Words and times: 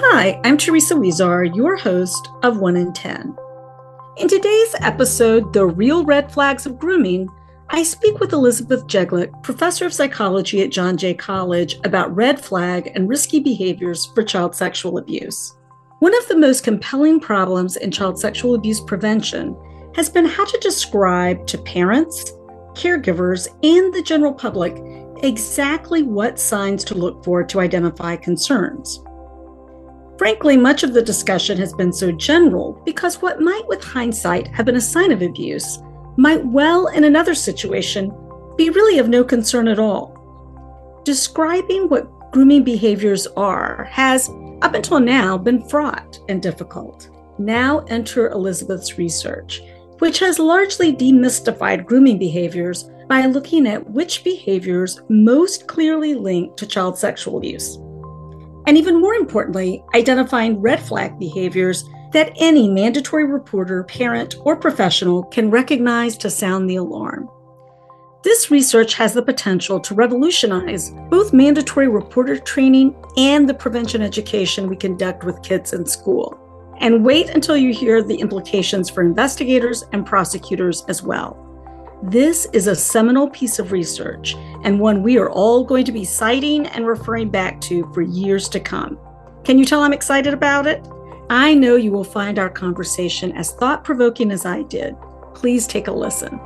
Hi, 0.00 0.40
I'm 0.44 0.56
Teresa 0.56 0.94
Huizar, 0.94 1.56
your 1.56 1.76
host 1.76 2.28
of 2.44 2.60
1 2.60 2.76
in 2.76 2.92
10. 2.92 3.36
In 4.18 4.28
today's 4.28 4.76
episode, 4.80 5.52
The 5.52 5.66
Real 5.66 6.04
Red 6.04 6.30
Flags 6.30 6.66
of 6.66 6.78
Grooming, 6.78 7.28
I 7.70 7.82
speak 7.82 8.20
with 8.20 8.32
Elizabeth 8.32 8.86
Jeglic, 8.86 9.42
professor 9.42 9.86
of 9.86 9.92
psychology 9.92 10.62
at 10.62 10.70
John 10.70 10.96
Jay 10.96 11.14
College, 11.14 11.80
about 11.82 12.14
red 12.14 12.40
flag 12.40 12.92
and 12.94 13.08
risky 13.08 13.40
behaviors 13.40 14.06
for 14.06 14.22
child 14.22 14.54
sexual 14.54 14.98
abuse. 14.98 15.56
One 15.98 16.16
of 16.16 16.28
the 16.28 16.38
most 16.38 16.62
compelling 16.62 17.18
problems 17.18 17.76
in 17.76 17.90
child 17.90 18.20
sexual 18.20 18.54
abuse 18.54 18.80
prevention 18.80 19.56
has 19.96 20.08
been 20.08 20.26
how 20.26 20.44
to 20.44 20.58
describe 20.58 21.44
to 21.48 21.58
parents, 21.58 22.34
caregivers, 22.74 23.48
and 23.64 23.92
the 23.92 24.02
general 24.02 24.32
public 24.32 24.76
exactly 25.24 26.04
what 26.04 26.38
signs 26.38 26.84
to 26.84 26.94
look 26.94 27.24
for 27.24 27.42
to 27.42 27.58
identify 27.58 28.14
concerns. 28.14 29.00
Frankly, 30.18 30.56
much 30.56 30.82
of 30.82 30.94
the 30.94 31.00
discussion 31.00 31.56
has 31.58 31.72
been 31.72 31.92
so 31.92 32.10
general 32.10 32.82
because 32.84 33.22
what 33.22 33.40
might, 33.40 33.66
with 33.68 33.84
hindsight, 33.84 34.48
have 34.48 34.66
been 34.66 34.74
a 34.74 34.80
sign 34.80 35.12
of 35.12 35.22
abuse 35.22 35.78
might 36.16 36.44
well, 36.44 36.88
in 36.88 37.04
another 37.04 37.36
situation, 37.36 38.12
be 38.56 38.68
really 38.70 38.98
of 38.98 39.08
no 39.08 39.22
concern 39.22 39.68
at 39.68 39.78
all. 39.78 41.00
Describing 41.04 41.88
what 41.88 42.10
grooming 42.32 42.64
behaviors 42.64 43.28
are 43.36 43.84
has, 43.92 44.28
up 44.62 44.74
until 44.74 44.98
now, 44.98 45.38
been 45.38 45.62
fraught 45.68 46.18
and 46.28 46.42
difficult. 46.42 47.08
Now 47.38 47.84
enter 47.86 48.30
Elizabeth's 48.30 48.98
research, 48.98 49.62
which 50.00 50.18
has 50.18 50.40
largely 50.40 50.92
demystified 50.92 51.86
grooming 51.86 52.18
behaviors 52.18 52.90
by 53.06 53.24
looking 53.26 53.68
at 53.68 53.88
which 53.88 54.24
behaviors 54.24 55.00
most 55.08 55.68
clearly 55.68 56.14
link 56.14 56.56
to 56.56 56.66
child 56.66 56.98
sexual 56.98 57.36
abuse 57.36 57.78
and 58.68 58.76
even 58.76 59.00
more 59.00 59.14
importantly, 59.14 59.82
identifying 59.94 60.60
red 60.60 60.78
flag 60.78 61.18
behaviors 61.18 61.88
that 62.12 62.34
any 62.36 62.68
mandatory 62.68 63.24
reporter, 63.24 63.82
parent, 63.84 64.36
or 64.40 64.56
professional 64.56 65.22
can 65.22 65.50
recognize 65.50 66.18
to 66.18 66.28
sound 66.28 66.68
the 66.68 66.76
alarm. 66.76 67.30
This 68.24 68.50
research 68.50 68.92
has 68.92 69.14
the 69.14 69.22
potential 69.22 69.80
to 69.80 69.94
revolutionize 69.94 70.90
both 71.08 71.32
mandatory 71.32 71.88
reporter 71.88 72.38
training 72.38 72.94
and 73.16 73.48
the 73.48 73.54
prevention 73.54 74.02
education 74.02 74.68
we 74.68 74.76
conduct 74.76 75.24
with 75.24 75.42
kids 75.42 75.72
in 75.72 75.86
school. 75.86 76.38
And 76.78 77.06
wait 77.06 77.30
until 77.30 77.56
you 77.56 77.72
hear 77.72 78.02
the 78.02 78.16
implications 78.16 78.90
for 78.90 79.00
investigators 79.00 79.82
and 79.94 80.04
prosecutors 80.04 80.84
as 80.88 81.02
well. 81.02 81.47
This 82.02 82.46
is 82.52 82.68
a 82.68 82.76
seminal 82.76 83.28
piece 83.28 83.58
of 83.58 83.72
research 83.72 84.36
and 84.62 84.78
one 84.78 85.02
we 85.02 85.18
are 85.18 85.30
all 85.30 85.64
going 85.64 85.84
to 85.84 85.90
be 85.90 86.04
citing 86.04 86.64
and 86.68 86.86
referring 86.86 87.28
back 87.28 87.60
to 87.62 87.92
for 87.92 88.02
years 88.02 88.48
to 88.50 88.60
come. 88.60 88.96
Can 89.42 89.58
you 89.58 89.64
tell 89.64 89.82
I'm 89.82 89.92
excited 89.92 90.32
about 90.32 90.68
it? 90.68 90.86
I 91.28 91.54
know 91.54 91.74
you 91.74 91.90
will 91.90 92.04
find 92.04 92.38
our 92.38 92.50
conversation 92.50 93.32
as 93.32 93.50
thought 93.50 93.82
provoking 93.82 94.30
as 94.30 94.46
I 94.46 94.62
did. 94.62 94.94
Please 95.34 95.66
take 95.66 95.88
a 95.88 95.92
listen. 95.92 96.38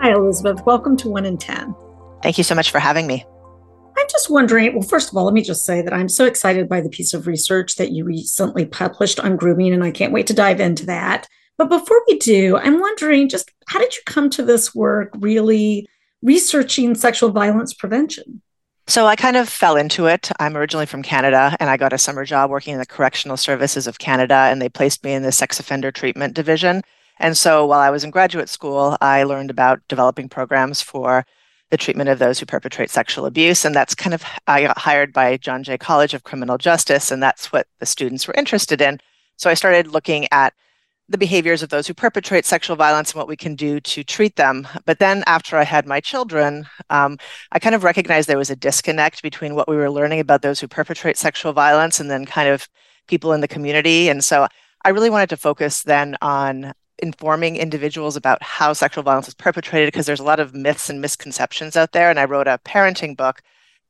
Hi, 0.00 0.14
Elizabeth. 0.14 0.64
Welcome 0.64 0.96
to 0.98 1.10
1 1.10 1.26
in 1.26 1.36
10. 1.36 1.74
Thank 2.22 2.38
you 2.38 2.44
so 2.44 2.54
much 2.54 2.70
for 2.70 2.78
having 2.78 3.06
me. 3.06 3.26
I'm 3.98 4.06
just 4.10 4.30
wondering. 4.30 4.72
Well, 4.72 4.88
first 4.88 5.10
of 5.10 5.18
all, 5.18 5.26
let 5.26 5.34
me 5.34 5.42
just 5.42 5.66
say 5.66 5.82
that 5.82 5.92
I'm 5.92 6.08
so 6.08 6.24
excited 6.24 6.66
by 6.66 6.80
the 6.80 6.88
piece 6.88 7.12
of 7.12 7.26
research 7.26 7.76
that 7.76 7.92
you 7.92 8.06
recently 8.06 8.64
published 8.64 9.20
on 9.20 9.36
grooming, 9.36 9.74
and 9.74 9.84
I 9.84 9.90
can't 9.90 10.14
wait 10.14 10.26
to 10.28 10.34
dive 10.34 10.60
into 10.60 10.86
that. 10.86 11.28
But 11.60 11.68
before 11.68 12.00
we 12.08 12.16
do, 12.16 12.56
I'm 12.56 12.80
wondering 12.80 13.28
just 13.28 13.50
how 13.68 13.78
did 13.80 13.94
you 13.94 14.00
come 14.06 14.30
to 14.30 14.42
this 14.42 14.74
work 14.74 15.10
really 15.18 15.86
researching 16.22 16.94
sexual 16.94 17.28
violence 17.32 17.74
prevention? 17.74 18.40
So 18.86 19.04
I 19.04 19.14
kind 19.14 19.36
of 19.36 19.46
fell 19.46 19.76
into 19.76 20.06
it. 20.06 20.30
I'm 20.40 20.56
originally 20.56 20.86
from 20.86 21.02
Canada 21.02 21.54
and 21.60 21.68
I 21.68 21.76
got 21.76 21.92
a 21.92 21.98
summer 21.98 22.24
job 22.24 22.48
working 22.48 22.72
in 22.72 22.80
the 22.80 22.86
Correctional 22.86 23.36
Services 23.36 23.86
of 23.86 23.98
Canada 23.98 24.34
and 24.34 24.62
they 24.62 24.70
placed 24.70 25.04
me 25.04 25.12
in 25.12 25.22
the 25.22 25.32
sex 25.32 25.60
offender 25.60 25.92
treatment 25.92 26.32
division. 26.32 26.80
And 27.18 27.36
so 27.36 27.66
while 27.66 27.80
I 27.80 27.90
was 27.90 28.04
in 28.04 28.10
graduate 28.10 28.48
school, 28.48 28.96
I 29.02 29.24
learned 29.24 29.50
about 29.50 29.86
developing 29.86 30.30
programs 30.30 30.80
for 30.80 31.26
the 31.68 31.76
treatment 31.76 32.08
of 32.08 32.18
those 32.18 32.40
who 32.40 32.46
perpetrate 32.46 32.88
sexual 32.88 33.26
abuse. 33.26 33.66
And 33.66 33.74
that's 33.74 33.94
kind 33.94 34.14
of, 34.14 34.24
I 34.46 34.62
got 34.62 34.78
hired 34.78 35.12
by 35.12 35.36
John 35.36 35.62
Jay 35.62 35.76
College 35.76 36.14
of 36.14 36.24
Criminal 36.24 36.56
Justice, 36.56 37.10
and 37.10 37.22
that's 37.22 37.52
what 37.52 37.66
the 37.80 37.86
students 37.86 38.26
were 38.26 38.34
interested 38.38 38.80
in. 38.80 38.98
So 39.36 39.50
I 39.50 39.54
started 39.54 39.88
looking 39.88 40.26
at 40.32 40.54
the 41.10 41.18
behaviors 41.18 41.60
of 41.60 41.70
those 41.70 41.88
who 41.88 41.92
perpetrate 41.92 42.46
sexual 42.46 42.76
violence 42.76 43.10
and 43.10 43.18
what 43.18 43.26
we 43.26 43.36
can 43.36 43.56
do 43.56 43.80
to 43.80 44.04
treat 44.04 44.36
them. 44.36 44.66
But 44.86 45.00
then 45.00 45.24
after 45.26 45.56
I 45.56 45.64
had 45.64 45.84
my 45.84 46.00
children, 46.00 46.66
um, 46.88 47.18
I 47.50 47.58
kind 47.58 47.74
of 47.74 47.82
recognized 47.82 48.28
there 48.28 48.38
was 48.38 48.48
a 48.48 48.56
disconnect 48.56 49.20
between 49.20 49.56
what 49.56 49.68
we 49.68 49.74
were 49.74 49.90
learning 49.90 50.20
about 50.20 50.42
those 50.42 50.60
who 50.60 50.68
perpetrate 50.68 51.18
sexual 51.18 51.52
violence 51.52 51.98
and 51.98 52.08
then 52.08 52.26
kind 52.26 52.48
of 52.48 52.68
people 53.08 53.32
in 53.32 53.40
the 53.40 53.48
community. 53.48 54.08
And 54.08 54.22
so 54.22 54.46
I 54.84 54.90
really 54.90 55.10
wanted 55.10 55.30
to 55.30 55.36
focus 55.36 55.82
then 55.82 56.16
on 56.22 56.72
informing 57.02 57.56
individuals 57.56 58.14
about 58.14 58.40
how 58.40 58.72
sexual 58.72 59.02
violence 59.02 59.26
is 59.26 59.34
perpetrated 59.34 59.88
because 59.88 60.06
there's 60.06 60.20
a 60.20 60.24
lot 60.24 60.38
of 60.38 60.54
myths 60.54 60.88
and 60.88 61.00
misconceptions 61.00 61.76
out 61.76 61.90
there. 61.90 62.08
And 62.08 62.20
I 62.20 62.24
wrote 62.24 62.46
a 62.46 62.60
parenting 62.64 63.16
book. 63.16 63.40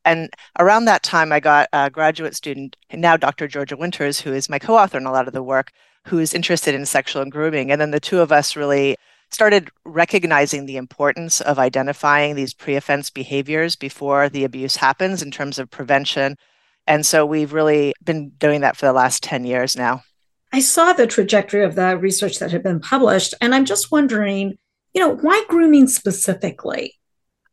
And 0.06 0.30
around 0.58 0.86
that 0.86 1.02
time, 1.02 1.32
I 1.32 1.40
got 1.40 1.68
a 1.74 1.90
graduate 1.90 2.34
student, 2.34 2.76
now 2.90 3.18
Dr. 3.18 3.46
Georgia 3.46 3.76
Winters, 3.76 4.20
who 4.20 4.32
is 4.32 4.48
my 4.48 4.58
co 4.58 4.78
author 4.78 4.96
in 4.96 5.04
a 5.04 5.12
lot 5.12 5.26
of 5.26 5.34
the 5.34 5.42
work, 5.42 5.72
who 6.06 6.18
is 6.18 6.34
interested 6.34 6.74
in 6.74 6.86
sexual 6.86 7.22
and 7.22 7.32
grooming. 7.32 7.70
And 7.70 7.80
then 7.80 7.90
the 7.90 8.00
two 8.00 8.20
of 8.20 8.32
us 8.32 8.56
really 8.56 8.96
started 9.30 9.70
recognizing 9.84 10.66
the 10.66 10.76
importance 10.76 11.40
of 11.40 11.58
identifying 11.58 12.34
these 12.34 12.54
pre 12.54 12.76
offense 12.76 13.10
behaviors 13.10 13.76
before 13.76 14.28
the 14.28 14.44
abuse 14.44 14.76
happens 14.76 15.22
in 15.22 15.30
terms 15.30 15.58
of 15.58 15.70
prevention. 15.70 16.36
And 16.86 17.06
so 17.06 17.24
we've 17.24 17.52
really 17.52 17.94
been 18.04 18.30
doing 18.30 18.62
that 18.62 18.76
for 18.76 18.86
the 18.86 18.92
last 18.92 19.22
10 19.22 19.44
years 19.44 19.76
now. 19.76 20.02
I 20.52 20.60
saw 20.60 20.92
the 20.92 21.06
trajectory 21.06 21.62
of 21.62 21.76
the 21.76 21.96
research 21.96 22.40
that 22.40 22.50
had 22.50 22.64
been 22.64 22.80
published, 22.80 23.34
and 23.40 23.54
I'm 23.54 23.64
just 23.64 23.92
wondering, 23.92 24.58
you 24.92 25.00
know, 25.00 25.14
why 25.14 25.44
grooming 25.48 25.86
specifically? 25.86 26.94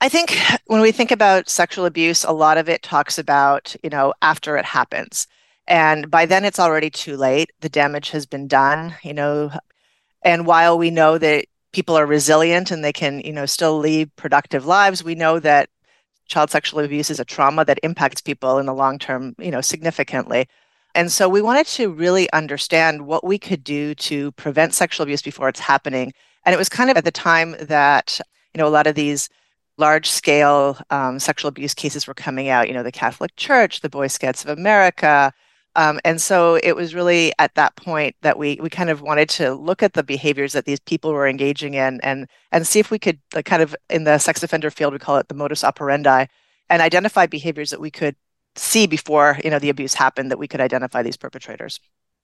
I 0.02 0.10
think 0.10 0.36
when 0.66 0.82
we 0.82 0.92
think 0.92 1.12
about 1.12 1.50
sexual 1.50 1.86
abuse, 1.86 2.24
a 2.24 2.32
lot 2.32 2.58
of 2.58 2.70
it 2.70 2.82
talks 2.82 3.20
about, 3.20 3.76
you 3.84 3.90
know, 3.90 4.14
after 4.22 4.58
it 4.58 4.66
happens. 4.66 5.28
And 5.68 6.10
by 6.10 6.26
then 6.26 6.46
it's 6.46 6.60
already 6.60 6.90
too 6.90 7.18
late. 7.18 7.52
The 7.60 7.70
damage 7.70 8.12
has 8.12 8.26
been 8.26 8.48
done, 8.48 8.96
you 9.04 9.14
know. 9.14 9.52
And 10.22 10.46
while 10.46 10.78
we 10.78 10.90
know 10.90 11.18
that 11.18 11.46
people 11.74 11.98
are 11.98 12.06
resilient 12.06 12.72
and 12.72 12.84
they 12.84 12.94
can, 12.94 13.20
you 13.22 13.34
know, 13.34 13.46
still 13.46 13.78
lead 13.78 14.16
productive 14.16 14.66
lives, 14.66 15.04
we 15.04 15.16
know 15.16 15.40
that 15.40 15.70
child 16.28 16.50
sexual 16.50 16.80
abuse 16.80 17.10
is 17.10 17.20
a 17.20 17.26
trauma 17.26 17.66
that 17.66 17.80
impacts 17.84 18.22
people 18.22 18.58
in 18.58 18.66
the 18.66 18.74
long 18.74 19.00
term, 19.00 19.36
you 19.40 19.52
know, 19.52 19.62
significantly. 19.62 20.48
And 20.96 21.12
so 21.12 21.30
we 21.30 21.42
wanted 21.42 21.68
to 21.68 21.92
really 21.92 22.32
understand 22.32 23.06
what 23.06 23.24
we 23.24 23.38
could 23.38 23.64
do 23.64 23.94
to 23.96 24.32
prevent 24.34 24.74
sexual 24.74 25.04
abuse 25.04 25.22
before 25.22 25.50
it's 25.50 25.60
happening. 25.60 26.14
And 26.46 26.54
it 26.54 26.58
was 26.58 26.70
kind 26.70 26.90
of 26.90 26.98
at 26.98 27.06
the 27.06 27.12
time 27.12 27.56
that, 27.60 28.20
you 28.54 28.58
know, 28.58 28.68
a 28.68 28.70
lot 28.70 28.88
of 28.88 28.96
these 28.96 29.30
large 29.78 30.10
scale 30.10 30.78
um, 30.90 31.20
sexual 31.20 31.50
abuse 31.50 31.74
cases 31.74 32.08
were 32.08 32.14
coming 32.14 32.50
out, 32.50 32.68
you 32.68 32.74
know, 32.74 32.84
the 32.84 32.92
Catholic 32.92 33.36
Church, 33.36 33.82
the 33.82 33.90
Boy 33.90 34.08
Scouts 34.08 34.44
of 34.44 34.58
America, 34.58 35.32
um, 35.78 36.00
and 36.04 36.20
so 36.20 36.56
it 36.64 36.76
was 36.76 36.96
really 36.96 37.32
at 37.38 37.54
that 37.54 37.76
point 37.76 38.16
that 38.24 38.38
we 38.38 38.60
we 38.62 38.70
kind 38.70 38.90
of 38.90 39.02
wanted 39.02 39.30
to 39.30 39.54
look 39.54 39.84
at 39.84 39.94
the 39.94 40.04
behaviors 40.04 40.54
that 40.54 40.66
these 40.66 40.80
people 40.80 41.14
were 41.14 41.28
engaging 41.28 41.76
in 41.76 42.02
and 42.02 42.28
and 42.52 42.68
see 42.68 42.80
if 42.80 42.90
we 42.92 43.00
could 43.00 43.20
like, 43.34 43.46
kind 43.46 43.62
of 43.62 43.76
in 43.90 44.04
the 44.04 44.18
sex 44.18 44.42
offender 44.44 44.72
field 44.72 44.92
we 44.92 45.00
call 45.00 45.18
it 45.18 45.28
the 45.28 45.36
modus 45.36 45.64
operandi 45.64 46.26
and 46.70 46.82
identify 46.82 47.28
behaviors 47.28 47.70
that 47.70 47.80
we 47.80 47.92
could 47.92 48.16
see 48.56 48.88
before 48.88 49.40
you 49.44 49.52
know 49.52 49.60
the 49.60 49.70
abuse 49.70 49.94
happened 49.94 50.32
that 50.32 50.40
we 50.40 50.48
could 50.48 50.62
identify 50.62 51.04
these 51.04 51.18
perpetrators. 51.18 51.80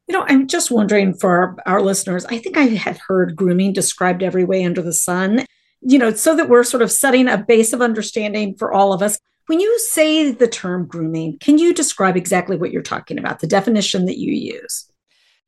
You 0.07 0.13
know, 0.13 0.25
I'm 0.27 0.47
just 0.47 0.69
wondering 0.69 1.13
for 1.13 1.29
our, 1.29 1.57
our 1.75 1.81
listeners, 1.81 2.25
I 2.25 2.37
think 2.37 2.57
I 2.57 2.63
had 2.63 2.99
heard 3.07 3.37
grooming 3.37 3.71
described 3.71 4.21
every 4.21 4.43
way 4.43 4.65
under 4.65 4.81
the 4.81 4.91
sun, 4.91 5.45
you 5.79 5.97
know, 5.97 6.11
so 6.11 6.35
that 6.35 6.49
we're 6.49 6.65
sort 6.65 6.83
of 6.83 6.91
setting 6.91 7.29
a 7.29 7.37
base 7.37 7.71
of 7.71 7.81
understanding 7.81 8.55
for 8.57 8.73
all 8.73 8.91
of 8.91 9.01
us. 9.01 9.17
When 9.47 9.59
you 9.59 9.77
say 9.79 10.31
the 10.31 10.47
term 10.47 10.85
grooming, 10.85 11.37
can 11.39 11.57
you 11.57 11.73
describe 11.73 12.15
exactly 12.15 12.55
what 12.55 12.71
you're 12.71 12.81
talking 12.81 13.19
about, 13.19 13.39
the 13.39 13.47
definition 13.47 14.05
that 14.05 14.17
you 14.17 14.31
use? 14.31 14.89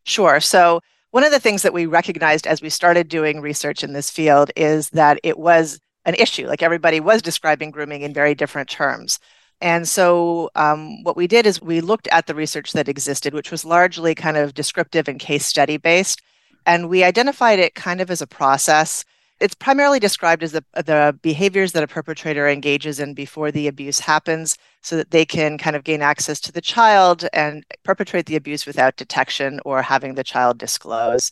Sure. 0.03 0.39
So, 0.39 0.81
one 1.11 1.23
of 1.23 1.31
the 1.31 1.39
things 1.39 1.61
that 1.61 1.73
we 1.73 1.85
recognized 1.85 2.45
as 2.45 2.61
we 2.61 2.69
started 2.69 3.07
doing 3.07 3.39
research 3.39 3.85
in 3.85 3.93
this 3.93 4.09
field 4.09 4.51
is 4.57 4.89
that 4.89 5.17
it 5.23 5.39
was 5.39 5.79
an 6.03 6.13
issue. 6.15 6.45
Like 6.45 6.61
everybody 6.61 6.99
was 6.99 7.21
describing 7.21 7.71
grooming 7.71 8.01
in 8.01 8.13
very 8.13 8.35
different 8.35 8.69
terms. 8.69 9.17
And 9.61 9.87
so, 9.87 10.49
um, 10.55 11.01
what 11.03 11.15
we 11.15 11.27
did 11.27 11.45
is 11.45 11.61
we 11.61 11.79
looked 11.79 12.09
at 12.09 12.27
the 12.27 12.35
research 12.35 12.73
that 12.73 12.89
existed, 12.89 13.33
which 13.33 13.49
was 13.49 13.63
largely 13.63 14.13
kind 14.13 14.35
of 14.35 14.53
descriptive 14.53 15.07
and 15.07 15.19
case 15.19 15.45
study 15.45 15.77
based. 15.77 16.21
And 16.65 16.89
we 16.89 17.03
identified 17.03 17.59
it 17.59 17.75
kind 17.75 18.01
of 18.01 18.11
as 18.11 18.21
a 18.21 18.27
process 18.27 19.05
it's 19.39 19.55
primarily 19.55 19.99
described 19.99 20.43
as 20.43 20.53
the, 20.53 20.63
the 20.73 21.17
behaviors 21.21 21.73
that 21.73 21.83
a 21.83 21.87
perpetrator 21.87 22.47
engages 22.47 22.99
in 22.99 23.13
before 23.13 23.51
the 23.51 23.67
abuse 23.67 23.99
happens 23.99 24.57
so 24.81 24.95
that 24.95 25.11
they 25.11 25.25
can 25.25 25.57
kind 25.57 25.75
of 25.75 25.83
gain 25.83 26.01
access 26.01 26.39
to 26.39 26.51
the 26.51 26.61
child 26.61 27.27
and 27.33 27.65
perpetrate 27.83 28.27
the 28.27 28.37
abuse 28.37 28.65
without 28.65 28.95
detection 28.95 29.59
or 29.65 29.81
having 29.81 30.15
the 30.15 30.23
child 30.23 30.57
disclose. 30.57 31.31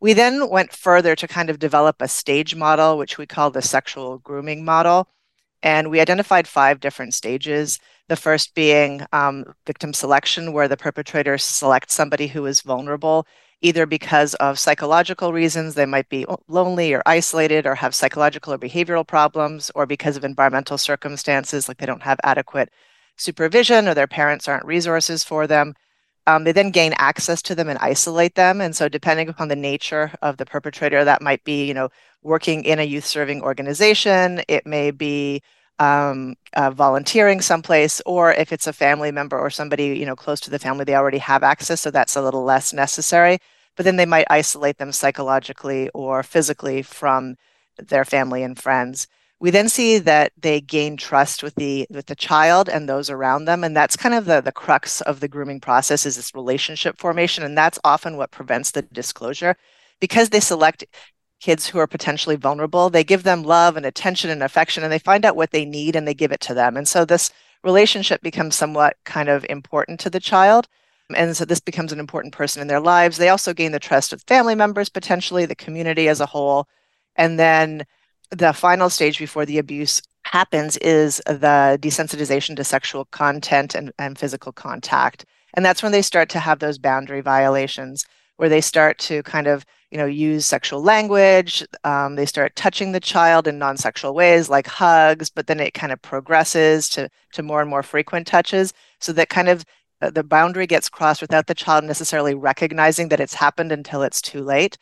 We 0.00 0.14
then 0.14 0.48
went 0.48 0.72
further 0.72 1.14
to 1.14 1.28
kind 1.28 1.50
of 1.50 1.58
develop 1.58 1.96
a 2.00 2.08
stage 2.08 2.56
model, 2.56 2.96
which 2.96 3.18
we 3.18 3.26
call 3.26 3.50
the 3.50 3.62
sexual 3.62 4.18
grooming 4.18 4.64
model. 4.64 5.08
And 5.62 5.90
we 5.90 6.00
identified 6.00 6.48
five 6.48 6.80
different 6.80 7.14
stages. 7.14 7.78
The 8.08 8.16
first 8.16 8.54
being 8.54 9.06
um, 9.12 9.44
victim 9.64 9.92
selection, 9.92 10.52
where 10.52 10.66
the 10.66 10.76
perpetrator 10.76 11.38
selects 11.38 11.94
somebody 11.94 12.26
who 12.26 12.46
is 12.46 12.62
vulnerable, 12.62 13.26
either 13.62 13.86
because 13.86 14.34
of 14.34 14.58
psychological 14.58 15.32
reasons, 15.32 15.74
they 15.74 15.86
might 15.86 16.08
be 16.08 16.26
lonely 16.48 16.92
or 16.92 17.02
isolated 17.06 17.66
or 17.66 17.74
have 17.76 17.94
psychological 17.94 18.52
or 18.52 18.58
behavioral 18.58 19.06
problems, 19.06 19.70
or 19.74 19.86
because 19.86 20.16
of 20.16 20.24
environmental 20.24 20.78
circumstances, 20.78 21.68
like 21.68 21.78
they 21.78 21.86
don't 21.86 22.02
have 22.02 22.20
adequate 22.24 22.70
supervision 23.16 23.88
or 23.88 23.94
their 23.94 24.06
parents 24.06 24.48
aren't 24.48 24.66
resources 24.66 25.24
for 25.24 25.46
them. 25.46 25.74
Um, 26.26 26.44
they 26.44 26.52
then 26.52 26.70
gain 26.70 26.94
access 26.98 27.42
to 27.42 27.54
them 27.54 27.68
and 27.68 27.78
isolate 27.80 28.34
them. 28.36 28.60
And 28.60 28.76
so, 28.76 28.88
depending 28.88 29.28
upon 29.28 29.48
the 29.48 29.56
nature 29.56 30.12
of 30.22 30.36
the 30.36 30.46
perpetrator, 30.46 31.04
that 31.04 31.22
might 31.22 31.42
be, 31.44 31.66
you 31.66 31.74
know, 31.74 31.88
working 32.22 32.64
in 32.64 32.78
a 32.78 32.84
youth 32.84 33.04
serving 33.06 33.42
organization. 33.42 34.42
It 34.48 34.66
may 34.66 34.90
be 34.92 35.42
um, 35.82 36.34
uh, 36.54 36.70
volunteering 36.70 37.40
someplace, 37.40 38.00
or 38.06 38.32
if 38.32 38.52
it's 38.52 38.66
a 38.66 38.72
family 38.72 39.12
member 39.12 39.38
or 39.38 39.50
somebody, 39.50 39.86
you 39.98 40.06
know, 40.06 40.16
close 40.16 40.40
to 40.40 40.50
the 40.50 40.58
family, 40.58 40.84
they 40.84 40.94
already 40.94 41.18
have 41.18 41.42
access, 41.42 41.80
so 41.80 41.90
that's 41.90 42.16
a 42.16 42.22
little 42.22 42.44
less 42.44 42.72
necessary. 42.72 43.38
But 43.76 43.84
then 43.84 43.96
they 43.96 44.06
might 44.06 44.26
isolate 44.30 44.78
them 44.78 44.92
psychologically 44.92 45.88
or 45.90 46.22
physically 46.22 46.82
from 46.82 47.36
their 47.78 48.04
family 48.04 48.42
and 48.42 48.58
friends 48.58 49.06
we 49.42 49.50
then 49.50 49.68
see 49.68 49.98
that 49.98 50.32
they 50.40 50.60
gain 50.60 50.96
trust 50.96 51.42
with 51.42 51.56
the 51.56 51.84
with 51.90 52.06
the 52.06 52.14
child 52.14 52.68
and 52.68 52.88
those 52.88 53.10
around 53.10 53.44
them 53.44 53.64
and 53.64 53.76
that's 53.76 53.96
kind 53.96 54.14
of 54.14 54.24
the 54.24 54.40
the 54.40 54.52
crux 54.52 55.00
of 55.00 55.18
the 55.18 55.26
grooming 55.26 55.60
process 55.60 56.06
is 56.06 56.14
this 56.14 56.32
relationship 56.32 56.96
formation 56.96 57.42
and 57.42 57.58
that's 57.58 57.78
often 57.82 58.16
what 58.16 58.30
prevents 58.30 58.70
the 58.70 58.82
disclosure 58.82 59.56
because 60.00 60.28
they 60.30 60.38
select 60.38 60.84
kids 61.42 61.66
who 61.66 61.78
are 61.78 61.88
potentially 61.88 62.36
vulnerable 62.36 62.88
they 62.88 63.02
give 63.02 63.24
them 63.24 63.42
love 63.42 63.76
and 63.76 63.84
attention 63.84 64.30
and 64.30 64.44
affection 64.44 64.84
and 64.84 64.92
they 64.92 64.98
find 64.98 65.24
out 65.24 65.34
what 65.34 65.50
they 65.50 65.64
need 65.64 65.96
and 65.96 66.06
they 66.06 66.14
give 66.14 66.30
it 66.30 66.40
to 66.40 66.54
them. 66.54 66.76
And 66.76 66.86
so 66.86 67.04
this 67.04 67.32
relationship 67.64 68.22
becomes 68.22 68.54
somewhat 68.54 68.96
kind 69.04 69.28
of 69.28 69.44
important 69.50 69.98
to 70.00 70.10
the 70.10 70.20
child. 70.20 70.68
And 71.14 71.36
so 71.36 71.44
this 71.44 71.60
becomes 71.60 71.92
an 71.92 71.98
important 71.98 72.32
person 72.32 72.62
in 72.62 72.68
their 72.68 72.80
lives. 72.80 73.16
They 73.16 73.28
also 73.28 73.52
gain 73.52 73.72
the 73.72 73.80
trust 73.80 74.12
of 74.12 74.22
family 74.22 74.54
members 74.54 74.88
potentially 74.88 75.44
the 75.44 75.56
community 75.56 76.08
as 76.08 76.20
a 76.20 76.26
whole. 76.26 76.68
And 77.16 77.38
then 77.40 77.84
the 78.30 78.52
final 78.52 78.88
stage 78.88 79.18
before 79.18 79.44
the 79.44 79.58
abuse 79.58 80.00
happens 80.22 80.76
is 80.78 81.20
the 81.26 81.76
desensitization 81.82 82.54
to 82.56 82.64
sexual 82.64 83.04
content 83.06 83.74
and, 83.74 83.92
and 83.98 84.16
physical 84.16 84.52
contact. 84.52 85.24
And 85.54 85.64
that's 85.66 85.82
when 85.82 85.92
they 85.92 86.02
start 86.02 86.28
to 86.30 86.38
have 86.38 86.60
those 86.60 86.78
boundary 86.78 87.20
violations 87.20 88.06
where 88.42 88.50
they 88.50 88.60
start 88.60 88.98
to 88.98 89.22
kind 89.22 89.46
of 89.46 89.64
you 89.92 89.98
know 89.98 90.04
use 90.04 90.44
sexual 90.44 90.82
language 90.82 91.64
um, 91.84 92.16
they 92.16 92.26
start 92.26 92.56
touching 92.56 92.90
the 92.90 93.00
child 93.00 93.46
in 93.46 93.56
non-sexual 93.56 94.12
ways 94.14 94.48
like 94.48 94.66
hugs 94.66 95.30
but 95.30 95.46
then 95.46 95.60
it 95.60 95.74
kind 95.74 95.92
of 95.92 96.02
progresses 96.02 96.88
to 96.88 97.08
to 97.32 97.42
more 97.42 97.60
and 97.60 97.70
more 97.70 97.84
frequent 97.84 98.26
touches 98.26 98.72
so 98.98 99.12
that 99.12 99.28
kind 99.28 99.48
of 99.48 99.64
uh, 100.00 100.10
the 100.10 100.24
boundary 100.24 100.66
gets 100.66 100.88
crossed 100.88 101.20
without 101.22 101.46
the 101.46 101.54
child 101.54 101.84
necessarily 101.84 102.34
recognizing 102.34 103.08
that 103.08 103.20
it's 103.20 103.34
happened 103.34 103.70
until 103.70 104.02
it's 104.02 104.20
too 104.20 104.42
late 104.42 104.76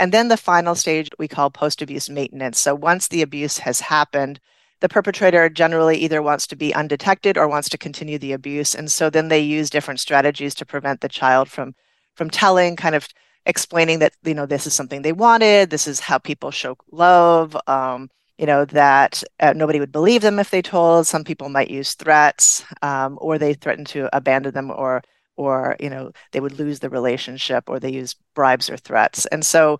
and 0.00 0.12
then 0.12 0.28
the 0.28 0.36
final 0.38 0.74
stage 0.74 1.10
we 1.18 1.28
call 1.28 1.50
post 1.50 1.82
abuse 1.82 2.08
maintenance. 2.08 2.58
So 2.58 2.74
once 2.74 3.08
the 3.08 3.20
abuse 3.20 3.58
has 3.58 3.80
happened, 3.80 4.40
the 4.80 4.88
perpetrator 4.88 5.50
generally 5.50 5.98
either 5.98 6.22
wants 6.22 6.46
to 6.46 6.56
be 6.56 6.74
undetected 6.74 7.36
or 7.36 7.46
wants 7.46 7.68
to 7.68 7.76
continue 7.76 8.18
the 8.18 8.32
abuse. 8.32 8.74
And 8.74 8.90
so 8.90 9.10
then 9.10 9.28
they 9.28 9.40
use 9.40 9.68
different 9.68 10.00
strategies 10.00 10.54
to 10.54 10.64
prevent 10.64 11.02
the 11.02 11.08
child 11.10 11.50
from 11.50 11.74
from 12.20 12.28
telling, 12.28 12.76
kind 12.76 12.94
of 12.94 13.08
explaining 13.46 14.00
that, 14.00 14.12
you 14.24 14.34
know, 14.34 14.44
this 14.44 14.66
is 14.66 14.74
something 14.74 15.00
they 15.00 15.12
wanted, 15.12 15.70
this 15.70 15.86
is 15.86 16.00
how 16.00 16.18
people 16.18 16.50
show 16.50 16.76
love. 16.92 17.56
Um, 17.66 18.10
you 18.36 18.46
know 18.46 18.64
that 18.64 19.22
uh, 19.40 19.52
nobody 19.54 19.78
would 19.80 19.92
believe 19.92 20.22
them 20.22 20.38
if 20.38 20.50
they 20.50 20.62
told 20.62 21.06
some 21.06 21.24
people 21.24 21.50
might 21.50 21.70
use 21.70 21.92
threats 21.92 22.64
um, 22.80 23.18
or 23.20 23.36
they 23.36 23.52
threaten 23.52 23.84
to 23.84 24.08
abandon 24.16 24.54
them 24.54 24.70
or 24.70 25.02
or 25.36 25.76
you 25.78 25.90
know 25.90 26.10
they 26.32 26.40
would 26.40 26.58
lose 26.58 26.80
the 26.80 26.88
relationship 26.88 27.64
or 27.68 27.78
they 27.78 27.92
use 27.92 28.16
bribes 28.34 28.70
or 28.70 28.78
threats 28.78 29.26
and 29.26 29.44
so 29.44 29.78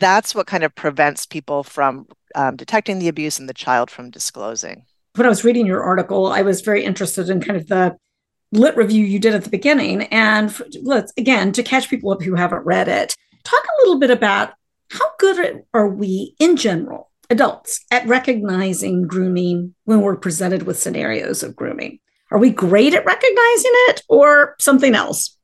that's 0.00 0.34
what 0.34 0.46
kind 0.46 0.64
of 0.64 0.74
prevents 0.74 1.24
people 1.24 1.62
from 1.62 2.06
um, 2.34 2.56
detecting 2.56 2.98
the 2.98 3.08
abuse 3.08 3.38
and 3.38 3.48
the 3.48 3.54
child 3.54 3.90
from 3.90 4.10
disclosing. 4.10 4.84
When 5.14 5.26
I 5.26 5.28
was 5.30 5.44
reading 5.44 5.66
your 5.66 5.82
article, 5.82 6.26
I 6.26 6.42
was 6.42 6.60
very 6.60 6.84
interested 6.84 7.30
in 7.30 7.40
kind 7.40 7.56
of 7.56 7.68
the 7.68 7.96
lit 8.54 8.76
review 8.76 9.04
you 9.04 9.18
did 9.18 9.34
at 9.34 9.44
the 9.44 9.50
beginning. 9.50 10.02
And 10.04 10.54
let's, 10.82 11.12
again, 11.16 11.52
to 11.52 11.62
catch 11.62 11.90
people 11.90 12.10
up 12.10 12.22
who 12.22 12.34
haven't 12.34 12.64
read 12.64 12.88
it, 12.88 13.16
talk 13.44 13.62
a 13.62 13.82
little 13.82 13.98
bit 13.98 14.10
about 14.10 14.54
how 14.90 15.06
good 15.18 15.62
are 15.72 15.88
we 15.88 16.34
in 16.38 16.56
general, 16.56 17.10
adults, 17.30 17.84
at 17.90 18.06
recognizing 18.06 19.06
grooming 19.06 19.74
when 19.84 20.00
we're 20.00 20.16
presented 20.16 20.64
with 20.64 20.78
scenarios 20.78 21.42
of 21.42 21.56
grooming? 21.56 21.98
Are 22.30 22.38
we 22.38 22.50
great 22.50 22.94
at 22.94 23.04
recognizing 23.04 23.72
it 23.88 24.02
or 24.08 24.56
something 24.58 24.94
else? 24.94 25.36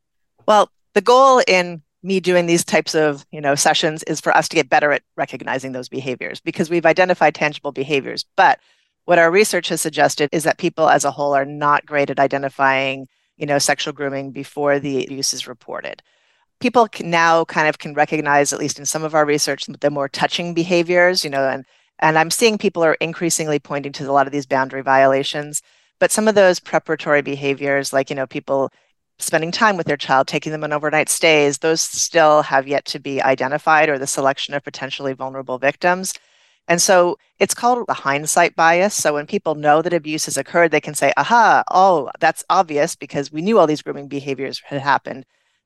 Well, 0.46 0.70
the 0.94 1.00
goal 1.00 1.42
in 1.46 1.82
me 2.02 2.20
doing 2.20 2.46
these 2.46 2.64
types 2.64 2.94
of 2.94 3.26
you 3.30 3.40
know 3.40 3.54
sessions 3.54 4.02
is 4.04 4.20
for 4.20 4.34
us 4.34 4.48
to 4.48 4.56
get 4.56 4.70
better 4.70 4.92
at 4.92 5.02
recognizing 5.16 5.72
those 5.72 5.88
behaviors 5.88 6.40
because 6.40 6.70
we've 6.70 6.86
identified 6.86 7.34
tangible 7.34 7.72
behaviors 7.72 8.24
but 8.36 8.58
what 9.10 9.18
our 9.18 9.32
research 9.32 9.70
has 9.70 9.80
suggested 9.80 10.28
is 10.30 10.44
that 10.44 10.58
people 10.58 10.88
as 10.88 11.04
a 11.04 11.10
whole 11.10 11.34
are 11.34 11.44
not 11.44 11.84
great 11.84 12.10
at 12.10 12.20
identifying 12.20 13.08
you 13.36 13.44
know 13.44 13.58
sexual 13.58 13.92
grooming 13.92 14.30
before 14.30 14.78
the 14.78 15.04
abuse 15.04 15.34
is 15.34 15.48
reported 15.48 16.00
people 16.60 16.86
can 16.86 17.10
now 17.10 17.44
kind 17.44 17.66
of 17.66 17.78
can 17.78 17.92
recognize 17.92 18.52
at 18.52 18.60
least 18.60 18.78
in 18.78 18.86
some 18.86 19.02
of 19.02 19.12
our 19.12 19.26
research 19.26 19.66
the 19.66 19.90
more 19.90 20.08
touching 20.08 20.54
behaviors 20.54 21.24
you 21.24 21.30
know 21.30 21.48
and 21.48 21.64
and 21.98 22.16
i'm 22.16 22.30
seeing 22.30 22.56
people 22.56 22.84
are 22.84 22.94
increasingly 23.00 23.58
pointing 23.58 23.90
to 23.90 24.08
a 24.08 24.12
lot 24.12 24.28
of 24.28 24.32
these 24.32 24.46
boundary 24.46 24.80
violations 24.80 25.60
but 25.98 26.12
some 26.12 26.28
of 26.28 26.36
those 26.36 26.60
preparatory 26.60 27.20
behaviors 27.20 27.92
like 27.92 28.10
you 28.10 28.16
know 28.16 28.28
people 28.28 28.70
spending 29.18 29.52
time 29.52 29.76
with 29.76 29.86
their 29.86 29.98
child, 29.98 30.26
taking 30.26 30.50
them 30.50 30.64
on 30.64 30.72
overnight 30.72 31.10
stays, 31.10 31.58
those 31.58 31.82
still 31.82 32.40
have 32.40 32.66
yet 32.66 32.86
to 32.86 32.98
be 32.98 33.20
identified 33.20 33.90
or 33.90 33.98
the 33.98 34.06
selection 34.06 34.54
of 34.54 34.64
potentially 34.64 35.12
vulnerable 35.12 35.58
victims. 35.58 36.14
And 36.68 36.80
so 36.80 37.18
it's 37.38 37.54
called 37.54 37.86
the 37.88 37.94
hindsight 37.94 38.54
bias. 38.54 38.94
So 38.94 39.14
when 39.14 39.26
people 39.26 39.54
know 39.54 39.82
that 39.82 39.92
abuse 39.92 40.26
has 40.26 40.36
occurred, 40.36 40.70
they 40.70 40.80
can 40.80 40.94
say, 40.94 41.12
aha, 41.16 41.64
oh, 41.70 42.10
that's 42.20 42.44
obvious 42.48 42.94
because 42.94 43.32
we 43.32 43.42
knew 43.42 43.58
all 43.58 43.66
these 43.66 43.82
grooming 43.82 44.08
behaviors 44.08 44.60
had 44.64 44.80
happened. 44.80 45.24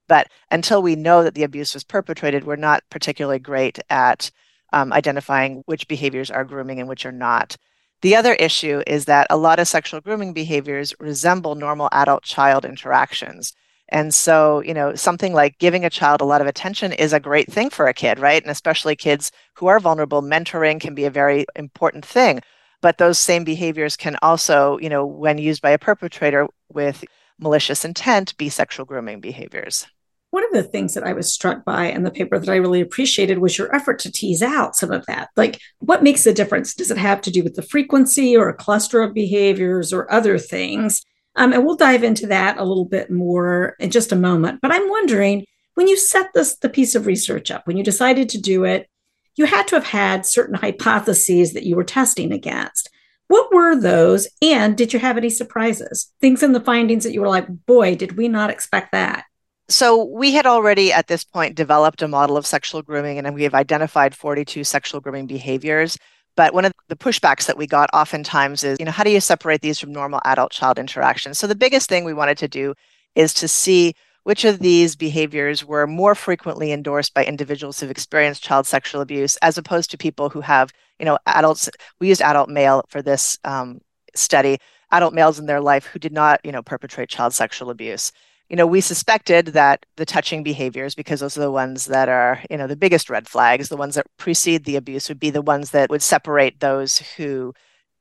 But 0.08 0.29
until 0.50 0.82
we 0.82 0.96
know 0.96 1.23
that 1.23 1.35
the 1.35 1.43
abuse 1.43 1.75
was 1.75 1.85
perpetrated, 1.85 2.44
we're 2.44 2.56
not 2.56 2.82
particularly 2.91 3.38
great 3.38 3.79
at 3.91 4.31
um, 4.73 4.93
identifying 4.93 5.63
which 5.67 5.89
behaviors 5.89 6.31
are 6.31 6.44
grooming 6.44 6.81
and 6.81 6.89
which 6.89 7.06
are 7.06 7.13
not. 7.13 7.56
The 8.03 8.17
other 8.17 8.34
issue 8.34 8.82
is 8.86 9.06
that 9.06 9.27
a 9.31 9.36
lot 9.36 9.58
of 9.58 9.69
sexual 9.69 10.01
grooming 10.01 10.34
behaviors 10.34 10.94
resemble 11.01 11.55
normal 11.55 11.89
adult 11.93 12.22
child 12.22 12.65
interactions. 12.65 13.55
And 13.94 14.13
so, 14.13 14.60
you 14.63 14.74
know, 14.74 14.96
something 14.96 15.34
like 15.34 15.60
giving 15.60 15.84
a 15.84 15.89
child 15.89 16.20
a 16.20 16.24
lot 16.24 16.41
of 16.41 16.48
attention 16.48 16.93
is 16.93 17.13
a 17.13 17.20
great 17.20 17.51
thing 17.51 17.70
for 17.70 17.86
a 17.86 17.94
kid, 17.94 18.19
right? 18.19 18.43
And 18.43 18.51
especially 18.51 18.96
kids 18.96 19.31
who 19.55 19.69
are 19.69 19.79
vulnerable, 19.79 20.20
mentoring 20.20 20.81
can 20.81 20.96
be 20.96 21.05
a 21.05 21.10
very 21.10 21.46
important 21.55 22.05
thing. 22.05 22.41
But 22.82 22.98
those 22.98 23.20
same 23.20 23.44
behaviors 23.44 23.96
can 23.96 24.19
also, 24.20 24.79
you 24.79 24.89
know, 24.89 25.06
when 25.06 25.39
used 25.39 25.63
by 25.63 25.70
a 25.70 25.79
perpetrator 25.79 26.48
with 26.69 27.05
malicious 27.39 27.84
intent, 27.84 28.36
be 28.36 28.48
sexual 28.48 28.84
grooming 28.84 29.20
behaviors. 29.20 29.86
One 30.32 30.44
of 30.44 30.51
the 30.51 30.65
things 30.65 30.94
that 30.94 31.05
I 31.05 31.13
was 31.13 31.32
struck 31.32 31.65
by 31.65 31.84
in 31.84 32.03
the 32.03 32.10
paper 32.10 32.36
that 32.36 32.51
I 32.51 32.56
really 32.56 32.81
appreciated 32.81 33.39
was 33.39 33.56
your 33.56 33.72
effort 33.72 34.01
to 34.01 34.10
tease 34.10 34.43
out 34.43 34.74
some 34.74 34.91
of 34.91 35.06
that. 35.06 35.29
Like, 35.36 35.60
what 35.79 36.03
makes 36.03 36.27
a 36.27 36.34
difference? 36.34 36.74
Does 36.74 36.91
it 36.91 36.98
have 36.98 37.20
to 37.20 37.31
do 37.31 37.44
with 37.44 37.55
the 37.55 37.63
frequency 37.63 38.36
or 38.36 38.48
a 38.48 38.56
cluster 38.56 39.03
of 39.03 39.15
behaviors 39.15 39.93
or 39.93 40.13
other 40.13 40.36
things? 40.36 41.05
Um, 41.36 41.53
and 41.53 41.64
we'll 41.64 41.76
dive 41.76 42.05
into 42.05 42.26
that 42.29 42.58
a 42.58 42.64
little 42.64 42.84
bit 42.84 43.10
more 43.10 43.76
in 43.79 43.91
just 43.91 44.12
a 44.12 44.17
moment. 44.17 44.60
But 44.60 44.72
I'm 44.72 44.88
wondering 44.88 45.44
when 45.74 45.88
you 45.88 45.96
set 45.96 46.32
this 46.34 46.56
the 46.56 46.69
piece 46.69 46.94
of 46.94 47.06
research 47.06 47.50
up, 47.50 47.67
when 47.67 47.76
you 47.76 47.84
decided 47.84 48.29
to 48.31 48.41
do 48.41 48.64
it, 48.64 48.88
you 49.36 49.46
had 49.46 49.67
to 49.69 49.76
have 49.76 49.86
had 49.86 50.26
certain 50.26 50.55
hypotheses 50.55 51.53
that 51.55 51.64
you 51.64 51.76
were 51.76 51.84
testing 51.84 52.32
against. 52.32 52.88
What 53.29 53.53
were 53.53 53.74
those? 53.74 54.29
And 54.43 54.76
did 54.76 54.93
you 54.93 54.98
have 54.98 55.17
any 55.17 55.31
surprises? 55.31 56.12
Things 56.20 56.43
in 56.43 56.53
the 56.53 56.60
findings 56.60 57.05
that 57.05 57.12
you 57.12 57.20
were 57.20 57.29
like, 57.29 57.48
boy, 57.67 57.96
did 57.96 58.17
we 58.17 58.29
not 58.29 58.50
expect 58.50 58.93
that? 58.93 59.24
So 59.69 60.05
we 60.05 60.32
had 60.32 60.46
already 60.46 60.93
at 60.93 61.06
this 61.06 61.24
point 61.24 61.56
developed 61.56 62.03
a 62.03 62.08
model 62.08 62.36
of 62.36 62.46
sexual 62.46 62.82
grooming 62.82 63.19
and 63.19 63.34
we 63.34 63.44
have 63.44 63.55
identified 63.55 64.14
42 64.14 64.62
sexual 64.62 65.00
grooming 65.00 65.26
behaviors. 65.26 65.96
But 66.36 66.53
one 66.53 66.64
of 66.64 66.72
the 66.88 66.96
pushbacks 66.96 67.46
that 67.46 67.56
we 67.56 67.67
got 67.67 67.91
oftentimes 67.93 68.64
is, 68.64 68.79
you 68.79 68.84
know, 68.84 68.91
how 68.91 69.05
do 69.05 69.10
you 69.10 69.20
separate 69.20 69.60
these 69.60 69.79
from 69.79 69.93
normal 69.93 70.20
adult 70.24 70.50
child 70.50 70.79
interactions? 70.79 71.38
So 71.38 71.46
the 71.46 71.55
biggest 71.55 71.88
thing 71.88 72.05
we 72.05 72.14
wanted 72.14 72.38
to 72.38 72.48
do 72.48 72.74
is 73.14 73.32
to 73.34 73.48
see 73.48 73.94
which 74.24 74.44
of 74.44 74.58
these 74.58 74.96
behaviors 74.96 75.64
were 75.64 75.86
more 75.86 76.14
frequently 76.14 76.72
endorsed 76.72 77.14
by 77.14 77.24
individuals 77.24 77.79
who've 77.79 77.91
experienced 77.91 78.43
child 78.43 78.67
sexual 78.67 79.00
abuse 79.00 79.36
as 79.36 79.58
opposed 79.58 79.91
to 79.91 79.98
people 79.98 80.31
who 80.31 80.41
have, 80.41 80.72
you 80.98 81.05
know, 81.05 81.19
adults. 81.26 81.69
We 82.00 82.08
used 82.08 82.22
adult 82.22 82.48
male 82.48 82.84
for 82.88 83.03
this 83.03 83.38
um, 83.44 83.81
study, 84.14 84.58
adult 84.91 85.14
males 85.14 85.38
in 85.38 85.46
their 85.46 85.60
life 85.60 85.84
who 85.86 85.98
did 85.98 86.12
not, 86.12 86.41
you 86.43 86.53
know, 86.53 86.62
perpetrate 86.62 87.10
child 87.10 87.34
sexual 87.34 87.70
abuse 87.70 88.12
you 88.48 88.56
know, 88.56 88.67
we 88.67 88.81
suspected 88.81 89.46
that 89.48 89.86
the 89.96 90.05
touching 90.05 90.43
behaviors, 90.43 90.94
because 90.94 91.20
those 91.20 91.36
are 91.39 91.43
the 91.43 91.51
ones 91.51 91.86
that 91.86 92.08
are, 92.08 92.43
you 92.51 92.56
know, 92.56 92.67
the 92.67 92.77
biggest 92.77 93.08
red 93.08 93.27
flags, 93.27 93.69
the 93.69 93.77
ones 93.77 93.94
that 93.94 94.06
precede 94.19 94.65
the 94.65 94.77
abuse 94.77 95.08
would 95.08 95.20
be 95.20 95.31
the 95.31 95.43
ones 95.43 95.70
that 95.70 95.91
would 95.91 96.03
separate 96.03 96.60
those 96.60 96.98
who 97.17 97.55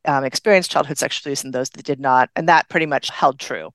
um, 0.05 0.25
experienced 0.25 0.71
childhood 0.71 0.97
sexual 0.97 1.29
abuse 1.29 1.43
and 1.43 1.53
those 1.53 1.69
that 1.71 1.85
did 1.85 1.99
not. 1.99 2.29
And 2.35 2.49
that 2.49 2.69
pretty 2.69 2.85
much 2.85 3.09
held 3.09 3.39
true. 3.39 3.71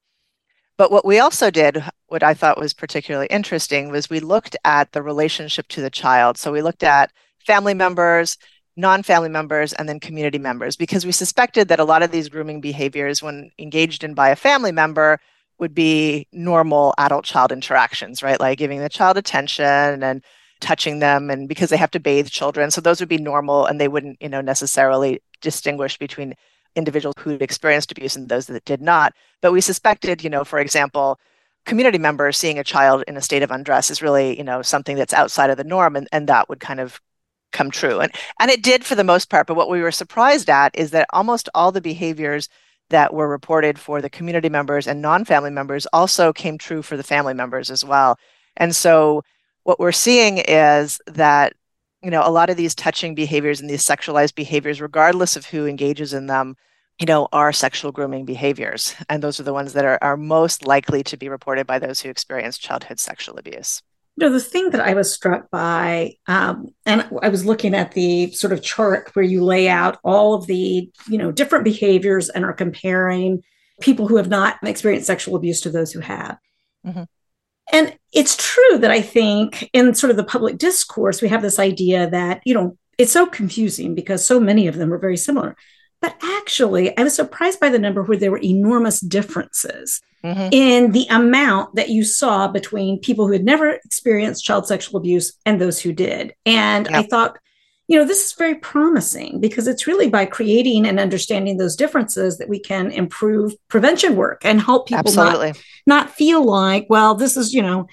But 0.77 0.93
what 0.93 1.05
we 1.05 1.19
also 1.19 1.51
did, 1.51 1.83
what 2.07 2.23
I 2.23 2.35
thought 2.35 2.61
was 2.61 2.73
particularly 2.73 3.27
interesting, 3.29 3.91
was 3.91 4.09
we 4.09 4.21
looked 4.21 4.55
at 4.65 4.93
the 4.93 5.03
relationship 5.03 5.67
to 5.69 5.81
the 5.81 5.91
child. 5.91 6.39
So 6.39 6.53
we 6.53 6.63
looked 6.63 6.85
at 6.85 7.11
family 7.45 7.75
members, 7.75 8.37
non 8.77 9.03
family 9.03 9.31
members, 9.31 9.73
and 9.73 9.89
then 9.89 9.99
community 9.99 10.39
members, 10.39 10.77
because 10.77 11.05
we 11.05 11.13
suspected 11.13 11.67
that 11.69 11.81
a 11.81 11.85
lot 11.85 12.03
of 12.03 12.13
these 12.13 12.29
grooming 12.29 12.61
behaviors, 12.61 13.23
when 13.23 13.51
engaged 13.59 14.05
in 14.05 14.15
by 14.15 14.29
a 14.29 14.37
family 14.37 14.71
member, 14.71 15.19
would 15.59 15.75
be 15.75 16.27
normal 16.33 16.95
adult 16.99 17.25
child 17.25 17.53
interactions, 17.53 18.23
right? 18.23 18.41
Like 18.41 18.59
giving 18.59 18.81
the 18.81 18.89
child 18.89 19.17
attention 19.17 20.03
and 20.03 20.23
touching 20.61 20.99
them 20.99 21.31
and 21.31 21.49
because 21.49 21.71
they 21.71 21.77
have 21.77 21.91
to 21.93 22.01
bathe 22.01 22.29
children 22.29 22.69
so 22.69 22.81
those 22.81 22.99
would 22.99 23.09
be 23.09 23.17
normal 23.17 23.65
and 23.67 23.81
they 23.81 23.87
wouldn't 23.87 24.21
you 24.21 24.29
know 24.29 24.41
necessarily 24.41 25.23
distinguish 25.41 25.97
between 25.99 26.35
individuals 26.79 27.15
who'd 27.19 27.43
experienced 27.43 27.93
abuse 27.93 28.17
and 28.17 28.29
those 28.29 28.47
that 28.47 28.65
did 28.65 28.81
not. 28.81 29.13
But 29.43 29.53
we 29.53 29.61
suspected, 29.61 30.23
you 30.23 30.31
know, 30.31 30.45
for 30.45 30.59
example, 30.59 31.19
community 31.67 31.99
members 31.99 32.37
seeing 32.37 32.59
a 32.59 32.65
child 32.65 33.05
in 33.07 33.17
a 33.17 33.23
state 33.23 33.43
of 33.43 33.51
undress 33.51 33.91
is 33.91 34.01
really, 34.01 34.37
you 34.39 34.45
know, 34.45 34.63
something 34.63 34.97
that's 34.97 35.13
outside 35.13 35.51
of 35.51 35.57
the 35.57 35.65
norm, 35.65 35.97
and, 35.97 36.09
and 36.13 36.29
that 36.29 36.49
would 36.49 36.61
kind 36.61 36.81
of 36.81 37.01
come 37.53 37.71
true. 37.71 38.01
And 38.01 38.13
and 38.41 38.51
it 38.51 38.63
did 38.63 38.85
for 38.85 38.95
the 38.95 39.05
most 39.05 39.29
part. 39.29 39.47
But 39.47 39.57
what 39.57 39.69
we 39.69 39.83
were 39.83 39.93
surprised 39.93 40.49
at 40.49 40.77
is 40.79 40.93
that 40.93 41.09
almost 41.13 41.49
all 41.55 41.73
the 41.73 41.81
behaviors 41.81 42.49
that 42.91 43.13
were 43.13 43.29
reported 43.29 43.79
for 43.79 44.01
the 44.01 44.11
community 44.11 44.49
members 44.49 44.87
and 44.87 45.03
non-family 45.03 45.51
members 45.51 45.87
also 45.93 46.33
came 46.33 46.59
true 46.59 46.83
for 46.83 46.97
the 46.97 47.03
family 47.03 47.35
members 47.35 47.71
as 47.71 47.85
well. 47.85 48.19
And 48.57 48.75
so 48.75 49.23
what 49.65 49.79
we're 49.79 49.93
seeing 49.93 50.39
is 50.39 51.01
that 51.07 51.53
you 52.03 52.11
know 52.11 52.23
a 52.25 52.31
lot 52.31 52.51
of 52.51 52.57
these 52.57 52.75
touching 52.75 53.15
behaviors 53.15 53.61
and 53.61 53.69
these 53.69 53.85
sexualized 53.85 54.35
behaviors 54.35 54.81
regardless 54.81 55.37
of 55.37 55.47
who 55.47 55.67
engages 55.67 56.15
in 56.15 56.27
them 56.27 56.57
you 56.99 57.07
know 57.07 57.29
are 57.33 57.53
sexual 57.53 57.93
grooming 57.93 58.25
behaviors 58.25 58.95
and 59.09 59.23
those 59.23 59.39
are 59.39 59.45
the 59.45 59.53
ones 59.53 59.73
that 59.73 59.85
are, 59.85 59.99
are 60.01 60.17
most 60.17 60.67
likely 60.67 61.03
to 61.03 61.17
be 61.17 61.29
reported 61.29 61.67
by 61.67 61.79
those 61.79 62.01
who 62.01 62.09
experience 62.09 62.57
childhood 62.57 62.99
sexual 62.99 63.37
abuse 63.39 63.83
you 64.19 64.27
know 64.27 64.33
the 64.33 64.41
thing 64.41 64.71
that 64.71 64.81
i 64.81 64.95
was 64.95 65.13
struck 65.15 65.49
by 65.51 66.13
um, 66.27 66.69
and 66.85 67.09
i 67.23 67.29
was 67.29 67.47
looking 67.47 67.75
at 67.75 67.93
the 67.93 68.33
sort 68.33 68.53
of 68.53 68.63
chart 68.63 69.11
where 69.15 69.25
you 69.25 69.45
lay 69.45 69.69
out 69.69 69.99
all 70.03 70.35
of 70.35 70.47
the 70.47 70.91
you 71.09 71.19
know 71.19 71.31
different 71.31 71.65
behaviors 71.65 72.29
and 72.29 72.45
are 72.45 72.53
comparing 72.53 73.43
people 73.81 74.09
who 74.09 74.17
have 74.17 74.29
not 74.29 74.57
experienced 74.65 75.07
sexual 75.07 75.37
abuse 75.37 75.61
to 75.61 75.71
those 75.71 75.93
who 75.93 76.01
have 76.01 76.37
mm-hmm. 76.87 77.05
And 77.71 77.99
it's 78.15 78.35
true 78.35 78.79
that 78.79 78.91
I 78.91 79.03
think 79.03 79.69
in 79.75 79.95
sort 79.95 80.11
of 80.11 80.17
the 80.17 80.25
public 80.25 80.57
discourse, 80.57 81.21
we 81.21 81.29
have 81.29 81.43
this 81.43 81.59
idea 81.59 82.09
that, 82.09 82.41
you 82.47 82.55
know, 82.55 82.79
it's 82.97 83.13
so 83.13 83.27
confusing 83.27 83.95
because 83.95 84.25
so 84.25 84.41
many 84.41 84.67
of 84.69 84.77
them 84.77 84.91
are 84.91 84.99
very 84.99 85.19
similar. 85.19 85.55
But 86.01 86.17
actually, 86.23 86.97
I 86.97 87.03
was 87.03 87.15
surprised 87.15 87.61
by 87.61 87.69
the 87.69 87.79
number 87.79 88.03
where 88.03 88.17
there 88.17 88.31
were 88.31 88.41
enormous 88.43 89.01
differences 89.01 90.01
mm-hmm. 90.25 90.49
in 90.53 90.93
the 90.93 91.07
amount 91.11 91.75
that 91.75 91.89
you 91.89 92.05
saw 92.05 92.49
between 92.49 93.01
people 93.01 93.27
who 93.27 93.33
had 93.33 93.45
never 93.45 93.71
experienced 93.71 94.45
child 94.45 94.67
sexual 94.67 94.99
abuse 94.99 95.33
and 95.45 95.61
those 95.61 95.81
who 95.81 95.93
did. 95.93 96.35
And 96.47 96.87
yep. 96.87 96.95
I 96.95 97.03
thought, 97.05 97.39
you 97.87 97.99
know, 97.99 98.05
this 98.05 98.27
is 98.27 98.33
very 98.35 98.57
promising 98.57 99.41
because 99.41 99.67
it's 99.67 99.87
really 99.87 100.11
by 100.11 100.27
creating 100.27 100.87
and 100.87 101.01
understanding 101.01 101.57
those 101.57 101.77
differences 101.77 102.39
that 102.39 102.49
we 102.49 102.61
can 102.61 102.91
improve 102.91 103.55
prevention 103.69 104.15
work 104.15 104.45
and 104.45 104.61
help 104.61 104.89
people 104.89 105.13
not, 105.15 105.59
not 105.87 106.11
feel 106.11 106.45
like, 106.45 106.87
well, 106.91 107.15
this 107.15 107.37
is, 107.37 107.55
you 107.55 107.63
know, 107.63 107.87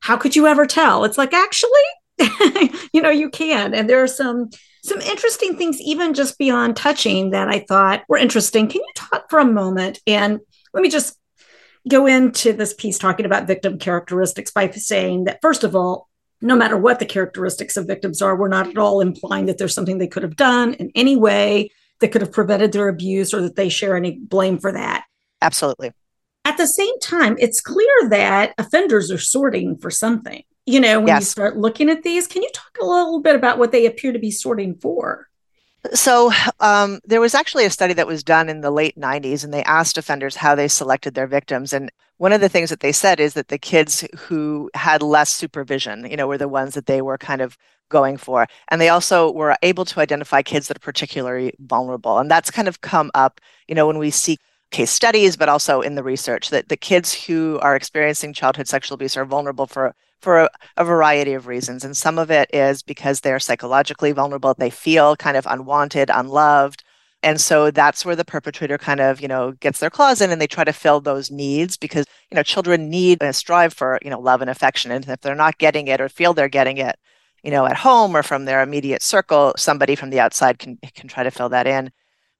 how 0.00 0.16
could 0.16 0.34
you 0.34 0.46
ever 0.46 0.66
tell? 0.66 1.04
It's 1.04 1.18
like, 1.18 1.34
actually, 1.34 1.70
you 2.92 3.02
know, 3.02 3.10
you 3.10 3.28
can. 3.28 3.74
And 3.74 3.88
there 3.88 4.02
are 4.02 4.08
some 4.08 4.50
some 4.82 5.00
interesting 5.00 5.56
things, 5.56 5.80
even 5.80 6.12
just 6.12 6.36
beyond 6.36 6.76
touching, 6.76 7.30
that 7.30 7.48
I 7.48 7.60
thought 7.60 8.04
were 8.06 8.18
interesting. 8.18 8.68
Can 8.68 8.82
you 8.82 8.92
talk 8.94 9.30
for 9.30 9.38
a 9.38 9.44
moment? 9.44 9.98
And 10.06 10.40
let 10.74 10.82
me 10.82 10.90
just 10.90 11.18
go 11.88 12.06
into 12.06 12.52
this 12.52 12.74
piece 12.74 12.98
talking 12.98 13.26
about 13.26 13.46
victim 13.46 13.78
characteristics 13.78 14.50
by 14.50 14.70
saying 14.70 15.24
that, 15.24 15.40
first 15.42 15.64
of 15.64 15.76
all, 15.76 16.08
no 16.40 16.56
matter 16.56 16.76
what 16.76 16.98
the 16.98 17.06
characteristics 17.06 17.76
of 17.76 17.86
victims 17.86 18.20
are, 18.20 18.36
we're 18.36 18.48
not 18.48 18.68
at 18.68 18.78
all 18.78 19.00
implying 19.00 19.46
that 19.46 19.58
there's 19.58 19.74
something 19.74 19.98
they 19.98 20.06
could 20.06 20.22
have 20.22 20.36
done 20.36 20.74
in 20.74 20.90
any 20.94 21.16
way 21.16 21.70
that 22.00 22.08
could 22.08 22.20
have 22.20 22.32
prevented 22.32 22.72
their 22.72 22.88
abuse 22.88 23.32
or 23.32 23.40
that 23.40 23.56
they 23.56 23.68
share 23.68 23.96
any 23.96 24.18
blame 24.18 24.58
for 24.58 24.72
that. 24.72 25.04
Absolutely. 25.40 25.92
At 26.44 26.58
the 26.58 26.66
same 26.66 26.98
time, 27.00 27.36
it's 27.38 27.60
clear 27.60 28.08
that 28.08 28.54
offenders 28.58 29.10
are 29.10 29.18
sorting 29.18 29.78
for 29.78 29.90
something. 29.90 30.42
You 30.66 30.80
know, 30.80 30.98
when 30.98 31.08
yes. 31.08 31.22
you 31.22 31.26
start 31.26 31.56
looking 31.56 31.88
at 31.88 32.02
these, 32.02 32.26
can 32.26 32.42
you 32.42 32.50
talk 32.52 32.76
a 32.80 32.84
little 32.84 33.20
bit 33.20 33.36
about 33.36 33.58
what 33.58 33.72
they 33.72 33.86
appear 33.86 34.12
to 34.12 34.18
be 34.18 34.30
sorting 34.30 34.74
for? 34.76 35.28
So, 35.92 36.32
um, 36.60 37.00
there 37.04 37.20
was 37.20 37.34
actually 37.34 37.66
a 37.66 37.70
study 37.70 37.92
that 37.94 38.06
was 38.06 38.24
done 38.24 38.48
in 38.48 38.62
the 38.62 38.70
late 38.70 38.96
90s, 38.96 39.44
and 39.44 39.52
they 39.52 39.62
asked 39.64 39.98
offenders 39.98 40.36
how 40.36 40.54
they 40.54 40.66
selected 40.66 41.14
their 41.14 41.26
victims. 41.26 41.74
And 41.74 41.92
one 42.16 42.32
of 42.32 42.40
the 42.40 42.48
things 42.48 42.70
that 42.70 42.80
they 42.80 42.92
said 42.92 43.20
is 43.20 43.34
that 43.34 43.48
the 43.48 43.58
kids 43.58 44.06
who 44.16 44.70
had 44.74 45.02
less 45.02 45.30
supervision, 45.30 46.08
you 46.10 46.16
know, 46.16 46.26
were 46.26 46.38
the 46.38 46.48
ones 46.48 46.74
that 46.74 46.86
they 46.86 47.02
were 47.02 47.18
kind 47.18 47.42
of 47.42 47.58
going 47.90 48.16
for. 48.16 48.46
And 48.68 48.80
they 48.80 48.88
also 48.88 49.30
were 49.30 49.56
able 49.62 49.84
to 49.84 50.00
identify 50.00 50.42
kids 50.42 50.68
that 50.68 50.78
are 50.78 50.80
particularly 50.80 51.52
vulnerable. 51.58 52.18
And 52.18 52.30
that's 52.30 52.50
kind 52.50 52.68
of 52.68 52.80
come 52.80 53.10
up, 53.14 53.40
you 53.68 53.74
know, 53.74 53.86
when 53.86 53.98
we 53.98 54.10
see 54.10 54.38
case 54.70 54.90
studies, 54.90 55.36
but 55.36 55.48
also 55.48 55.80
in 55.80 55.94
the 55.94 56.02
research 56.02 56.50
that 56.50 56.68
the 56.68 56.76
kids 56.76 57.26
who 57.26 57.58
are 57.60 57.76
experiencing 57.76 58.32
childhood 58.32 58.68
sexual 58.68 58.94
abuse 58.94 59.16
are 59.16 59.24
vulnerable 59.24 59.66
for 59.66 59.94
for 60.24 60.40
a, 60.40 60.50
a, 60.76 60.84
variety 60.84 61.34
of 61.34 61.46
reasons. 61.46 61.84
And 61.84 61.96
some 61.96 62.18
of 62.18 62.30
it 62.30 62.50
is 62.52 62.82
because 62.82 63.20
they're 63.20 63.38
psychologically 63.38 64.12
vulnerable. 64.12 64.54
They 64.54 64.70
feel 64.70 65.14
kind 65.16 65.36
of 65.36 65.46
unwanted, 65.46 66.10
unloved. 66.12 66.82
And 67.22 67.40
so 67.40 67.70
that's 67.70 68.04
where 68.04 68.16
the 68.16 68.24
perpetrator 68.24 68.76
kind 68.76 69.00
of, 69.00 69.20
you 69.20 69.28
know, 69.28 69.52
gets 69.52 69.78
their 69.78 69.90
claws 69.90 70.20
in 70.20 70.30
and 70.30 70.40
they 70.40 70.46
try 70.46 70.64
to 70.64 70.72
fill 70.72 71.00
those 71.00 71.30
needs 71.30 71.76
because, 71.76 72.06
you 72.30 72.34
know, 72.34 72.42
children 72.42 72.90
need 72.90 73.22
and 73.22 73.36
strive 73.36 73.72
for, 73.72 73.98
you 74.02 74.10
know, 74.10 74.20
love 74.20 74.40
and 74.40 74.50
affection. 74.50 74.90
And 74.90 75.06
if 75.08 75.20
they're 75.20 75.34
not 75.34 75.58
getting 75.58 75.88
it 75.88 76.00
or 76.00 76.08
feel 76.08 76.34
they're 76.34 76.48
getting 76.48 76.78
it, 76.78 76.96
you 77.42 77.50
know, 77.50 77.66
at 77.66 77.76
home 77.76 78.16
or 78.16 78.22
from 78.22 78.44
their 78.44 78.62
immediate 78.62 79.02
circle, 79.02 79.54
somebody 79.56 79.94
from 79.94 80.10
the 80.10 80.20
outside 80.20 80.58
can 80.58 80.78
can 80.94 81.08
try 81.08 81.22
to 81.22 81.30
fill 81.30 81.50
that 81.50 81.66
in. 81.66 81.90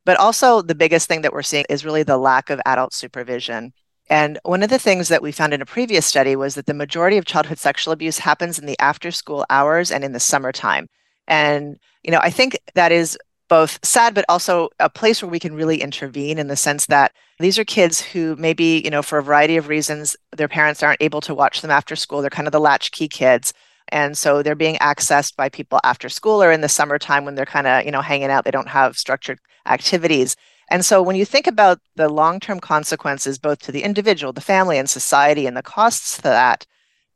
But 0.04 0.18
also 0.18 0.62
the 0.62 0.74
biggest 0.74 1.08
thing 1.08 1.22
that 1.22 1.32
we're 1.32 1.42
seeing 1.42 1.64
is 1.68 1.84
really 1.84 2.02
the 2.02 2.18
lack 2.18 2.50
of 2.50 2.60
adult 2.66 2.92
supervision. 2.94 3.72
And 4.10 4.38
one 4.44 4.62
of 4.62 4.70
the 4.70 4.78
things 4.78 5.08
that 5.08 5.22
we 5.22 5.32
found 5.32 5.54
in 5.54 5.62
a 5.62 5.66
previous 5.66 6.04
study 6.04 6.36
was 6.36 6.54
that 6.54 6.66
the 6.66 6.74
majority 6.74 7.16
of 7.16 7.24
childhood 7.24 7.58
sexual 7.58 7.92
abuse 7.92 8.18
happens 8.18 8.58
in 8.58 8.66
the 8.66 8.78
after 8.78 9.10
school 9.10 9.46
hours 9.48 9.90
and 9.90 10.04
in 10.04 10.12
the 10.12 10.20
summertime. 10.20 10.88
And, 11.26 11.78
you 12.02 12.10
know, 12.10 12.20
I 12.22 12.30
think 12.30 12.58
that 12.74 12.92
is 12.92 13.18
both 13.48 13.78
sad, 13.84 14.14
but 14.14 14.24
also 14.28 14.68
a 14.80 14.90
place 14.90 15.22
where 15.22 15.30
we 15.30 15.38
can 15.38 15.54
really 15.54 15.80
intervene 15.80 16.38
in 16.38 16.48
the 16.48 16.56
sense 16.56 16.86
that 16.86 17.12
these 17.38 17.58
are 17.58 17.64
kids 17.64 18.00
who 18.00 18.36
maybe, 18.36 18.80
you 18.84 18.90
know, 18.90 19.02
for 19.02 19.18
a 19.18 19.22
variety 19.22 19.56
of 19.56 19.68
reasons, 19.68 20.16
their 20.36 20.48
parents 20.48 20.82
aren't 20.82 21.02
able 21.02 21.20
to 21.22 21.34
watch 21.34 21.60
them 21.60 21.70
after 21.70 21.96
school. 21.96 22.20
They're 22.20 22.30
kind 22.30 22.48
of 22.48 22.52
the 22.52 22.60
latchkey 22.60 23.08
kids. 23.08 23.52
And 23.88 24.16
so 24.16 24.42
they're 24.42 24.54
being 24.54 24.76
accessed 24.76 25.36
by 25.36 25.48
people 25.48 25.78
after 25.84 26.08
school 26.08 26.42
or 26.42 26.50
in 26.50 26.62
the 26.62 26.68
summertime 26.68 27.24
when 27.24 27.34
they're 27.34 27.44
kind 27.44 27.66
of, 27.66 27.84
you 27.84 27.90
know, 27.90 28.00
hanging 28.00 28.30
out. 28.30 28.44
They 28.44 28.50
don't 28.50 28.68
have 28.68 28.96
structured 28.96 29.38
activities. 29.66 30.36
And 30.70 30.84
so 30.84 31.02
when 31.02 31.16
you 31.16 31.24
think 31.24 31.46
about 31.46 31.80
the 31.96 32.08
long-term 32.08 32.60
consequences, 32.60 33.38
both 33.38 33.58
to 33.60 33.72
the 33.72 33.82
individual, 33.82 34.32
the 34.32 34.40
family, 34.40 34.78
and 34.78 34.88
society, 34.88 35.46
and 35.46 35.56
the 35.56 35.62
costs 35.62 36.16
to 36.16 36.22
that, 36.22 36.66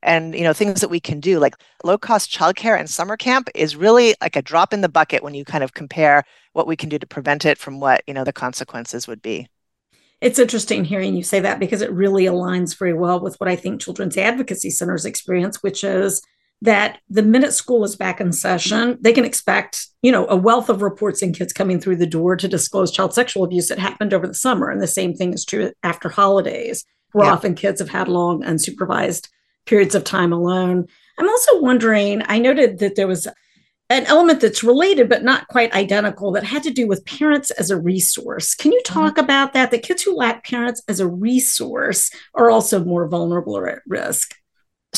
and 0.03 0.35
you 0.35 0.43
know 0.43 0.53
things 0.53 0.81
that 0.81 0.91
we 0.91 1.01
can 1.01 1.21
do 1.21 1.39
like 1.39 1.55
low 1.83 1.99
cost 1.99 2.31
childcare 2.31 2.79
and 2.79 2.89
summer 2.89 3.17
camp 3.17 3.49
is 3.55 3.75
really 3.75 4.15
like 4.21 4.37
a 4.37 4.43
drop 4.43 4.73
in 4.73 4.81
the 4.81 4.89
bucket 4.89 5.23
when 5.23 5.35
you 5.35 5.45
kind 5.45 5.65
of 5.65 5.75
compare 5.75 6.23
what 6.53 6.67
we 6.67 6.77
can 6.77 6.89
do 6.89 6.99
to 6.99 7.07
prevent 7.07 7.45
it 7.45 7.59
from 7.59 7.81
what 7.81 8.03
you 8.07 8.15
know 8.15 8.25
the 8.25 8.33
consequences 8.33 9.09
would 9.09 9.23
be. 9.23 9.49
It's 10.21 10.39
interesting 10.39 10.85
hearing 10.85 11.15
you 11.15 11.23
say 11.23 11.41
that 11.41 11.61
because 11.61 11.81
it 11.81 11.93
really 11.93 12.25
aligns 12.25 12.77
very 12.77 12.95
well 12.95 13.21
with 13.21 13.39
what 13.41 13.49
i 13.49 13.57
think 13.57 13.81
children's 13.81 14.17
advocacy 14.17 14.71
centers 14.71 15.05
experience 15.05 15.63
which 15.63 15.85
is 15.85 16.23
that 16.63 16.99
the 17.09 17.23
minute 17.23 17.53
school 17.53 17.85
is 17.85 17.95
back 17.95 18.21
in 18.21 18.33
session, 18.33 18.99
they 19.01 19.13
can 19.13 19.25
expect, 19.25 19.87
you 20.03 20.11
know, 20.11 20.27
a 20.29 20.37
wealth 20.37 20.69
of 20.69 20.83
reports 20.83 21.23
and 21.23 21.37
kids 21.37 21.53
coming 21.53 21.81
through 21.81 21.97
the 21.97 22.07
door 22.07 22.35
to 22.37 22.49
disclose 22.49 22.91
child 22.91 23.15
sexual 23.15 23.45
abuse 23.45 23.69
that 23.69 23.79
happened 23.79 24.13
over 24.13 24.27
the 24.27 24.35
summer. 24.35 24.69
And 24.69 24.81
the 24.81 24.89
same 24.89 25.15
thing 25.15 25.33
is 25.33 25.45
true 25.45 25.73
after 25.83 26.09
holidays, 26.09 26.85
where 27.13 27.27
yeah. 27.27 27.33
often 27.33 27.55
kids 27.55 27.81
have 27.81 27.91
had 27.91 28.09
long 28.09 28.43
unsupervised 28.43 29.29
periods 29.67 29.95
of 29.95 30.03
time 30.03 30.33
alone. 30.33 30.87
I'm 31.19 31.29
also 31.29 31.61
wondering, 31.61 32.23
I 32.27 32.39
noted 32.39 32.79
that 32.81 32.97
there 32.97 33.07
was 33.07 33.29
an 33.91 34.05
element 34.07 34.41
that's 34.41 34.63
related 34.65 35.09
but 35.09 35.25
not 35.25 35.49
quite 35.49 35.73
identical 35.73 36.33
that 36.33 36.45
had 36.45 36.63
to 36.65 36.71
do 36.71 36.87
with 36.87 37.07
parents 37.07 37.51
as 37.53 37.71
a 37.71 37.81
resource. 37.81 38.55
Can 38.55 38.73
you 38.73 38.83
talk 38.85 39.13
mm-hmm. 39.13 39.25
about 39.25 39.53
that? 39.53 39.71
The 39.71 39.79
kids 39.79 40.03
who 40.03 40.17
lack 40.17 40.45
parents 40.45 40.83
as 40.89 41.01
a 41.01 41.09
resource 41.09 42.11
are 42.35 42.51
also 42.51 42.85
more 42.85 43.09
vulnerable 43.09 43.57
or 43.57 43.69
at 43.69 43.83
risk 43.87 44.35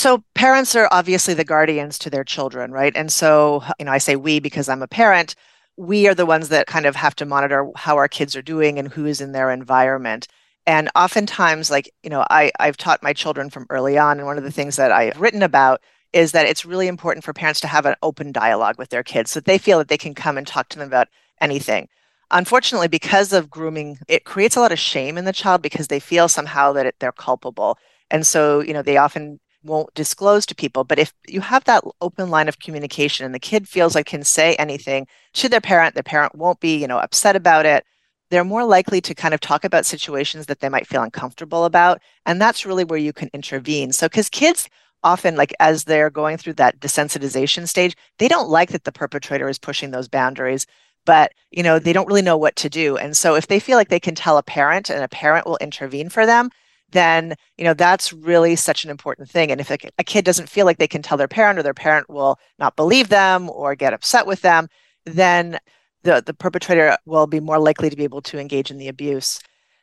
so 0.01 0.25
parents 0.35 0.75
are 0.75 0.89
obviously 0.91 1.35
the 1.35 1.45
guardians 1.45 1.99
to 1.99 2.11
their 2.11 2.25
children, 2.25 2.73
right? 2.73 2.93
And 2.97 3.13
so, 3.13 3.63
you 3.79 3.85
know, 3.85 3.93
I 3.93 3.99
say 3.99 4.17
we 4.17 4.41
because 4.41 4.69
I'm 4.69 4.83
a 4.83 4.89
parent. 4.89 5.35
We 5.77 6.09
are 6.09 6.15
the 6.15 6.27
ones 6.27 6.49
that 6.49 6.67
kind 6.67 6.87
of 6.87 6.97
have 6.97 7.15
to 7.17 7.27
monitor 7.27 7.69
how 7.77 7.97
our 7.97 8.09
kids 8.09 8.35
are 8.35 8.43
doing 8.43 8.79
and 8.79 8.89
who 8.89 9.05
is 9.07 9.21
in 9.21 9.33
their 9.33 9.51
environment. 9.51 10.27
And 10.67 10.91
oftentimes, 10.95 11.71
like, 11.71 11.91
you 12.03 12.11
know, 12.11 12.25
I, 12.31 12.51
I've 12.59 12.77
taught 12.77 13.03
my 13.03 13.13
children 13.13 13.51
from 13.51 13.67
early 13.71 13.99
on. 13.99 14.19
And 14.19 14.27
one 14.27 14.39
of 14.39 14.45
the 14.45 14.51
things 14.51 14.77
that 14.77 14.93
I've 14.93 15.21
written 15.21 15.43
about 15.43 15.81
is 16.13 16.33
that 16.33 16.47
it's 16.47 16.65
really 16.65 16.89
important 16.89 17.25
for 17.25 17.33
parents 17.33 17.61
to 17.61 17.69
have 17.69 17.87
an 17.87 17.95
open 18.03 18.33
dialogue 18.33 18.79
with 18.79 18.89
their 18.91 19.03
kids 19.03 19.31
so 19.31 19.41
that 19.41 19.45
they 19.47 19.59
feel 19.59 19.79
that 19.79 19.89
they 19.89 19.99
can 19.99 20.15
come 20.15 20.37
and 20.39 20.47
talk 20.47 20.69
to 20.71 20.79
them 20.79 20.89
about 20.89 21.09
anything. 21.41 21.89
unfortunately, 22.31 22.89
because 22.89 23.33
of 23.33 23.51
grooming, 23.51 23.99
it 24.09 24.25
creates 24.25 24.57
a 24.57 24.61
lot 24.61 24.73
of 24.73 24.79
shame 24.79 25.19
in 25.19 25.25
the 25.25 25.33
child 25.33 25.63
because 25.63 25.89
they 25.89 26.01
feel 26.01 26.29
somehow 26.29 26.73
that 26.73 26.87
it, 26.87 26.95
they're 27.01 27.13
culpable. 27.13 27.77
And 28.11 28.27
so, 28.27 28.61
you 28.61 28.73
know, 28.73 28.83
they 28.83 28.97
often 28.97 29.41
won't 29.63 29.93
disclose 29.95 30.47
to 30.47 30.55
people. 30.55 30.85
But 30.85 30.99
if 30.99 31.13
you 31.29 31.41
have 31.41 31.65
that 31.65 31.85
open 32.01 32.31
line 32.31 32.49
of 32.49 32.59
communication 32.59 33.27
and 33.27 33.35
the 33.35 33.39
kid 33.39 33.69
feels 33.69 33.95
like 33.95 34.07
can 34.07 34.25
say 34.25 34.55
anything 34.57 35.07
to 35.35 35.49
their 35.49 35.61
parent, 35.61 35.95
the 35.95 36.03
parent 36.03 36.35
won't 36.35 36.61
be, 36.61 36.77
you 36.77 36.87
know, 36.87 36.99
upset 36.99 37.37
about 37.37 37.67
it. 37.67 37.85
They're 38.31 38.45
more 38.45 38.65
likely 38.65 39.01
to 39.03 39.15
kind 39.15 39.35
of 39.35 39.41
talk 39.41 39.65
about 39.65 39.87
situations 39.87 40.47
that 40.47 40.61
they 40.61 40.69
might 40.69 40.87
feel 40.87 41.03
uncomfortable 41.03 41.65
about. 41.65 42.01
And 42.27 42.41
that's 42.41 42.65
really 42.65 42.85
where 42.85 42.99
you 42.99 43.13
can 43.13 43.31
intervene. 43.35 43.93
So, 43.93 44.09
because 44.09 44.29
kids 44.29 44.69
often, 45.03 45.37
like 45.37 45.53
as 45.61 45.85
they're 45.85 46.11
going 46.11 46.37
through 46.37 46.55
that 46.55 46.79
desensitization 46.79 47.67
stage, 47.67 47.97
they 48.19 48.29
don't 48.29 48.49
like 48.49 48.71
that 48.71 48.85
the 48.85 48.93
perpetrator 48.93 49.49
is 49.49 49.59
pushing 49.59 49.91
those 49.91 50.09
boundaries 50.09 50.67
but 51.07 51.33
you 51.51 51.63
know 51.63 51.79
they 51.79 51.93
don't 51.93 52.07
really 52.07 52.23
know 52.23 52.37
what 52.37 52.57
to 52.57 52.69
do 52.69 52.97
and 52.97 53.17
so 53.17 53.35
if 53.35 53.47
they 53.47 53.61
feel 53.61 53.77
like 53.77 53.89
they 53.89 54.01
can 54.01 54.15
tell 54.15 54.39
a 54.39 54.43
parent 54.43 54.91
and 54.91 55.03
a 55.03 55.09
parent 55.09 55.47
will 55.47 55.59
intervene 55.61 56.09
for 56.09 56.27
them 56.27 56.51
then 56.93 57.35
you 57.57 57.65
know 57.65 57.75
that's 57.75 58.13
really 58.13 58.57
such 58.57 58.85
an 58.85 58.91
important 58.91 59.31
thing. 59.31 59.51
And 59.51 59.61
if 59.61 59.71
a, 59.71 59.79
a, 59.99 60.05
kid 60.05 60.25
doesn't 60.25 60.49
feel 60.49 60.67
like 60.67 60.79
they 60.79 60.89
can 60.89 61.03
tell 61.03 61.19
their 61.19 61.29
parent 61.29 61.59
or 61.59 61.63
their 61.63 61.75
parent 61.75 62.09
will 62.11 62.39
not 62.59 62.77
believe 62.77 63.09
them 63.09 63.49
or 63.51 63.75
get 63.75 63.95
upset 63.95 64.27
with 64.27 64.43
them 64.43 64.69
then 65.05 65.59
the, 66.03 66.23
the 66.25 66.35
perpetrator 66.35 66.97
will 67.05 67.27
be 67.27 67.41
more 67.41 67.59
likely 67.59 67.91
to 67.91 67.97
be 67.97 68.05
able 68.05 68.23
to 68.23 68.39
engage 68.39 68.71
in 68.71 68.79
the 68.79 68.89
abuse. 68.89 69.41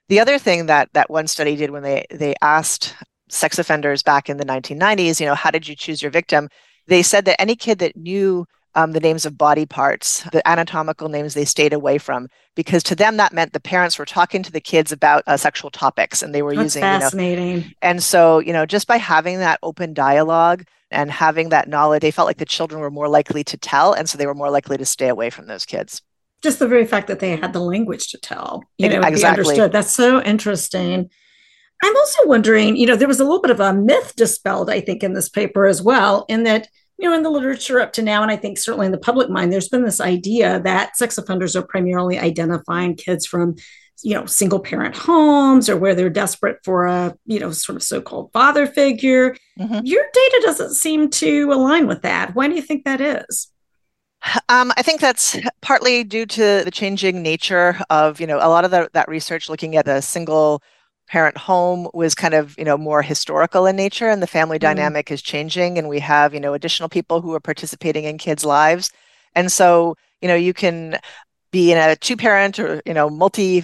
The 0.09 0.19
other 0.19 0.39
thing 0.39 0.67
that 0.67 0.89
that 0.93 1.09
one 1.09 1.27
study 1.27 1.55
did 1.55 1.71
when 1.71 1.83
they 1.83 2.05
they 2.11 2.35
asked 2.41 2.95
sex 3.29 3.59
offenders 3.59 4.03
back 4.03 4.29
in 4.29 4.37
the 4.37 4.45
1990s 4.45 5.19
you 5.19 5.25
know 5.25 5.35
how 5.35 5.51
did 5.51 5.67
you 5.67 5.75
choose 5.75 6.01
your 6.01 6.11
victim? 6.11 6.49
They 6.87 7.03
said 7.03 7.25
that 7.25 7.41
any 7.41 7.55
kid 7.55 7.79
that 7.79 7.97
knew 7.97 8.45
um, 8.77 8.91
the 8.91 8.99
names 8.99 9.25
of 9.25 9.37
body 9.37 9.65
parts, 9.65 10.21
the 10.31 10.47
anatomical 10.47 11.09
names 11.09 11.33
they 11.33 11.45
stayed 11.45 11.73
away 11.73 11.97
from, 11.97 12.27
because 12.55 12.83
to 12.83 12.95
them 12.95 13.17
that 13.17 13.33
meant 13.33 13.51
the 13.51 13.59
parents 13.59 13.97
were 13.97 14.05
talking 14.05 14.43
to 14.43 14.51
the 14.51 14.61
kids 14.61 14.91
about 14.91 15.23
uh, 15.25 15.35
sexual 15.35 15.71
topics 15.71 16.21
and 16.21 16.33
they 16.33 16.43
were 16.43 16.53
That's 16.53 16.75
using 16.75 16.81
fascinating. 16.81 17.47
You 17.47 17.59
know, 17.61 17.67
and 17.81 18.03
so, 18.03 18.37
you 18.37 18.53
know, 18.53 18.67
just 18.67 18.87
by 18.87 18.97
having 18.97 19.39
that 19.39 19.59
open 19.63 19.95
dialogue 19.95 20.63
and 20.91 21.09
having 21.09 21.49
that 21.49 21.67
knowledge, 21.67 22.01
they 22.01 22.11
felt 22.11 22.27
like 22.27 22.37
the 22.37 22.45
children 22.45 22.79
were 22.79 22.91
more 22.91 23.09
likely 23.09 23.43
to 23.45 23.57
tell. 23.57 23.93
And 23.93 24.07
so 24.07 24.15
they 24.15 24.27
were 24.27 24.35
more 24.35 24.51
likely 24.51 24.77
to 24.77 24.85
stay 24.85 25.07
away 25.07 25.31
from 25.31 25.47
those 25.47 25.65
kids. 25.65 26.03
Just 26.43 26.59
the 26.59 26.67
very 26.67 26.85
fact 26.85 27.07
that 27.07 27.19
they 27.19 27.35
had 27.35 27.53
the 27.53 27.59
language 27.59 28.11
to 28.11 28.19
tell, 28.19 28.63
you 28.77 28.89
know, 28.89 29.01
exactly. 29.01 29.43
understood. 29.45 29.71
That's 29.71 29.91
so 29.91 30.21
interesting. 30.21 31.09
I'm 31.83 31.95
also 31.95 32.27
wondering, 32.27 32.75
you 32.75 32.85
know, 32.85 32.95
there 32.95 33.07
was 33.07 33.19
a 33.19 33.23
little 33.23 33.41
bit 33.41 33.49
of 33.49 33.59
a 33.59 33.73
myth 33.73 34.13
dispelled, 34.15 34.69
I 34.69 34.81
think, 34.81 35.03
in 35.03 35.13
this 35.13 35.29
paper 35.29 35.65
as 35.65 35.81
well, 35.81 36.25
in 36.29 36.43
that 36.43 36.67
you 36.97 37.09
know, 37.09 37.15
in 37.15 37.23
the 37.23 37.29
literature 37.29 37.79
up 37.79 37.93
to 37.93 38.01
now, 38.01 38.21
and 38.21 38.31
I 38.31 38.35
think 38.35 38.57
certainly 38.57 38.87
in 38.87 38.91
the 38.91 38.97
public 38.97 39.29
mind, 39.29 39.53
there's 39.53 39.69
been 39.69 39.83
this 39.83 40.01
idea 40.01 40.59
that 40.61 40.97
sex 40.97 41.17
offenders 41.17 41.55
are 41.55 41.61
primarily 41.61 42.17
identifying 42.17 42.95
kids 42.95 43.25
from, 43.25 43.55
you 44.03 44.13
know, 44.13 44.25
single 44.25 44.59
parent 44.59 44.95
homes 44.95 45.69
or 45.69 45.77
where 45.77 45.93
they're 45.93 46.09
desperate 46.09 46.57
for 46.63 46.85
a, 46.85 47.15
you 47.25 47.39
know, 47.39 47.51
sort 47.51 47.75
of 47.75 47.83
so 47.83 48.01
called 48.01 48.31
father 48.33 48.65
figure. 48.65 49.35
Mm-hmm. 49.59 49.85
Your 49.85 50.03
data 50.13 50.41
doesn't 50.45 50.73
seem 50.73 51.09
to 51.11 51.51
align 51.51 51.87
with 51.87 52.01
that. 52.01 52.33
Why 52.35 52.47
do 52.47 52.55
you 52.55 52.61
think 52.61 52.85
that 52.85 53.01
is? 53.01 53.51
Um, 54.49 54.73
I 54.75 54.81
think 54.81 54.99
that's 54.99 55.37
partly 55.61 56.03
due 56.03 56.25
to 56.25 56.63
the 56.63 56.71
changing 56.71 57.21
nature 57.21 57.79
of, 57.91 58.19
you 58.19 58.25
know, 58.25 58.37
a 58.37 58.49
lot 58.49 58.65
of 58.65 58.71
the, 58.71 58.89
that 58.93 59.07
research 59.07 59.49
looking 59.49 59.75
at 59.75 59.85
the 59.85 60.01
single 60.01 60.63
parent 61.07 61.37
home 61.37 61.89
was 61.93 62.13
kind 62.13 62.33
of 62.33 62.57
you 62.57 62.65
know 62.65 62.77
more 62.77 63.01
historical 63.01 63.65
in 63.65 63.75
nature 63.75 64.09
and 64.09 64.21
the 64.21 64.27
family 64.27 64.57
mm. 64.57 64.61
dynamic 64.61 65.09
is 65.09 65.21
changing 65.21 65.77
and 65.77 65.87
we 65.87 65.99
have 65.99 66.33
you 66.33 66.39
know 66.39 66.53
additional 66.53 66.89
people 66.89 67.21
who 67.21 67.33
are 67.33 67.39
participating 67.39 68.03
in 68.03 68.17
kids 68.17 68.43
lives 68.45 68.91
and 69.33 69.51
so 69.51 69.95
you 70.21 70.27
know 70.27 70.35
you 70.35 70.53
can 70.53 70.99
be 71.51 71.71
in 71.71 71.77
a 71.77 71.95
two 71.95 72.17
parent 72.17 72.59
or 72.59 72.81
you 72.85 72.93
know 72.93 73.09
multi 73.09 73.63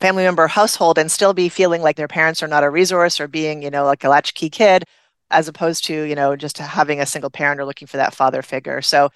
family 0.00 0.22
member 0.22 0.46
household 0.46 0.98
and 0.98 1.10
still 1.10 1.32
be 1.32 1.48
feeling 1.48 1.82
like 1.82 1.96
their 1.96 2.08
parents 2.08 2.42
are 2.42 2.48
not 2.48 2.64
a 2.64 2.70
resource 2.70 3.18
or 3.18 3.26
being 3.26 3.62
you 3.62 3.70
know 3.70 3.84
like 3.84 4.04
a 4.04 4.08
latchkey 4.08 4.50
kid 4.50 4.84
as 5.30 5.48
opposed 5.48 5.84
to 5.84 6.02
you 6.02 6.14
know 6.14 6.36
just 6.36 6.58
having 6.58 7.00
a 7.00 7.06
single 7.06 7.30
parent 7.30 7.60
or 7.60 7.64
looking 7.64 7.88
for 7.88 7.96
that 7.96 8.14
father 8.14 8.42
figure 8.42 8.80
so 8.80 9.10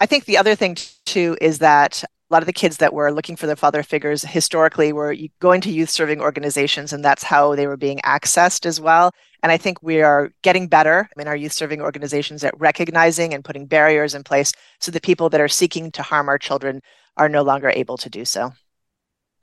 i 0.00 0.06
think 0.06 0.24
the 0.24 0.38
other 0.38 0.54
thing 0.54 0.76
too 1.04 1.36
is 1.40 1.58
that 1.58 2.02
a 2.32 2.34
lot 2.34 2.42
of 2.42 2.46
the 2.46 2.52
kids 2.52 2.78
that 2.78 2.94
were 2.94 3.12
looking 3.12 3.36
for 3.36 3.46
their 3.46 3.56
father 3.56 3.82
figures 3.82 4.22
historically 4.22 4.90
were 4.90 5.14
going 5.38 5.60
to 5.60 5.70
youth 5.70 5.90
serving 5.90 6.18
organizations 6.18 6.90
and 6.90 7.04
that's 7.04 7.22
how 7.22 7.54
they 7.54 7.66
were 7.66 7.76
being 7.76 7.98
accessed 8.06 8.64
as 8.64 8.80
well 8.80 9.12
and 9.42 9.52
i 9.52 9.58
think 9.58 9.82
we 9.82 10.00
are 10.00 10.32
getting 10.40 10.66
better 10.66 11.10
in 11.18 11.28
our 11.28 11.36
youth 11.36 11.52
serving 11.52 11.82
organizations 11.82 12.42
at 12.42 12.58
recognizing 12.58 13.34
and 13.34 13.44
putting 13.44 13.66
barriers 13.66 14.14
in 14.14 14.24
place 14.24 14.50
so 14.80 14.90
the 14.90 15.00
people 15.00 15.28
that 15.28 15.42
are 15.42 15.48
seeking 15.48 15.90
to 15.90 16.02
harm 16.02 16.26
our 16.26 16.38
children 16.38 16.80
are 17.18 17.28
no 17.28 17.42
longer 17.42 17.70
able 17.76 17.98
to 17.98 18.08
do 18.08 18.24
so 18.24 18.50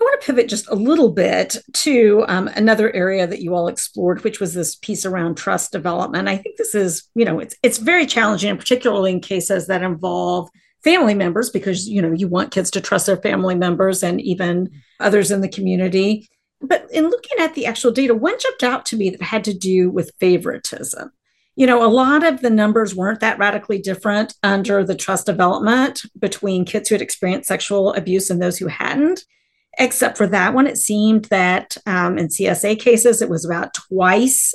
I 0.02 0.06
want 0.06 0.22
to 0.22 0.26
pivot 0.26 0.48
just 0.48 0.68
a 0.70 0.76
little 0.76 1.12
bit 1.12 1.58
to 1.74 2.24
um, 2.30 2.48
another 2.56 2.90
area 2.96 3.28
that 3.28 3.42
you 3.42 3.54
all 3.54 3.68
explored, 3.68 4.24
which 4.24 4.40
was 4.40 4.54
this 4.54 4.78
piece 4.78 5.06
around 5.06 5.36
trust 5.36 5.74
development. 5.74 6.30
I 6.30 6.38
think 6.38 6.56
this 6.56 6.74
is, 6.74 7.10
you 7.16 7.26
know, 7.26 7.42
it's 7.42 7.58
it's 7.64 7.80
very 7.80 8.06
challenging, 8.06 8.50
and 8.50 8.58
particularly 8.58 9.12
in 9.12 9.20
cases 9.20 9.68
that 9.68 9.84
involve 9.84 10.50
family 10.84 11.14
members 11.14 11.50
because 11.50 11.88
you 11.88 12.02
know 12.02 12.12
you 12.12 12.28
want 12.28 12.52
kids 12.52 12.72
to 12.72 12.82
trust 12.82 13.06
their 13.06 13.18
family 13.18 13.56
members 13.56 14.04
and 14.04 14.22
even 14.22 14.70
others 15.00 15.32
in 15.32 15.42
the 15.42 15.50
community. 15.50 16.28
But 16.62 16.88
in 16.92 17.10
looking 17.10 17.40
at 17.40 17.56
the 17.56 17.66
actual 17.66 17.92
data 17.92 18.16
one 18.16 18.38
jumped 18.40 18.64
out 18.64 18.86
to 18.88 18.98
me 18.98 19.10
that 19.10 19.22
had 19.22 19.44
to 19.46 19.54
do 19.54 19.90
with 19.90 20.12
favoritism. 20.20 21.12
You 21.56 21.68
know 21.68 21.86
a 21.86 21.88
lot 21.88 22.24
of 22.24 22.42
the 22.42 22.50
numbers 22.50 22.96
weren't 22.96 23.20
that 23.20 23.40
radically 23.40 23.80
different 23.80 24.34
under 24.44 24.84
the 24.84 24.96
trust 24.96 25.26
development 25.26 26.02
between 26.18 26.66
kids 26.66 26.90
who 26.90 26.96
had 26.96 27.02
experienced 27.02 27.48
sexual 27.48 27.94
abuse 27.94 28.30
and 28.30 28.42
those 28.42 28.58
who 28.58 28.68
hadn't. 28.68 29.26
Except 29.78 30.18
for 30.18 30.28
that 30.28 30.54
one 30.54 30.68
it 30.68 30.78
seemed 30.78 31.26
that 31.26 31.78
um, 31.86 32.18
in 32.18 32.28
csa 32.28 32.80
cases 32.80 33.22
it 33.22 33.30
was 33.30 33.46
about 33.46 33.74
twice. 33.74 34.54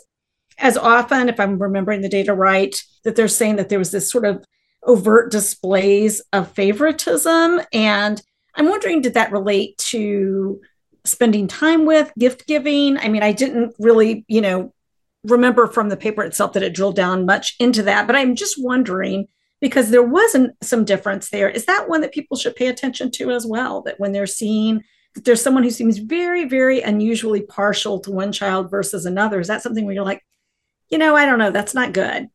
As 0.58 0.76
often 0.76 1.28
if 1.28 1.40
i'm 1.40 1.58
remembering 1.58 2.00
the 2.00 2.08
data 2.08 2.32
right 2.32 2.74
that 3.04 3.16
they're 3.16 3.28
saying 3.28 3.56
that 3.56 3.68
there 3.68 3.78
was 3.78 3.90
this 3.90 4.10
sort 4.10 4.24
of 4.24 4.44
overt 4.86 5.30
displays 5.30 6.20
of 6.32 6.50
favoritism. 6.52 7.60
And 7.72 8.20
I'm 8.54 8.68
wondering, 8.68 9.00
did 9.00 9.14
that 9.14 9.32
relate 9.32 9.76
to 9.78 10.60
spending 11.04 11.46
time 11.48 11.86
with, 11.86 12.12
gift 12.18 12.46
giving? 12.46 12.98
I 12.98 13.08
mean, 13.08 13.22
I 13.22 13.32
didn't 13.32 13.74
really, 13.78 14.24
you 14.28 14.40
know, 14.40 14.72
remember 15.24 15.66
from 15.66 15.88
the 15.88 15.96
paper 15.96 16.22
itself 16.22 16.52
that 16.52 16.62
it 16.62 16.74
drilled 16.74 16.96
down 16.96 17.26
much 17.26 17.56
into 17.58 17.82
that, 17.84 18.06
but 18.06 18.16
I'm 18.16 18.36
just 18.36 18.62
wondering 18.62 19.26
because 19.60 19.90
there 19.90 20.02
wasn't 20.02 20.52
some 20.62 20.84
difference 20.84 21.30
there. 21.30 21.48
Is 21.48 21.64
that 21.66 21.88
one 21.88 22.02
that 22.02 22.12
people 22.12 22.36
should 22.36 22.56
pay 22.56 22.66
attention 22.66 23.10
to 23.12 23.30
as 23.30 23.46
well? 23.46 23.82
That 23.82 23.98
when 23.98 24.12
they're 24.12 24.26
seeing 24.26 24.84
that 25.14 25.24
there's 25.24 25.40
someone 25.40 25.62
who 25.62 25.70
seems 25.70 25.98
very, 25.98 26.44
very 26.44 26.82
unusually 26.82 27.40
partial 27.40 28.00
to 28.00 28.10
one 28.10 28.32
child 28.32 28.70
versus 28.70 29.06
another, 29.06 29.40
is 29.40 29.48
that 29.48 29.62
something 29.62 29.84
where 29.86 29.94
you're 29.94 30.04
like, 30.04 30.22
you 30.90 30.98
know, 30.98 31.16
I 31.16 31.24
don't 31.24 31.38
know, 31.38 31.50
that's 31.50 31.74
not 31.74 31.92
good? 31.92 32.28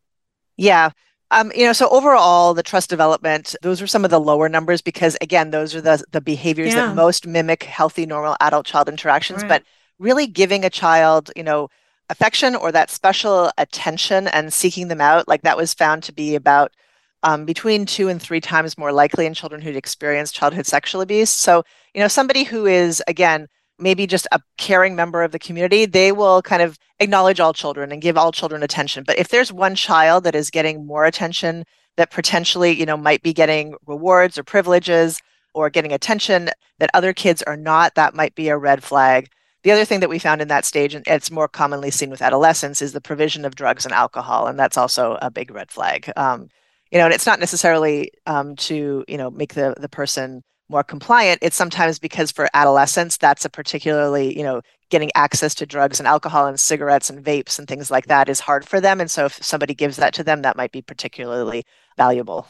Yeah. 0.57 0.89
Um, 1.31 1.51
you 1.55 1.65
know, 1.65 1.73
so 1.73 1.87
overall, 1.89 2.55
the 2.55 2.63
trust 2.63 2.89
development, 2.89 3.55
those 3.61 3.81
are 3.81 3.87
some 3.87 4.03
of 4.03 4.09
the 4.09 4.19
lower 4.19 4.49
numbers 4.49 4.81
because, 4.81 5.15
again, 5.21 5.51
those 5.51 5.75
are 5.75 5.81
the 5.81 6.03
the 6.11 6.21
behaviors 6.21 6.73
yeah. 6.73 6.87
that 6.87 6.95
most 6.95 7.27
mimic 7.27 7.63
healthy, 7.63 8.05
normal 8.05 8.35
adult-child 8.39 8.89
interactions. 8.89 9.43
Right. 9.43 9.49
But 9.49 9.63
really 9.99 10.25
giving 10.25 10.65
a 10.65 10.69
child, 10.71 11.31
you 11.35 11.43
know, 11.43 11.69
affection 12.09 12.55
or 12.55 12.71
that 12.71 12.89
special 12.89 13.51
attention 13.59 14.27
and 14.27 14.51
seeking 14.51 14.87
them 14.87 15.01
out, 15.01 15.27
like 15.27 15.43
that 15.43 15.57
was 15.57 15.73
found 15.73 16.01
to 16.03 16.11
be 16.11 16.33
about 16.33 16.73
um, 17.21 17.45
between 17.45 17.85
two 17.85 18.07
and 18.09 18.19
three 18.19 18.41
times 18.41 18.77
more 18.77 18.91
likely 18.91 19.25
in 19.27 19.35
children 19.35 19.61
who'd 19.61 19.75
experienced 19.75 20.33
childhood 20.33 20.65
sexual 20.65 21.01
abuse. 21.01 21.29
So, 21.29 21.63
you 21.93 22.01
know, 22.01 22.07
somebody 22.07 22.43
who 22.43 22.65
is 22.65 23.03
again 23.07 23.47
maybe 23.79 24.07
just 24.07 24.27
a 24.31 24.41
caring 24.57 24.95
member 24.95 25.23
of 25.23 25.31
the 25.31 25.39
community, 25.39 25.85
they 25.85 26.11
will 26.11 26.41
kind 26.41 26.61
of 26.61 26.77
acknowledge 26.99 27.39
all 27.39 27.53
children 27.53 27.91
and 27.91 28.01
give 28.01 28.17
all 28.17 28.31
children 28.31 28.63
attention. 28.63 29.03
But 29.05 29.17
if 29.17 29.29
there's 29.29 29.53
one 29.53 29.75
child 29.75 30.23
that 30.25 30.35
is 30.35 30.49
getting 30.49 30.85
more 30.85 31.05
attention, 31.05 31.65
that 31.97 32.11
potentially, 32.11 32.71
you 32.71 32.85
know, 32.85 32.97
might 32.97 33.21
be 33.21 33.33
getting 33.33 33.75
rewards 33.85 34.37
or 34.37 34.43
privileges 34.43 35.21
or 35.53 35.69
getting 35.69 35.91
attention 35.91 36.49
that 36.77 36.89
other 36.93 37.13
kids 37.13 37.41
are 37.43 37.57
not, 37.57 37.95
that 37.95 38.13
might 38.13 38.35
be 38.35 38.49
a 38.49 38.57
red 38.57 38.83
flag. 38.83 39.29
The 39.63 39.71
other 39.71 39.83
thing 39.83 39.99
that 39.99 40.09
we 40.09 40.19
found 40.19 40.41
in 40.41 40.47
that 40.47 40.65
stage, 40.65 40.95
and 40.95 41.05
it's 41.07 41.31
more 41.31 41.49
commonly 41.49 41.91
seen 41.91 42.09
with 42.09 42.21
adolescents, 42.21 42.81
is 42.81 42.93
the 42.93 43.01
provision 43.01 43.43
of 43.43 43.55
drugs 43.55 43.83
and 43.83 43.93
alcohol, 43.93 44.47
and 44.47 44.57
that's 44.57 44.77
also 44.77 45.17
a 45.21 45.29
big 45.29 45.51
red 45.51 45.69
flag. 45.69 46.09
Um, 46.15 46.47
you 46.91 46.97
know, 46.97 47.05
and 47.05 47.13
it's 47.13 47.25
not 47.25 47.39
necessarily 47.39 48.11
um, 48.25 48.55
to 48.55 49.03
you 49.07 49.17
know 49.17 49.29
make 49.29 49.53
the 49.53 49.75
the 49.77 49.89
person 49.89 50.43
more 50.69 50.83
compliant 50.83 51.39
it's 51.41 51.55
sometimes 51.55 51.99
because 51.99 52.31
for 52.31 52.47
adolescents 52.53 53.17
that's 53.17 53.43
a 53.45 53.49
particularly 53.49 54.37
you 54.37 54.43
know 54.43 54.61
getting 54.89 55.11
access 55.15 55.55
to 55.55 55.65
drugs 55.65 55.99
and 55.99 56.07
alcohol 56.07 56.47
and 56.47 56.59
cigarettes 56.59 57.09
and 57.09 57.23
vapes 57.23 57.59
and 57.59 57.67
things 57.67 57.89
like 57.91 58.07
that 58.07 58.27
is 58.27 58.39
hard 58.39 58.67
for 58.67 58.81
them. 58.81 58.99
And 58.99 59.09
so 59.09 59.25
if 59.25 59.43
somebody 59.43 59.73
gives 59.73 59.97
that 59.97 60.13
to 60.15 60.23
them 60.23 60.41
that 60.41 60.57
might 60.57 60.71
be 60.71 60.81
particularly 60.81 61.63
valuable. 61.97 62.47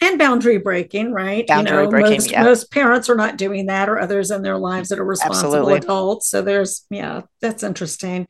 And 0.00 0.18
boundary 0.18 0.58
breaking 0.58 1.12
right? 1.12 1.46
Boundary 1.46 1.78
you 1.78 1.82
know 1.84 1.90
breaking, 1.90 2.12
most, 2.12 2.30
yeah. 2.30 2.42
most 2.42 2.70
parents 2.70 3.10
are 3.10 3.16
not 3.16 3.36
doing 3.36 3.66
that 3.66 3.88
or 3.88 3.98
others 3.98 4.30
in 4.30 4.42
their 4.42 4.56
lives 4.56 4.88
that 4.88 4.98
are 4.98 5.04
responsible 5.04 5.56
Absolutely. 5.56 5.78
adults. 5.78 6.28
So 6.28 6.42
there's 6.42 6.86
yeah 6.90 7.22
that's 7.40 7.62
interesting. 7.62 8.26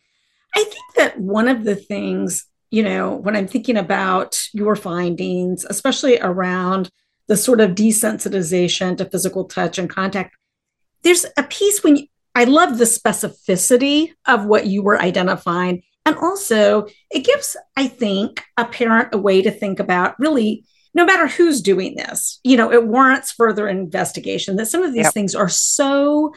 I 0.55 0.65
think 0.65 0.95
that 0.97 1.21
one 1.21 1.47
of 1.47 1.65
the 1.65 1.77
things 1.77 2.47
you 2.73 2.85
know 2.85 3.17
when 3.17 3.35
i'm 3.35 3.49
thinking 3.49 3.77
about 3.77 4.41
your 4.53 4.77
findings 4.77 5.65
especially 5.65 6.21
around 6.21 6.89
the 7.31 7.37
sort 7.37 7.61
of 7.61 7.77
desensitization 7.77 8.97
to 8.97 9.05
physical 9.05 9.45
touch 9.45 9.79
and 9.79 9.89
contact. 9.89 10.37
There's 11.05 11.25
a 11.37 11.45
piece 11.45 11.85
when 11.85 11.97
you, 11.97 12.07
I 12.35 12.43
love 12.43 12.77
the 12.77 12.85
specificity 12.85 14.11
of 14.27 14.47
what 14.47 14.67
you 14.67 14.83
were 14.83 15.01
identifying. 15.01 15.85
And 16.05 16.17
also, 16.17 16.89
it 17.09 17.21
gives, 17.21 17.57
I 17.77 17.87
think, 17.87 18.43
a 18.57 18.65
parent 18.65 19.15
a 19.15 19.19
way 19.19 19.43
to 19.43 19.53
think 19.53 19.79
about 19.79 20.19
really, 20.19 20.65
no 20.93 21.05
matter 21.05 21.29
who's 21.29 21.63
doing 21.63 21.95
this, 21.95 22.41
you 22.43 22.57
know, 22.57 22.73
it 22.73 22.85
warrants 22.85 23.31
further 23.31 23.69
investigation 23.69 24.57
that 24.57 24.67
some 24.67 24.83
of 24.83 24.93
these 24.93 25.05
yep. 25.05 25.15
things 25.15 25.37
are 25.37 25.49
so, 25.49 26.35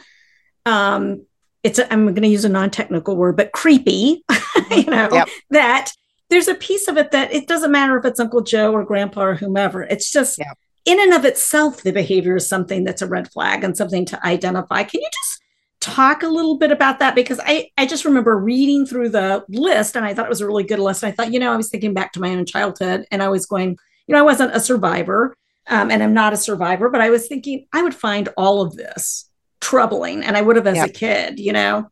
um, 0.64 1.26
it's, 1.64 1.80
i 1.80 1.86
am 1.90 2.04
going 2.04 2.22
to 2.22 2.28
use 2.28 2.44
a 2.44 2.48
non 2.48 2.70
technical 2.70 3.16
word, 3.16 3.36
but 3.36 3.50
creepy, 3.50 4.22
you 4.70 4.84
know, 4.84 5.08
yep. 5.10 5.28
that 5.50 5.90
there's 6.30 6.46
a 6.46 6.54
piece 6.54 6.86
of 6.86 6.96
it 6.96 7.10
that 7.10 7.34
it 7.34 7.48
doesn't 7.48 7.72
matter 7.72 7.98
if 7.98 8.04
it's 8.04 8.20
Uncle 8.20 8.42
Joe 8.42 8.72
or 8.72 8.84
Grandpa 8.84 9.24
or 9.24 9.34
whomever. 9.34 9.82
It's 9.82 10.12
just, 10.12 10.38
yep. 10.38 10.56
In 10.84 11.00
and 11.00 11.14
of 11.14 11.24
itself, 11.24 11.82
the 11.82 11.92
behavior 11.92 12.36
is 12.36 12.48
something 12.48 12.84
that's 12.84 13.02
a 13.02 13.06
red 13.06 13.30
flag 13.32 13.64
and 13.64 13.76
something 13.76 14.04
to 14.06 14.26
identify. 14.26 14.82
Can 14.82 15.00
you 15.00 15.08
just 15.12 15.42
talk 15.80 16.22
a 16.22 16.28
little 16.28 16.56
bit 16.56 16.70
about 16.70 16.98
that 16.98 17.14
because 17.14 17.38
I, 17.44 17.70
I 17.76 17.86
just 17.86 18.04
remember 18.04 18.38
reading 18.38 18.86
through 18.86 19.10
the 19.10 19.44
list 19.48 19.96
and 19.96 20.04
I 20.04 20.14
thought 20.14 20.26
it 20.26 20.30
was 20.30 20.40
a 20.40 20.46
really 20.46 20.64
good 20.64 20.78
list. 20.78 21.04
I 21.04 21.10
thought, 21.10 21.32
you 21.32 21.38
know, 21.38 21.52
I 21.52 21.56
was 21.56 21.68
thinking 21.68 21.92
back 21.92 22.12
to 22.12 22.20
my 22.20 22.30
own 22.30 22.46
childhood 22.46 23.04
and 23.10 23.22
I 23.22 23.28
was 23.28 23.44
going, 23.44 23.76
you 24.06 24.14
know, 24.14 24.18
I 24.18 24.22
wasn't 24.22 24.56
a 24.56 24.60
survivor 24.60 25.36
um, 25.68 25.90
and 25.90 26.02
I'm 26.02 26.14
not 26.14 26.32
a 26.32 26.38
survivor, 26.38 26.88
but 26.88 27.02
I 27.02 27.10
was 27.10 27.28
thinking 27.28 27.66
I 27.72 27.82
would 27.82 27.94
find 27.94 28.28
all 28.36 28.62
of 28.62 28.76
this 28.76 29.28
troubling 29.60 30.24
and 30.24 30.36
I 30.36 30.42
would 30.42 30.56
have 30.56 30.66
as 30.66 30.76
yep. 30.76 30.88
a 30.88 30.92
kid, 30.92 31.38
you 31.38 31.52
know? 31.52 31.90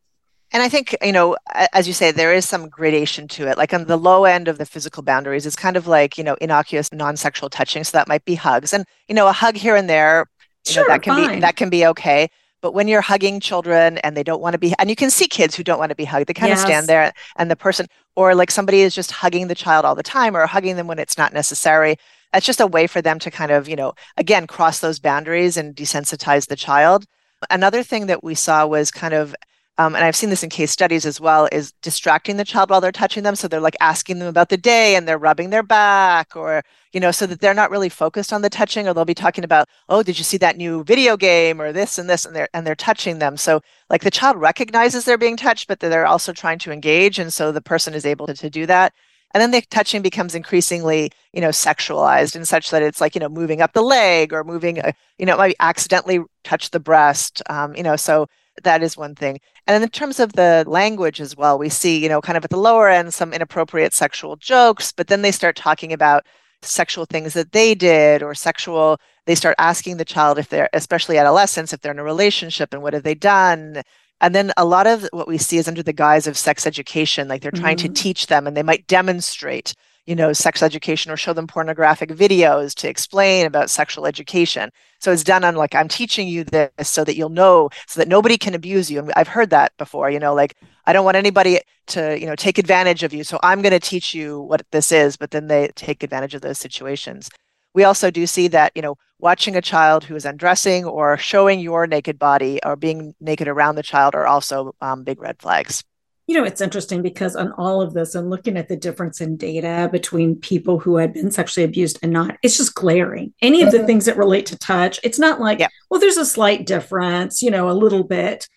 And 0.53 0.61
I 0.61 0.69
think, 0.69 0.95
you 1.01 1.11
know, 1.11 1.35
as 1.73 1.87
you 1.87 1.93
say, 1.93 2.11
there 2.11 2.31
is 2.31 2.47
some 2.47 2.69
gradation 2.69 3.27
to 3.29 3.47
it. 3.47 3.57
Like 3.57 3.73
on 3.73 3.85
the 3.85 3.97
low 3.97 4.25
end 4.25 4.47
of 4.47 4.59
the 4.59 4.67
physical 4.67 5.01
boundaries, 5.01 5.47
it's 5.47 5.55
kind 5.55 5.75
of 5.75 5.87
like, 5.87 6.15
you 6.15 6.23
know, 6.23 6.35
innocuous 6.39 6.93
non-sexual 6.93 7.49
touching. 7.49 7.83
So 7.83 7.97
that 7.97 8.07
might 8.07 8.23
be 8.23 8.35
hugs. 8.35 8.71
And, 8.71 8.85
you 9.07 9.15
know, 9.15 9.27
a 9.27 9.31
hug 9.33 9.55
here 9.55 9.75
and 9.75 9.89
there, 9.89 10.27
sure, 10.63 10.83
know, 10.83 10.93
that 10.93 11.01
can 11.01 11.15
fine. 11.15 11.35
be 11.35 11.39
that 11.41 11.55
can 11.55 11.69
be 11.71 11.87
okay. 11.87 12.29
But 12.61 12.73
when 12.73 12.87
you're 12.87 13.01
hugging 13.01 13.39
children 13.39 13.97
and 13.97 14.15
they 14.15 14.23
don't 14.23 14.41
want 14.41 14.53
to 14.53 14.59
be, 14.59 14.73
and 14.77 14.89
you 14.89 14.95
can 14.95 15.09
see 15.09 15.27
kids 15.27 15.55
who 15.55 15.63
don't 15.63 15.79
want 15.79 15.89
to 15.89 15.95
be 15.95 16.05
hugged, 16.05 16.27
they 16.27 16.33
kind 16.33 16.51
yes. 16.51 16.61
of 16.61 16.67
stand 16.67 16.87
there 16.87 17.11
and 17.35 17.51
the 17.51 17.55
person, 17.55 17.87
or 18.15 18.35
like 18.35 18.51
somebody 18.51 18.81
is 18.81 18.93
just 18.93 19.11
hugging 19.11 19.47
the 19.47 19.55
child 19.55 19.85
all 19.85 19.95
the 19.95 20.03
time 20.03 20.37
or 20.37 20.45
hugging 20.45 20.75
them 20.75 20.87
when 20.87 20.99
it's 20.99 21.17
not 21.17 21.33
necessary. 21.33 21.97
That's 22.31 22.45
just 22.45 22.61
a 22.61 22.67
way 22.67 22.85
for 22.87 23.01
them 23.01 23.19
to 23.19 23.31
kind 23.31 23.51
of, 23.51 23.67
you 23.67 23.75
know, 23.75 23.93
again, 24.17 24.45
cross 24.47 24.79
those 24.79 24.99
boundaries 24.99 25.57
and 25.57 25.75
desensitize 25.75 26.47
the 26.47 26.55
child. 26.55 27.05
Another 27.49 27.83
thing 27.83 28.05
that 28.05 28.23
we 28.23 28.35
saw 28.35 28.65
was 28.65 28.91
kind 28.91 29.13
of 29.13 29.35
um, 29.79 29.95
and 29.95 30.05
I've 30.05 30.15
seen 30.15 30.29
this 30.29 30.43
in 30.43 30.51
case 30.51 30.71
studies 30.71 31.03
as 31.03 31.19
well, 31.19 31.49
is 31.51 31.71
distracting 31.81 32.37
the 32.37 32.45
child 32.45 32.69
while 32.69 32.79
they're 32.79 32.91
touching 32.91 33.23
them. 33.23 33.35
So 33.35 33.47
they're 33.47 33.59
like 33.59 33.75
asking 33.79 34.19
them 34.19 34.27
about 34.27 34.49
the 34.49 34.57
day 34.57 34.95
and 34.95 35.07
they're 35.07 35.17
rubbing 35.17 35.49
their 35.49 35.63
back 35.63 36.35
or, 36.35 36.61
you 36.91 36.99
know, 36.99 37.09
so 37.09 37.25
that 37.25 37.41
they're 37.41 37.55
not 37.55 37.71
really 37.71 37.89
focused 37.89 38.31
on 38.31 38.43
the 38.43 38.51
touching 38.51 38.87
or 38.87 38.93
they'll 38.93 39.03
be 39.03 39.15
talking 39.15 39.43
about, 39.43 39.67
oh, 39.89 40.03
did 40.03 40.19
you 40.19 40.23
see 40.23 40.37
that 40.37 40.57
new 40.57 40.83
video 40.83 41.17
game 41.17 41.59
or 41.59 41.71
this 41.71 41.97
and 41.97 42.07
this 42.07 42.23
and 42.23 42.35
they're 42.35 42.49
and 42.53 42.67
they're 42.67 42.75
touching 42.75 43.17
them. 43.17 43.35
So 43.35 43.61
like 43.89 44.03
the 44.03 44.11
child 44.11 44.37
recognizes 44.37 45.05
they're 45.05 45.17
being 45.17 45.37
touched, 45.37 45.67
but 45.67 45.79
they're 45.79 46.05
also 46.05 46.33
trying 46.33 46.59
to 46.59 46.71
engage. 46.71 47.17
And 47.17 47.33
so 47.33 47.51
the 47.51 47.61
person 47.61 47.95
is 47.95 48.05
able 48.05 48.27
to, 48.27 48.35
to 48.35 48.49
do 48.51 48.67
that. 48.67 48.93
And 49.33 49.41
then 49.41 49.49
the 49.49 49.61
touching 49.71 50.03
becomes 50.03 50.35
increasingly, 50.35 51.11
you 51.31 51.41
know, 51.41 51.49
sexualized 51.49 52.35
and 52.35 52.47
such 52.47 52.69
that 52.69 52.83
it's 52.83 53.01
like, 53.01 53.15
you 53.15 53.19
know, 53.19 53.29
moving 53.29 53.61
up 53.61 53.73
the 53.73 53.81
leg 53.81 54.31
or 54.31 54.43
moving, 54.43 54.77
a, 54.77 54.93
you 55.17 55.25
know, 55.25 55.33
it 55.33 55.37
might 55.37 55.55
accidentally 55.59 56.19
touch 56.43 56.69
the 56.69 56.79
breast, 56.79 57.41
um, 57.49 57.75
you 57.75 57.81
know, 57.81 57.95
so 57.95 58.27
that 58.63 58.83
is 58.83 58.97
one 58.97 59.15
thing. 59.15 59.39
And 59.67 59.83
in 59.83 59.89
terms 59.89 60.19
of 60.19 60.33
the 60.33 60.63
language 60.67 61.19
as 61.19 61.35
well, 61.35 61.57
we 61.57 61.69
see, 61.69 62.01
you 62.01 62.09
know, 62.09 62.21
kind 62.21 62.37
of 62.37 62.43
at 62.43 62.49
the 62.49 62.57
lower 62.57 62.89
end, 62.89 63.13
some 63.13 63.33
inappropriate 63.33 63.93
sexual 63.93 64.35
jokes, 64.35 64.91
but 64.91 65.07
then 65.07 65.21
they 65.21 65.31
start 65.31 65.55
talking 65.55 65.91
about 65.91 66.25
sexual 66.61 67.05
things 67.05 67.33
that 67.33 67.51
they 67.51 67.75
did 67.75 68.23
or 68.23 68.33
sexual, 68.33 68.99
they 69.25 69.35
start 69.35 69.55
asking 69.57 69.97
the 69.97 70.05
child 70.05 70.37
if 70.37 70.49
they're, 70.49 70.69
especially 70.73 71.17
adolescents, 71.17 71.73
if 71.73 71.81
they're 71.81 71.91
in 71.91 71.99
a 71.99 72.03
relationship 72.03 72.73
and 72.73 72.81
what 72.81 72.93
have 72.93 73.03
they 73.03 73.15
done. 73.15 73.81
And 74.21 74.33
then 74.33 74.51
a 74.55 74.65
lot 74.65 74.87
of 74.87 75.07
what 75.11 75.27
we 75.27 75.37
see 75.37 75.57
is 75.57 75.67
under 75.67 75.83
the 75.83 75.93
guise 75.93 76.27
of 76.27 76.37
sex 76.37 76.65
education, 76.65 77.27
like 77.27 77.41
they're 77.41 77.51
trying 77.51 77.77
mm-hmm. 77.77 77.93
to 77.93 78.01
teach 78.01 78.27
them 78.27 78.47
and 78.47 78.55
they 78.55 78.63
might 78.63 78.87
demonstrate 78.87 79.73
you 80.05 80.15
know, 80.15 80.33
sex 80.33 80.61
education 80.61 81.11
or 81.11 81.17
show 81.17 81.33
them 81.33 81.47
pornographic 81.47 82.09
videos 82.09 82.73
to 82.75 82.89
explain 82.89 83.45
about 83.45 83.69
sexual 83.69 84.05
education. 84.05 84.69
So 84.99 85.11
it's 85.11 85.23
done 85.23 85.43
on 85.43 85.55
like, 85.55 85.75
I'm 85.75 85.87
teaching 85.87 86.27
you 86.27 86.43
this 86.43 86.89
so 86.89 87.03
that 87.03 87.15
you'll 87.15 87.29
know, 87.29 87.69
so 87.87 87.99
that 87.99 88.09
nobody 88.09 88.37
can 88.37 88.53
abuse 88.53 88.91
you. 88.91 88.99
And 88.99 89.13
I've 89.15 89.29
heard 89.29 89.49
that 89.51 89.71
before, 89.77 90.09
you 90.09 90.19
know, 90.19 90.33
like, 90.33 90.55
I 90.85 90.93
don't 90.93 91.05
want 91.05 91.17
anybody 91.17 91.59
to, 91.87 92.19
you 92.19 92.25
know, 92.25 92.35
take 92.35 92.57
advantage 92.57 93.03
of 93.03 93.13
you. 93.13 93.23
So 93.23 93.39
I'm 93.43 93.61
going 93.61 93.71
to 93.71 93.79
teach 93.79 94.13
you 94.13 94.41
what 94.41 94.65
this 94.71 94.91
is, 94.91 95.15
but 95.15 95.31
then 95.31 95.47
they 95.47 95.69
take 95.75 96.03
advantage 96.03 96.35
of 96.35 96.41
those 96.41 96.57
situations. 96.57 97.29
We 97.73 97.85
also 97.85 98.11
do 98.11 98.27
see 98.27 98.49
that, 98.49 98.73
you 98.75 98.81
know, 98.81 98.95
watching 99.19 99.55
a 99.55 99.61
child 99.61 100.03
who 100.03 100.15
is 100.15 100.25
undressing 100.25 100.83
or 100.83 101.17
showing 101.17 101.61
your 101.61 101.87
naked 101.87 102.19
body 102.19 102.59
or 102.65 102.75
being 102.75 103.15
naked 103.21 103.47
around 103.47 103.75
the 103.75 103.83
child 103.83 104.15
are 104.15 104.27
also 104.27 104.75
um, 104.81 105.03
big 105.03 105.21
red 105.21 105.41
flags 105.41 105.83
you 106.27 106.35
know, 106.35 106.45
it's 106.45 106.61
interesting 106.61 107.01
because 107.01 107.35
on 107.35 107.51
all 107.53 107.81
of 107.81 107.93
this 107.93 108.15
and 108.15 108.29
looking 108.29 108.55
at 108.55 108.69
the 108.69 108.77
difference 108.77 109.19
in 109.19 109.35
data 109.35 109.89
between 109.91 110.35
people 110.35 110.79
who 110.79 110.95
had 110.95 111.13
been 111.13 111.31
sexually 111.31 111.65
abused 111.65 111.99
and 112.01 112.13
not, 112.13 112.37
it's 112.41 112.57
just 112.57 112.75
glaring. 112.75 113.33
Any 113.41 113.61
of 113.61 113.71
the 113.71 113.79
mm-hmm. 113.79 113.87
things 113.87 114.05
that 114.05 114.17
relate 114.17 114.45
to 114.47 114.57
touch, 114.57 114.99
it's 115.03 115.19
not 115.19 115.41
like, 115.41 115.59
yeah. 115.59 115.67
well, 115.89 115.99
there's 115.99 116.17
a 116.17 116.25
slight 116.25 116.65
difference, 116.65 117.41
you 117.41 117.51
know, 117.51 117.69
a 117.69 117.73
little 117.73 118.03
bit. 118.03 118.47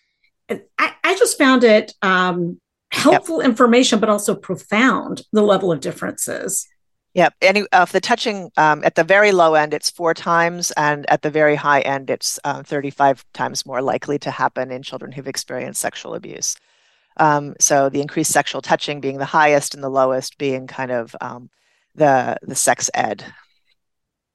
I, 0.49 0.95
I 1.03 1.17
just 1.17 1.39
found 1.39 1.65
it 1.65 1.93
um, 2.03 2.61
helpful 2.93 3.39
yep. 3.39 3.49
information, 3.49 3.99
but 3.99 4.09
also 4.09 4.37
profound, 4.37 5.23
the 5.33 5.43
level 5.43 5.73
of 5.73 5.81
differences. 5.81 6.69
Yeah, 7.15 7.31
any 7.41 7.67
of 7.73 7.93
the 7.93 8.01
touching 8.01 8.51
um, 8.59 8.85
at 8.85 8.95
the 8.95 9.03
very 9.03 9.33
low 9.33 9.55
end, 9.55 9.73
it's 9.73 9.91
four 9.91 10.13
times, 10.13 10.71
and 10.73 11.09
at 11.11 11.23
the 11.23 11.31
very 11.31 11.57
high 11.57 11.81
end, 11.81 12.11
it's 12.11 12.39
uh, 12.45 12.63
35 12.63 13.25
times 13.33 13.65
more 13.65 13.81
likely 13.81 14.19
to 14.19 14.31
happen 14.31 14.71
in 14.71 14.83
children 14.83 15.11
who've 15.11 15.27
experienced 15.27 15.81
sexual 15.81 16.15
abuse. 16.15 16.57
Um, 17.17 17.55
so 17.61 17.89
the 17.89 18.01
increased 18.01 18.33
sexual 18.33 18.63
touching 18.63 19.01
being 19.01 19.19
the 19.19 19.25
highest 19.25 19.75
and 19.75 19.83
the 19.83 19.89
lowest 19.89 20.39
being 20.39 20.67
kind 20.67 20.91
of 20.91 21.17
um, 21.21 21.51
the 21.95 22.37
the 22.43 22.55
sex 22.55 22.91
ed. 22.95 23.25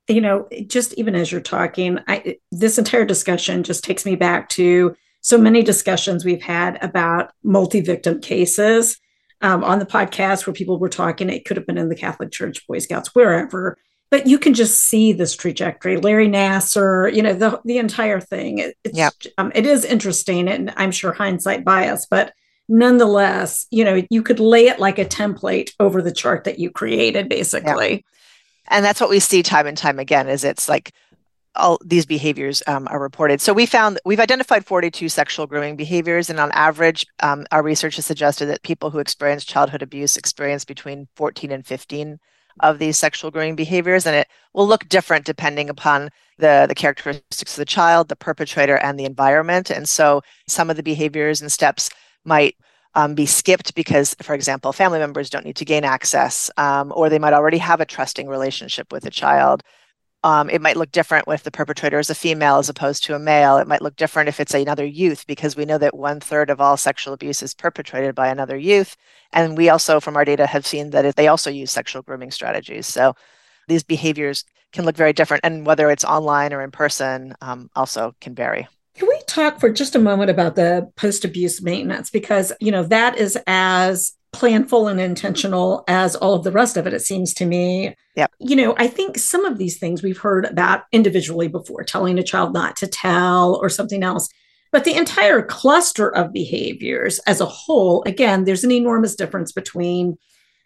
You 0.07 0.21
know, 0.21 0.47
just 0.67 0.93
even 0.95 1.15
as 1.15 1.31
you're 1.31 1.41
talking, 1.41 1.99
I, 2.07 2.37
this 2.51 2.77
entire 2.77 3.05
discussion 3.05 3.63
just 3.63 3.83
takes 3.83 4.05
me 4.05 4.15
back 4.15 4.49
to 4.49 4.95
so 5.21 5.37
many 5.37 5.61
discussions 5.61 6.25
we've 6.25 6.41
had 6.41 6.83
about 6.83 7.31
multi-victim 7.43 8.19
cases 8.19 8.99
um, 9.41 9.63
on 9.63 9.79
the 9.79 9.85
podcast 9.85 10.45
where 10.45 10.53
people 10.53 10.79
were 10.79 10.89
talking. 10.89 11.29
It 11.29 11.45
could 11.45 11.57
have 11.57 11.67
been 11.67 11.77
in 11.77 11.89
the 11.89 11.95
Catholic 11.95 12.31
Church, 12.31 12.65
Boy 12.67 12.79
Scouts, 12.79 13.13
wherever. 13.13 13.77
But 14.09 14.27
you 14.27 14.37
can 14.39 14.53
just 14.53 14.79
see 14.79 15.13
this 15.13 15.35
trajectory. 15.35 15.95
Larry 15.97 16.27
Nassar, 16.27 17.13
you 17.13 17.21
know, 17.21 17.33
the 17.33 17.61
the 17.63 17.77
entire 17.77 18.19
thing. 18.19 18.57
It, 18.57 18.75
it's 18.83 18.97
yep. 18.97 19.13
um, 19.37 19.51
it 19.55 19.65
is 19.65 19.85
interesting, 19.85 20.49
and 20.49 20.73
I'm 20.75 20.91
sure 20.91 21.13
hindsight 21.13 21.63
bias, 21.63 22.07
but 22.09 22.33
nonetheless, 22.71 23.67
you 23.69 23.83
know, 23.83 24.01
you 24.09 24.23
could 24.23 24.39
lay 24.39 24.67
it 24.67 24.79
like 24.79 24.97
a 24.97 25.05
template 25.05 25.71
over 25.79 26.01
the 26.01 26.11
chart 26.11 26.45
that 26.45 26.57
you 26.57 26.71
created, 26.71 27.27
basically. 27.27 27.91
Yeah. 27.91 27.99
And 28.69 28.85
that's 28.85 29.01
what 29.01 29.09
we 29.09 29.19
see 29.19 29.43
time 29.43 29.67
and 29.67 29.77
time 29.77 29.99
again 29.99 30.29
is 30.29 30.45
it's 30.45 30.69
like 30.69 30.93
all 31.55 31.77
these 31.83 32.05
behaviors 32.05 32.63
um, 32.67 32.87
are 32.89 32.99
reported. 32.99 33.41
So 33.41 33.51
we 33.51 33.65
found 33.65 33.99
we've 34.05 34.21
identified 34.21 34.65
42 34.65 35.09
sexual 35.09 35.47
grooming 35.47 35.75
behaviors, 35.75 36.29
and 36.29 36.39
on 36.39 36.49
average, 36.53 37.05
um, 37.21 37.45
our 37.51 37.61
research 37.61 37.97
has 37.97 38.05
suggested 38.05 38.45
that 38.45 38.63
people 38.63 38.89
who 38.89 38.99
experience 38.99 39.43
childhood 39.43 39.81
abuse 39.81 40.15
experience 40.15 40.63
between 40.63 41.09
14 41.17 41.51
and 41.51 41.67
15 41.67 42.19
of 42.61 42.79
these 42.79 42.97
sexual 42.97 43.31
grooming 43.31 43.55
behaviors, 43.57 44.05
and 44.05 44.15
it 44.15 44.27
will 44.53 44.67
look 44.67 44.87
different 44.87 45.25
depending 45.25 45.69
upon 45.69 46.09
the 46.37 46.65
the 46.69 46.75
characteristics 46.75 47.53
of 47.53 47.57
the 47.57 47.65
child, 47.65 48.07
the 48.07 48.15
perpetrator, 48.15 48.77
and 48.77 48.97
the 48.97 49.05
environment. 49.05 49.69
And 49.69 49.89
so, 49.89 50.21
some 50.47 50.69
of 50.69 50.77
the 50.77 50.83
behaviors 50.83 51.41
and 51.41 51.51
steps 51.51 51.89
might 52.25 52.55
um, 52.93 53.15
be 53.15 53.25
skipped 53.25 53.73
because, 53.75 54.15
for 54.21 54.33
example, 54.33 54.73
family 54.73 54.99
members 54.99 55.29
don't 55.29 55.45
need 55.45 55.55
to 55.55 55.65
gain 55.65 55.83
access, 55.83 56.51
um, 56.57 56.91
or 56.95 57.09
they 57.09 57.19
might 57.19 57.33
already 57.33 57.57
have 57.57 57.81
a 57.81 57.85
trusting 57.85 58.27
relationship 58.27 58.91
with 58.91 59.05
a 59.05 59.09
child. 59.09 59.63
Um, 60.23 60.51
it 60.51 60.61
might 60.61 60.77
look 60.77 60.91
different 60.91 61.25
if 61.27 61.41
the 61.41 61.49
perpetrator 61.49 61.97
is 61.97 62.11
a 62.11 62.15
female 62.15 62.57
as 62.57 62.69
opposed 62.69 63.03
to 63.05 63.15
a 63.15 63.19
male. 63.19 63.57
It 63.57 63.67
might 63.67 63.81
look 63.81 63.95
different 63.95 64.29
if 64.29 64.39
it's 64.39 64.53
another 64.53 64.85
youth, 64.85 65.25
because 65.25 65.55
we 65.55 65.65
know 65.65 65.79
that 65.79 65.95
one 65.95 66.19
third 66.19 66.49
of 66.51 66.61
all 66.61 66.77
sexual 66.77 67.13
abuse 67.13 67.41
is 67.41 67.55
perpetrated 67.55 68.13
by 68.13 68.27
another 68.27 68.57
youth. 68.57 68.95
And 69.33 69.57
we 69.57 69.69
also, 69.69 69.99
from 69.99 70.15
our 70.15 70.25
data, 70.25 70.45
have 70.45 70.67
seen 70.67 70.91
that 70.91 71.15
they 71.15 71.27
also 71.27 71.49
use 71.49 71.71
sexual 71.71 72.03
grooming 72.03 72.31
strategies. 72.31 72.85
So 72.85 73.15
these 73.67 73.83
behaviors 73.83 74.45
can 74.73 74.85
look 74.85 74.95
very 74.95 75.13
different. 75.13 75.43
And 75.43 75.65
whether 75.65 75.89
it's 75.89 76.05
online 76.05 76.53
or 76.53 76.61
in 76.61 76.71
person, 76.71 77.35
um, 77.41 77.69
also 77.75 78.13
can 78.21 78.35
vary. 78.35 78.67
Talk 79.31 79.61
for 79.61 79.69
just 79.69 79.95
a 79.95 79.99
moment 79.99 80.29
about 80.29 80.55
the 80.55 80.91
post 80.97 81.23
abuse 81.23 81.61
maintenance? 81.61 82.09
Because, 82.09 82.51
you 82.59 82.69
know, 82.69 82.83
that 82.83 83.17
is 83.17 83.37
as 83.47 84.11
planful 84.33 84.91
and 84.91 84.99
intentional 84.99 85.85
as 85.87 86.17
all 86.17 86.33
of 86.33 86.43
the 86.43 86.51
rest 86.51 86.75
of 86.75 86.85
it, 86.85 86.93
it 86.93 87.01
seems 87.01 87.33
to 87.35 87.45
me. 87.45 87.95
Yeah. 88.17 88.27
You 88.39 88.57
know, 88.57 88.75
I 88.77 88.87
think 88.87 89.17
some 89.17 89.45
of 89.45 89.57
these 89.57 89.77
things 89.77 90.03
we've 90.03 90.17
heard 90.17 90.43
about 90.43 90.83
individually 90.91 91.47
before, 91.47 91.85
telling 91.85 92.19
a 92.19 92.23
child 92.23 92.51
not 92.53 92.75
to 92.77 92.87
tell 92.87 93.55
or 93.55 93.69
something 93.69 94.03
else. 94.03 94.27
But 94.73 94.83
the 94.83 94.97
entire 94.97 95.41
cluster 95.41 96.13
of 96.13 96.33
behaviors 96.33 97.19
as 97.19 97.39
a 97.39 97.45
whole, 97.45 98.03
again, 98.03 98.43
there's 98.43 98.65
an 98.65 98.71
enormous 98.71 99.15
difference 99.15 99.53
between 99.53 100.17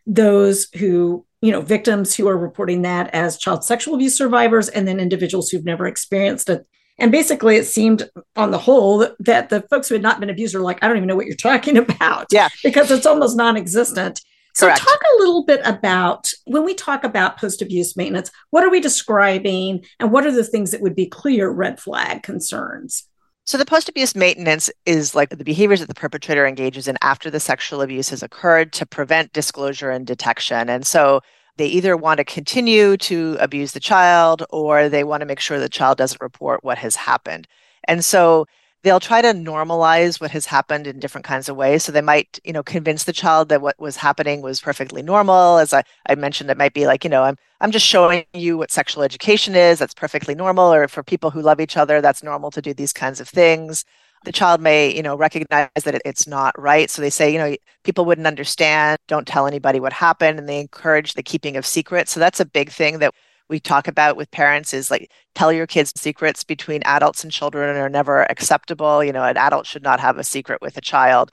those 0.08 0.69
who 0.73 1.23
you 1.45 1.51
know, 1.51 1.62
victims 1.62 2.15
who 2.15 2.28
are 2.28 2.38
reporting 2.38 2.82
that 2.82 3.13
as 3.13 3.38
child 3.38 3.63
sexual 3.63 3.93
abuse 3.93 4.17
survivors, 4.17 4.67
and 4.69 4.88
then 4.88 4.99
individuals 4.99 5.51
who've 5.51 5.63
never 5.63 5.86
experienced 5.86 6.49
it. 6.49 6.65
And 6.97 7.12
basically, 7.12 7.58
it 7.58 7.65
seemed 7.65 8.10
on 8.36 8.51
the 8.51 8.58
whole 8.58 9.08
that 9.19 9.49
the 9.49 9.62
folks 9.69 9.89
who 9.89 9.95
had 9.95 10.01
not 10.01 10.19
been 10.19 10.29
abused 10.29 10.55
are 10.55 10.62
like, 10.62 10.81
I 10.81 10.88
don't 10.88 10.97
even 10.97 11.08
know 11.08 11.15
what 11.15 11.25
you're 11.25 11.36
talking 11.36 11.77
about. 11.77 12.27
Yeah. 12.31 12.49
Because 12.63 12.91
it's 12.91 13.05
almost 13.05 13.36
non 13.36 13.58
existent. 13.58 14.21
So, 14.53 14.67
Correct. 14.67 14.81
talk 14.81 15.01
a 15.01 15.19
little 15.19 15.43
bit 15.43 15.60
about 15.65 16.31
when 16.45 16.63
we 16.63 16.73
talk 16.73 17.03
about 17.03 17.38
post 17.38 17.62
abuse 17.62 17.97
maintenance, 17.97 18.31
what 18.51 18.63
are 18.63 18.69
we 18.69 18.79
describing 18.79 19.84
and 19.99 20.13
what 20.13 20.25
are 20.25 20.31
the 20.31 20.45
things 20.45 20.71
that 20.71 20.79
would 20.79 20.95
be 20.95 21.08
clear 21.08 21.49
red 21.49 21.77
flag 21.77 22.23
concerns? 22.23 23.05
So, 23.43 23.58
the 23.58 23.65
post 23.65 23.89
abuse 23.89 24.15
maintenance 24.15 24.71
is 24.86 25.13
like 25.13 25.29
the 25.29 25.43
behaviors 25.43 25.81
that 25.81 25.89
the 25.89 25.93
perpetrator 25.93 26.47
engages 26.47 26.88
in 26.88 26.97
after 27.01 27.29
the 27.29 27.41
sexual 27.41 27.81
abuse 27.81 28.10
has 28.10 28.23
occurred 28.23 28.71
to 28.73 28.86
prevent 28.86 29.34
disclosure 29.34 29.91
and 29.91 30.08
detection. 30.08 30.69
And 30.69 30.88
so, 30.88 31.19
they 31.58 31.68
either 31.68 31.96
want 31.98 32.18
to 32.20 32.26
continue 32.26 32.98
to 32.98 33.38
abuse 33.39 33.72
the 33.72 33.80
child 33.80 34.44
or 34.50 34.89
they 34.89 35.04
want 35.04 35.22
to 35.22 35.26
make 35.26 35.39
sure 35.39 35.60
the 35.60 35.70
child 35.70 35.98
doesn't 35.98 36.22
report 36.22 36.63
what 36.63 36.78
has 36.78 36.96
happened. 36.96 37.48
And 37.88 38.04
so, 38.04 38.46
they'll 38.86 39.00
try 39.00 39.20
to 39.20 39.30
normalize 39.34 40.22
what 40.22 40.30
has 40.30 40.46
happened 40.46 40.86
in 40.86 41.00
different 41.00 41.26
kinds 41.26 41.50
of 41.50 41.56
ways. 41.56 41.84
So 41.84 41.91
they 41.91 42.02
might, 42.02 42.39
you 42.44 42.54
know, 42.54 42.62
convince 42.62 43.04
the 43.04 43.13
child 43.13 43.50
that 43.50 43.62
what 43.62 43.80
was 43.80 43.98
happening 43.98 44.44
was 44.44 44.62
perfectly 44.62 45.02
normal. 45.02 45.58
As 45.58 45.74
I, 45.74 45.84
I 46.08 46.13
mentioned, 46.13 46.52
it 46.52 46.58
might 46.58 46.76
be 46.76 46.86
like, 46.86 47.04
you 47.04 47.10
know, 47.10 47.24
I'm 47.24 47.36
I'm 47.62 47.72
just 47.72 47.86
showing 47.88 48.26
you 48.34 48.60
what 48.60 48.70
sexual 48.70 49.02
education 49.02 49.56
is. 49.56 49.80
That's 49.80 49.96
perfectly 49.96 50.36
normal. 50.36 50.72
Or 50.72 50.88
for 50.88 51.02
people 51.02 51.32
who 51.32 51.41
love 51.41 51.60
each 51.60 51.78
other, 51.78 52.00
that's 52.00 52.22
normal 52.22 52.52
to 52.52 52.62
do 52.62 52.76
these 52.76 52.94
kinds 52.94 53.20
of 53.20 53.28
things. 53.28 53.86
The 54.25 54.31
child 54.31 54.61
may, 54.61 54.93
you 54.93 55.01
know, 55.01 55.15
recognize 55.15 55.69
that 55.83 55.95
it, 55.95 56.01
it's 56.05 56.27
not 56.27 56.59
right. 56.59 56.89
So 56.89 57.01
they 57.01 57.09
say, 57.09 57.31
you 57.31 57.39
know, 57.39 57.55
people 57.83 58.05
wouldn't 58.05 58.27
understand. 58.27 58.97
Don't 59.07 59.27
tell 59.27 59.47
anybody 59.47 59.79
what 59.79 59.93
happened, 59.93 60.39
and 60.39 60.49
they 60.49 60.59
encourage 60.59 61.13
the 61.13 61.23
keeping 61.23 61.55
of 61.57 61.65
secrets. 61.65 62.11
So 62.11 62.19
that's 62.19 62.39
a 62.39 62.45
big 62.45 62.69
thing 62.71 62.99
that 62.99 63.13
we 63.49 63.59
talk 63.59 63.88
about 63.88 64.17
with 64.17 64.31
parents 64.31 64.73
is 64.73 64.89
like 64.89 65.11
tell 65.35 65.51
your 65.53 65.67
kids 65.67 65.93
secrets 65.95 66.43
between 66.43 66.81
adults 66.85 67.23
and 67.23 67.31
children 67.31 67.77
are 67.77 67.89
never 67.89 68.23
acceptable 68.31 69.03
you 69.03 69.13
know 69.13 69.23
an 69.23 69.38
adult 69.38 69.65
should 69.65 69.83
not 69.83 69.99
have 69.99 70.17
a 70.17 70.23
secret 70.23 70.61
with 70.61 70.77
a 70.77 70.81
child 70.81 71.31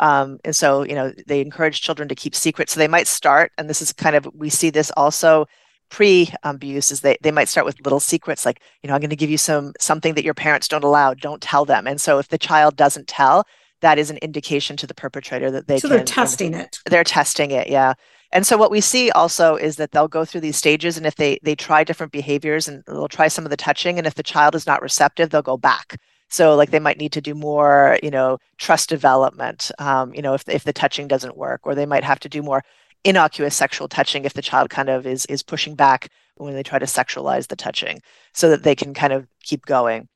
um, 0.00 0.38
and 0.44 0.56
so 0.56 0.82
you 0.82 0.94
know 0.94 1.12
they 1.26 1.40
encourage 1.40 1.80
children 1.80 2.08
to 2.08 2.14
keep 2.14 2.34
secrets 2.34 2.72
so 2.72 2.80
they 2.80 2.88
might 2.88 3.06
start 3.06 3.52
and 3.58 3.68
this 3.70 3.82
is 3.82 3.92
kind 3.92 4.16
of 4.16 4.28
we 4.34 4.50
see 4.50 4.70
this 4.70 4.90
also 4.96 5.46
pre-abuse 5.92 6.90
is 6.90 7.02
they, 7.02 7.18
they 7.20 7.30
might 7.30 7.50
start 7.50 7.66
with 7.66 7.78
little 7.84 8.00
secrets 8.00 8.46
like 8.46 8.62
you 8.82 8.88
know 8.88 8.94
i'm 8.94 9.00
going 9.00 9.10
to 9.10 9.14
give 9.14 9.28
you 9.28 9.36
some 9.36 9.74
something 9.78 10.14
that 10.14 10.24
your 10.24 10.32
parents 10.32 10.66
don't 10.66 10.84
allow 10.84 11.12
don't 11.12 11.42
tell 11.42 11.66
them. 11.66 11.86
And 11.86 12.00
so 12.00 12.18
if 12.18 12.28
the 12.28 12.38
child 12.38 12.76
doesn't 12.76 13.08
tell 13.08 13.44
that 13.82 13.98
is 13.98 14.08
an 14.08 14.16
indication 14.18 14.74
to 14.78 14.86
the 14.86 14.94
perpetrator 14.94 15.50
that 15.50 15.68
they 15.68 15.78
so 15.78 15.88
can, 15.88 15.98
they're 15.98 16.06
testing 16.06 16.54
it. 16.54 16.78
They're 16.86 17.04
testing 17.04 17.50
it 17.50 17.68
yeah. 17.68 17.92
And 18.32 18.46
so 18.46 18.56
what 18.56 18.70
we 18.70 18.80
see 18.80 19.10
also 19.10 19.56
is 19.56 19.76
that 19.76 19.92
they'll 19.92 20.08
go 20.08 20.24
through 20.24 20.40
these 20.40 20.56
stages 20.56 20.96
and 20.96 21.04
if 21.06 21.16
they 21.16 21.38
they 21.42 21.54
try 21.54 21.84
different 21.84 22.10
behaviors 22.10 22.68
and 22.68 22.82
they'll 22.86 23.06
try 23.06 23.28
some 23.28 23.44
of 23.44 23.50
the 23.50 23.58
touching 23.58 23.98
and 23.98 24.06
if 24.06 24.14
the 24.14 24.22
child 24.22 24.54
is 24.54 24.66
not 24.66 24.80
receptive 24.80 25.28
they'll 25.28 25.42
go 25.42 25.58
back. 25.58 26.00
So 26.30 26.54
like 26.54 26.70
they 26.70 26.80
might 26.80 26.96
need 26.96 27.12
to 27.12 27.20
do 27.20 27.34
more 27.34 27.98
you 28.02 28.10
know 28.10 28.38
trust 28.56 28.88
development 28.88 29.70
um, 29.78 30.14
you 30.14 30.22
know 30.22 30.32
if, 30.32 30.48
if 30.48 30.64
the 30.64 30.72
touching 30.72 31.06
doesn't 31.06 31.36
work 31.36 31.60
or 31.64 31.74
they 31.74 31.84
might 31.84 32.04
have 32.04 32.20
to 32.20 32.30
do 32.30 32.42
more 32.42 32.64
innocuous 33.04 33.54
sexual 33.54 33.88
touching 33.88 34.24
if 34.24 34.34
the 34.34 34.42
child 34.42 34.70
kind 34.70 34.88
of 34.88 35.06
is 35.06 35.26
is 35.26 35.42
pushing 35.42 35.74
back 35.74 36.08
when 36.36 36.54
they 36.54 36.62
try 36.62 36.78
to 36.78 36.86
sexualize 36.86 37.48
the 37.48 37.56
touching 37.56 38.00
so 38.32 38.48
that 38.50 38.62
they 38.62 38.74
can 38.74 38.94
kind 38.94 39.12
of 39.12 39.26
keep 39.42 39.66
going. 39.66 40.08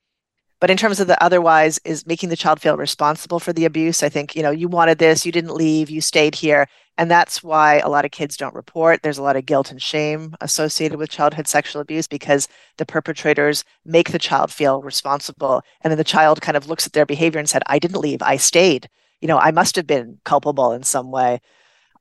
But 0.59 0.71
in 0.71 0.79
terms 0.79 1.01
of 1.01 1.07
the 1.07 1.23
otherwise 1.23 1.79
is 1.85 2.07
making 2.07 2.31
the 2.31 2.37
child 2.37 2.61
feel 2.61 2.79
responsible 2.79 3.39
for 3.39 3.53
the 3.53 3.67
abuse. 3.67 4.03
I 4.03 4.09
think 4.09 4.35
you 4.35 4.43
know 4.43 4.51
you 4.51 4.69
wanted 4.69 4.99
this 4.99 5.27
you 5.27 5.33
didn't 5.33 5.55
leave 5.55 5.91
you 5.91 6.01
stayed 6.01 6.35
here. 6.35 6.67
And 6.99 7.11
that's 7.11 7.43
why 7.43 7.79
a 7.81 7.91
lot 7.91 8.07
of 8.07 8.11
kids 8.11 8.39
don't 8.39 8.55
report. 8.55 9.03
There's 9.03 9.19
a 9.19 9.23
lot 9.23 9.37
of 9.37 9.45
guilt 9.45 9.71
and 9.71 9.83
shame 9.83 10.35
associated 10.41 10.97
with 10.97 11.11
childhood 11.11 11.47
sexual 11.47 11.83
abuse 11.83 12.07
because 12.07 12.49
the 12.79 12.87
perpetrators 12.87 13.65
make 13.85 14.13
the 14.13 14.19
child 14.19 14.51
feel 14.51 14.81
responsible. 14.81 15.63
And 15.83 15.91
then 15.91 15.99
the 15.99 16.05
child 16.05 16.41
kind 16.41 16.57
of 16.57 16.69
looks 16.69 16.87
at 16.87 16.95
their 16.95 17.05
behavior 17.05 17.39
and 17.39 17.49
said 17.49 17.63
i 17.67 17.79
didn't 17.79 18.01
leave 18.01 18.23
i 18.23 18.37
stayed. 18.37 18.89
You 19.21 19.29
know 19.29 19.39
i 19.39 19.51
must 19.51 19.77
have 19.77 19.87
been 19.87 20.21
culpable 20.25 20.73
in 20.73 20.83
some 20.85 21.11
way 21.11 21.41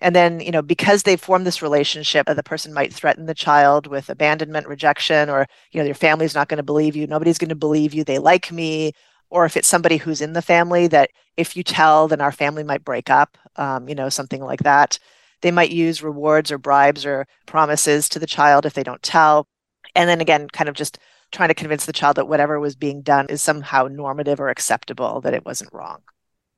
and 0.02 0.16
then, 0.16 0.40
you 0.40 0.52
know, 0.52 0.62
because 0.62 1.04
they 1.04 1.16
form 1.16 1.44
this 1.44 1.62
relationship, 1.62 2.28
the 2.28 2.44
person 2.44 2.74
might 2.74 2.94
threaten 2.94 3.26
the 3.26 3.34
child 3.34 3.88
with 3.88 4.10
abandonment, 4.10 4.68
rejection, 4.68 5.30
or, 5.30 5.48
you 5.72 5.80
know, 5.80 5.86
your 5.86 5.96
family's 5.96 6.36
not 6.36 6.48
going 6.48 6.58
to 6.58 6.64
believe 6.64 6.96
you. 6.96 7.08
Nobody's 7.08 7.38
going 7.38 7.50
to 7.50 7.56
believe 7.56 7.94
you. 7.94 8.04
They 8.04 8.20
like 8.20 8.52
me. 8.52 8.94
Or 9.30 9.46
if 9.46 9.58
it's 9.58 9.68
somebody 9.68 9.98
who's 9.98 10.22
in 10.22 10.34
the 10.34 10.42
family 10.42 10.88
that 10.88 11.10
if 11.38 11.58
you 11.58 11.64
tell, 11.64 12.08
then 12.08 12.22
our 12.22 12.32
family 12.32 12.64
might 12.64 12.86
break 12.86 13.10
up, 13.10 13.38
um, 13.56 13.90
you 13.90 13.96
know, 13.96 14.10
something 14.10 14.44
like 14.44 14.64
that. 14.64 15.00
They 15.42 15.52
might 15.52 15.72
use 15.72 16.04
rewards 16.04 16.52
or 16.52 16.58
bribes 16.58 17.06
or 17.06 17.28
promises 17.46 18.08
to 18.10 18.20
the 18.20 18.28
child 18.28 18.66
if 18.66 18.74
they 18.74 18.84
don't 18.84 19.02
tell. 19.02 19.48
And 19.96 20.10
then 20.10 20.22
again, 20.22 20.48
kind 20.50 20.70
of 20.70 20.76
just 20.76 20.98
trying 21.32 21.50
to 21.50 21.56
convince 21.56 21.86
the 21.86 21.94
child 21.94 22.18
that 22.18 22.28
whatever 22.28 22.60
was 22.60 22.76
being 22.76 23.02
done 23.02 23.28
is 23.30 23.42
somehow 23.42 23.88
normative 23.88 24.40
or 24.40 24.50
acceptable, 24.50 25.22
that 25.22 25.34
it 25.34 25.46
wasn't 25.46 25.74
wrong. 25.74 26.02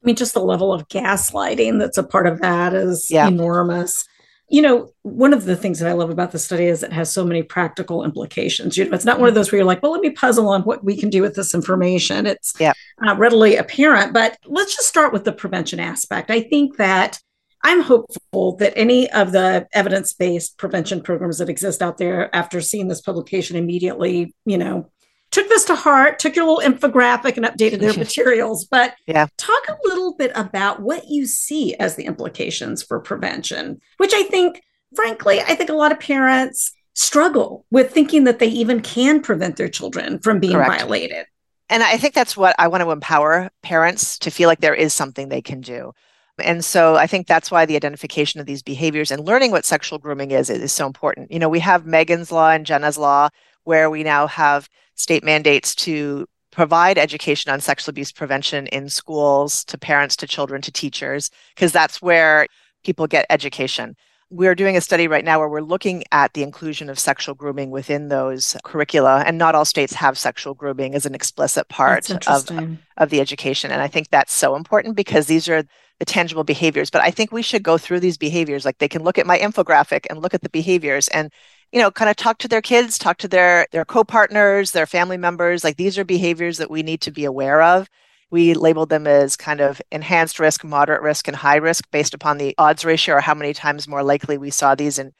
I 0.08 0.10
mean, 0.10 0.16
just 0.16 0.34
the 0.34 0.40
level 0.40 0.72
of 0.72 0.88
gaslighting 0.88 1.80
that's 1.80 1.98
a 1.98 2.04
part 2.04 2.28
of 2.28 2.40
that 2.40 2.74
is 2.74 3.12
yeah. 3.12 3.28
enormous. 3.28 4.08
You 4.48 4.62
know, 4.62 4.94
one 5.02 5.34
of 5.34 5.44
the 5.44 5.58
things 5.58 5.80
that 5.80 5.90
I 5.90 5.92
love 5.92 6.10
about 6.10 6.32
the 6.32 6.40
study 6.40 6.64
is 6.68 6.82
it 6.82 6.94
has 6.94 7.12
so 7.12 7.26
many 7.26 7.44
practical 7.44 8.06
implications. 8.06 8.78
You 8.78 8.86
know, 8.86 8.96
it's 8.96 9.04
not 9.04 9.20
one 9.20 9.28
of 9.28 9.36
those 9.36 9.52
where 9.52 9.58
you're 9.58 9.66
like, 9.66 9.84
well, 9.84 9.92
let 9.92 10.00
me 10.00 10.12
puzzle 10.12 10.48
on 10.48 10.62
what 10.62 10.82
we 10.82 10.96
can 10.96 11.10
do 11.10 11.22
with 11.22 11.36
this 11.36 11.54
information. 11.54 12.26
It's 12.26 12.54
yeah. 12.58 12.72
uh, 13.06 13.18
readily 13.18 13.58
apparent. 13.58 14.14
But 14.14 14.38
let's 14.46 14.74
just 14.78 14.88
start 14.88 15.12
with 15.12 15.26
the 15.26 15.34
prevention 15.34 15.82
aspect. 15.82 16.32
I 16.32 16.40
think 16.40 16.78
that 16.78 17.20
I'm 17.66 17.82
hopeful 17.82 18.56
that 18.58 18.78
any 18.78 19.12
of 19.12 19.34
the 19.34 19.68
evidence 19.74 20.14
based 20.14 20.58
prevention 20.58 21.02
programs 21.02 21.40
that 21.40 21.50
exist 21.50 21.82
out 21.82 21.98
there 21.98 22.34
after 22.34 22.62
seeing 22.62 22.88
this 22.88 23.02
publication 23.02 23.58
immediately, 23.58 24.34
you 24.46 24.58
know, 24.58 24.90
took 25.32 25.50
this 25.50 25.66
to 25.66 25.76
heart, 25.76 26.20
took 26.20 26.36
your 26.36 26.46
little 26.46 26.72
infographic 26.72 27.38
and 27.38 27.46
updated 27.46 27.80
their 27.80 27.94
materials. 27.98 28.66
But 28.66 28.96
yeah. 29.06 29.28
talk 29.38 29.68
a 29.68 29.78
little 29.86 30.16
bit 30.16 30.32
about 30.36 30.82
what 30.82 31.08
you 31.08 31.26
see 31.26 31.76
as 31.76 31.96
the 31.96 32.06
implications 32.06 32.84
for 32.84 33.00
prevention, 33.00 33.80
which 33.98 34.14
I 34.14 34.24
think, 34.24 34.62
frankly, 34.96 35.42
I 35.42 35.56
think 35.56 35.70
a 35.70 35.74
lot 35.74 35.92
of 35.92 36.00
parents 36.00 36.72
struggle 36.94 37.66
with 37.70 37.92
thinking 37.92 38.24
that 38.24 38.40
they 38.40 38.48
even 38.48 38.82
can 38.82 39.22
prevent 39.22 39.58
their 39.58 39.70
children 39.70 40.20
from 40.20 40.40
being 40.40 40.54
Correct. 40.54 40.82
violated. 40.82 41.26
And 41.70 41.84
I 41.84 41.98
think 41.98 42.14
that's 42.14 42.38
what 42.38 42.56
I 42.58 42.68
want 42.70 42.82
to 42.84 42.92
empower 42.92 43.50
parents 43.62 44.18
to 44.20 44.32
feel 44.32 44.48
like 44.48 44.62
there 44.62 44.74
is 44.74 44.94
something 44.94 45.30
they 45.30 45.42
can 45.42 45.62
do. 45.62 45.92
And 46.40 46.64
so 46.64 46.96
I 46.96 47.08
think 47.08 47.28
that's 47.28 47.52
why 47.52 47.66
the 47.66 47.76
identification 47.76 48.40
of 48.40 48.46
these 48.46 48.62
behaviors 48.62 49.12
and 49.12 49.26
learning 49.26 49.52
what 49.52 49.66
sexual 49.66 49.98
grooming 49.98 50.32
is 50.32 50.50
is 50.50 50.72
so 50.72 50.86
important. 50.86 51.32
You 51.32 51.40
know, 51.40 51.50
we 51.50 51.60
have 51.60 51.86
Megan's 51.86 52.32
Law 52.32 52.52
and 52.52 52.66
Jenna's 52.66 52.98
Law, 52.98 53.30
where 53.64 53.90
we 53.90 54.04
now 54.04 54.28
have 54.28 54.70
state 54.98 55.24
mandates 55.24 55.74
to 55.76 56.28
provide 56.52 56.98
education 56.98 57.52
on 57.52 57.62
sexual 57.62 57.92
abuse 57.92 58.12
prevention 58.12 58.68
in 58.68 58.90
schools 58.90 59.64
to 59.66 59.78
parents, 59.78 60.16
to 60.18 60.28
children, 60.28 60.62
to 60.62 60.72
teachers, 60.72 61.30
because 61.56 61.72
that's 61.72 62.02
where 62.02 62.48
people 62.84 63.08
get 63.08 63.26
education. 63.30 63.96
We're 64.30 64.56
doing 64.56 64.76
a 64.76 64.82
study 64.82 65.08
right 65.08 65.24
now 65.24 65.40
where 65.40 65.48
we're 65.48 65.62
looking 65.62 66.04
at 66.12 66.34
the 66.34 66.44
inclusion 66.44 66.90
of 66.90 67.00
sexual 67.00 67.34
grooming 67.34 67.70
within 67.70 68.10
those 68.10 68.58
curricula, 68.66 69.24
and 69.26 69.38
not 69.38 69.56
all 69.56 69.64
states 69.64 69.94
have 69.94 70.18
sexual 70.18 70.54
grooming 70.54 70.96
as 70.96 71.06
an 71.06 71.16
explicit 71.16 71.70
part 71.70 72.10
of, 72.28 72.50
of 72.98 73.10
the 73.10 73.22
education. 73.22 73.72
And 73.72 73.82
I 73.82 73.88
think 73.88 74.10
that's 74.10 74.34
so 74.34 74.56
important 74.56 74.98
because 74.98 75.28
these 75.28 75.48
are 75.48 75.64
the 76.00 76.06
tangible 76.06 76.44
behaviors. 76.44 76.90
But 76.90 77.04
I 77.04 77.12
think 77.12 77.32
we 77.32 77.42
should 77.42 77.64
go 77.64 77.78
through 77.78 78.02
these 78.02 78.18
behaviors. 78.18 78.66
Like 78.66 78.80
they 78.80 78.90
can 78.90 79.04
look 79.04 79.18
at 79.18 79.26
my 79.26 79.38
infographic 79.40 80.06
and 80.10 80.22
look 80.22 80.34
at 80.34 80.42
the 80.42 80.50
behaviors 80.50 81.08
and 81.08 81.32
you 81.72 81.82
know 81.82 81.92
kind 81.92 82.10
of 82.10 82.16
talk 82.16 82.38
to 82.40 82.48
their 82.48 82.62
kids 82.62 82.98
talk 82.98 83.18
to 83.18 83.28
their 83.28 83.68
their 83.72 83.86
co-partners 83.86 84.72
their 84.72 84.86
family 84.86 85.18
members. 85.18 85.64
Like 85.64 85.78
these 85.78 85.98
are 85.98 86.06
behaviors 86.06 86.58
that 86.58 86.72
we 86.72 86.84
need 86.84 87.02
to 87.02 87.12
be 87.12 87.26
aware 87.26 87.62
of. 87.62 87.90
We 88.30 88.54
labeled 88.54 88.90
them 88.90 89.08
as 89.08 89.36
kind 89.38 89.62
of 89.62 89.82
enhanced 89.92 90.40
risk 90.40 90.64
moderate 90.64 91.02
risk 91.02 91.28
and 91.28 91.38
high 91.38 91.56
risk 91.58 91.90
based 91.92 92.14
upon 92.14 92.38
the 92.38 92.56
odds 92.58 92.86
ratio 92.86 93.16
or 93.16 93.22
how 93.22 93.34
many 93.34 93.54
times 93.54 93.88
more 93.88 94.04
likely 94.04 94.38
we 94.38 94.50
saw 94.52 94.76
these 94.76 95.00
in 95.00 95.14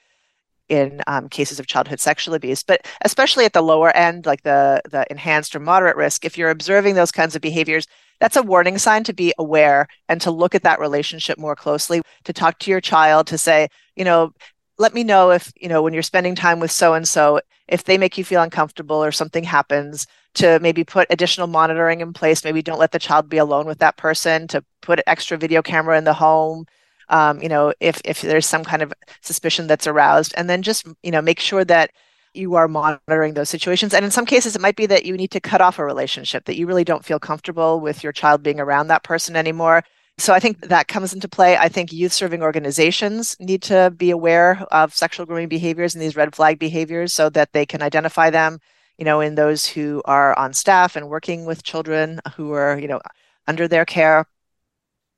in 0.70 1.02
um, 1.08 1.30
cases 1.30 1.60
of 1.60 1.68
childhood 1.68 2.00
sexual 2.00 2.34
abuse. 2.34 2.64
But 2.64 2.86
especially 3.06 3.46
at 3.46 3.54
the 3.54 3.62
lower 3.62 3.96
end 3.96 4.26
like 4.26 4.44
the 4.44 4.82
the 4.90 5.06
enhanced 5.10 5.56
or 5.56 5.60
moderate 5.60 5.98
risk 5.98 6.26
if 6.26 6.38
you're 6.38 6.50
observing 6.50 6.96
those 6.96 7.12
kinds 7.12 7.36
of 7.36 7.42
behaviors 7.42 7.88
that's 8.20 8.36
a 8.36 8.42
warning 8.42 8.78
sign 8.78 9.04
to 9.04 9.14
be 9.14 9.34
aware 9.38 9.88
and 10.10 10.20
to 10.22 10.32
look 10.32 10.56
at 10.56 10.64
that 10.64 10.80
relationship 10.80 11.38
more 11.38 11.56
closely 11.56 12.02
to 12.24 12.34
talk 12.34 12.58
to 12.60 12.72
your 12.72 12.82
child 12.82 13.28
to 13.28 13.38
say 13.38 13.68
you 13.96 14.04
know 14.04 14.32
let 14.78 14.94
me 14.94 15.04
know 15.04 15.32
if 15.32 15.52
you 15.60 15.68
know 15.68 15.82
when 15.82 15.94
you're 15.94 16.04
spending 16.04 16.36
time 16.36 16.60
with 16.60 16.72
so 16.72 16.94
and 16.94 17.08
so 17.08 17.42
if 17.68 17.84
they 17.84 17.98
make 17.98 18.18
you 18.18 18.24
feel 18.24 18.42
uncomfortable 18.42 19.04
or 19.04 19.12
something 19.12 19.44
happens 19.44 20.08
to 20.36 20.60
maybe 20.62 20.84
put 20.84 21.08
additional 21.10 21.48
monitoring 21.48 22.02
in 22.02 22.14
place. 22.14 22.44
Maybe 22.44 22.62
don't 22.62 22.80
let 22.80 22.92
the 22.92 23.00
child 23.00 23.28
be 23.28 23.38
alone 23.38 23.66
with 23.66 23.80
that 23.80 23.98
person 23.98 24.48
to 24.50 24.64
put 24.82 25.00
an 25.00 25.04
extra 25.08 25.38
video 25.38 25.62
camera 25.62 25.98
in 25.98 26.04
the 26.04 26.14
home 26.14 26.66
um, 27.10 27.42
you 27.42 27.50
know 27.50 27.74
if 27.80 28.02
if 28.06 28.22
there's 28.22 28.46
some 28.46 28.64
kind 28.64 28.82
of 28.82 28.94
suspicion 29.22 29.68
that's 29.68 29.88
aroused. 29.88 30.34
And 30.38 30.50
then 30.50 30.62
just 30.62 30.88
you 31.04 31.12
know 31.12 31.22
make 31.22 31.40
sure 31.40 31.66
that 31.66 31.92
you 32.34 32.56
are 32.56 32.68
monitoring 32.68 33.34
those 33.34 33.50
situations. 33.50 33.94
And 33.94 34.06
in 34.06 34.12
some 34.12 34.26
cases 34.26 34.56
it 34.56 34.62
might 34.62 34.76
be 34.76 34.86
that 34.88 35.06
you 35.06 35.18
need 35.18 35.32
to 35.32 35.40
cut 35.40 35.62
off 35.62 35.80
a 35.80 35.86
relationship 35.86 36.46
that 36.46 36.58
you 36.58 36.68
really 36.68 36.84
don't 36.84 37.06
feel 37.06 37.20
comfortable 37.20 37.80
with 37.80 38.04
your 38.04 38.14
child 38.14 38.44
being 38.44 38.60
around 38.60 38.88
that 38.88 39.04
person 39.04 39.36
anymore 39.36 39.84
So 40.20 40.34
I 40.34 40.40
think 40.40 40.62
that 40.68 40.88
comes 40.88 41.14
into 41.14 41.28
play. 41.28 41.58
I 41.58 41.70
think 41.70 41.94
youth 41.94 42.12
serving 42.12 42.42
organizations 42.42 43.36
need 43.40 43.62
to 43.64 43.94
be 43.96 44.10
aware 44.10 44.66
of 44.72 44.96
sexual 44.96 45.28
grooming 45.28 45.48
behaviors 45.48 45.94
and 45.94 46.02
these 46.02 46.16
red 46.16 46.36
flag 46.36 46.58
behaviors 46.58 47.14
so 47.14 47.30
that 47.30 47.54
they 47.54 47.68
can 47.68 47.84
identify 47.84 48.32
them, 48.32 48.60
you 48.98 49.06
know, 49.06 49.22
in 49.22 49.36
those 49.36 49.68
who 49.68 50.02
are 50.06 50.38
on 50.38 50.54
staff 50.54 50.96
and 50.96 51.08
working 51.08 51.46
with 51.46 51.64
children 51.64 52.20
who 52.36 52.52
are, 52.52 52.80
you 52.80 52.88
know, 52.88 53.00
under 53.48 53.68
their 53.68 53.86
care. 53.86 54.26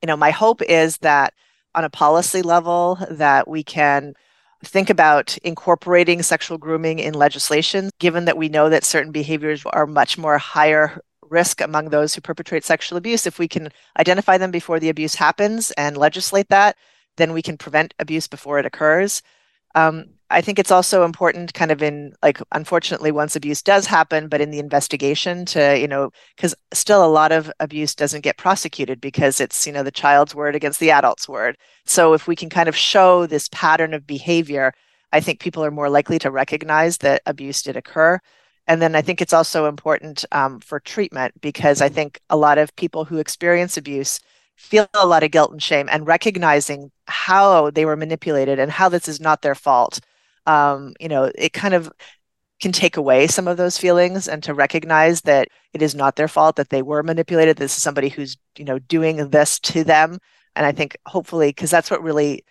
You 0.02 0.06
know, 0.06 0.18
my 0.18 0.30
hope 0.30 0.60
is 0.62 0.98
that 0.98 1.32
on 1.74 1.84
a 1.84 1.90
policy 1.90 2.42
level 2.42 2.98
that 3.10 3.48
we 3.48 3.62
can 3.62 4.14
think 4.62 4.90
about 4.90 5.38
incorporating 5.38 6.22
sexual 6.22 6.58
grooming 6.58 6.98
in 6.98 7.14
legislation, 7.14 7.88
given 7.98 8.26
that 8.26 8.36
we 8.36 8.50
know 8.50 8.68
that 8.68 8.84
certain 8.84 9.12
behaviors 9.12 9.64
are 9.64 9.86
much 9.86 10.18
more 10.18 10.36
higher 10.36 11.00
risk 11.30 11.60
among 11.60 11.88
those 11.88 12.14
who 12.14 12.20
perpetrate 12.20 12.64
sexual 12.64 12.98
abuse. 12.98 13.26
If 13.26 13.38
we 13.38 13.48
can 13.48 13.70
identify 13.98 14.36
them 14.36 14.50
before 14.50 14.80
the 14.80 14.90
abuse 14.90 15.14
happens 15.14 15.70
and 15.72 15.96
legislate 15.96 16.48
that, 16.48 16.76
then 17.16 17.32
we 17.32 17.42
can 17.42 17.56
prevent 17.56 17.94
abuse 17.98 18.26
before 18.26 18.58
it 18.58 18.66
occurs. 18.66 19.22
Um, 19.74 20.06
I 20.30 20.40
think 20.40 20.58
it's 20.58 20.70
also 20.70 21.04
important, 21.04 21.54
kind 21.54 21.70
of 21.70 21.82
in 21.82 22.12
like, 22.22 22.40
unfortunately, 22.52 23.10
once 23.10 23.34
abuse 23.34 23.62
does 23.62 23.86
happen, 23.86 24.28
but 24.28 24.40
in 24.40 24.50
the 24.50 24.58
investigation 24.58 25.44
to, 25.46 25.78
you 25.78 25.88
know, 25.88 26.10
because 26.36 26.54
still 26.72 27.04
a 27.04 27.10
lot 27.10 27.32
of 27.32 27.50
abuse 27.60 27.94
doesn't 27.94 28.22
get 28.22 28.36
prosecuted 28.36 29.00
because 29.00 29.40
it's, 29.40 29.66
you 29.66 29.72
know, 29.72 29.82
the 29.82 29.90
child's 29.90 30.34
word 30.34 30.54
against 30.54 30.78
the 30.78 30.90
adult's 30.90 31.28
word. 31.28 31.56
So 31.84 32.14
if 32.14 32.28
we 32.28 32.36
can 32.36 32.48
kind 32.48 32.68
of 32.68 32.76
show 32.76 33.26
this 33.26 33.48
pattern 33.50 33.92
of 33.92 34.06
behavior, 34.06 34.72
I 35.12 35.20
think 35.20 35.40
people 35.40 35.64
are 35.64 35.72
more 35.72 35.90
likely 35.90 36.18
to 36.20 36.30
recognize 36.30 36.98
that 36.98 37.22
abuse 37.26 37.62
did 37.62 37.76
occur. 37.76 38.20
And 38.70 38.80
then 38.80 38.94
I 38.94 39.02
think 39.02 39.20
it's 39.20 39.32
also 39.32 39.66
important 39.66 40.24
um, 40.30 40.60
for 40.60 40.78
treatment 40.78 41.40
because 41.40 41.80
I 41.80 41.88
think 41.88 42.20
a 42.30 42.36
lot 42.36 42.56
of 42.56 42.76
people 42.76 43.04
who 43.04 43.18
experience 43.18 43.76
abuse 43.76 44.20
feel 44.54 44.86
a 44.94 45.08
lot 45.08 45.24
of 45.24 45.32
guilt 45.32 45.50
and 45.50 45.60
shame 45.60 45.88
and 45.90 46.06
recognizing 46.06 46.92
how 47.08 47.70
they 47.70 47.84
were 47.84 47.96
manipulated 47.96 48.60
and 48.60 48.70
how 48.70 48.88
this 48.88 49.08
is 49.08 49.20
not 49.20 49.42
their 49.42 49.56
fault. 49.56 49.98
Um, 50.46 50.94
you 51.00 51.08
know, 51.08 51.32
it 51.34 51.52
kind 51.52 51.74
of 51.74 51.90
can 52.60 52.70
take 52.70 52.96
away 52.96 53.26
some 53.26 53.48
of 53.48 53.56
those 53.56 53.76
feelings 53.76 54.28
and 54.28 54.40
to 54.44 54.54
recognize 54.54 55.22
that 55.22 55.48
it 55.72 55.82
is 55.82 55.96
not 55.96 56.14
their 56.14 56.28
fault 56.28 56.54
that 56.54 56.70
they 56.70 56.82
were 56.82 57.02
manipulated. 57.02 57.56
This 57.56 57.76
is 57.76 57.82
somebody 57.82 58.08
who's, 58.08 58.36
you 58.56 58.64
know, 58.64 58.78
doing 58.78 59.30
this 59.30 59.58
to 59.60 59.82
them. 59.82 60.20
And 60.54 60.64
I 60.64 60.70
think 60.70 60.96
hopefully, 61.06 61.48
because 61.48 61.72
that's 61.72 61.90
what 61.90 62.04
really, 62.04 62.44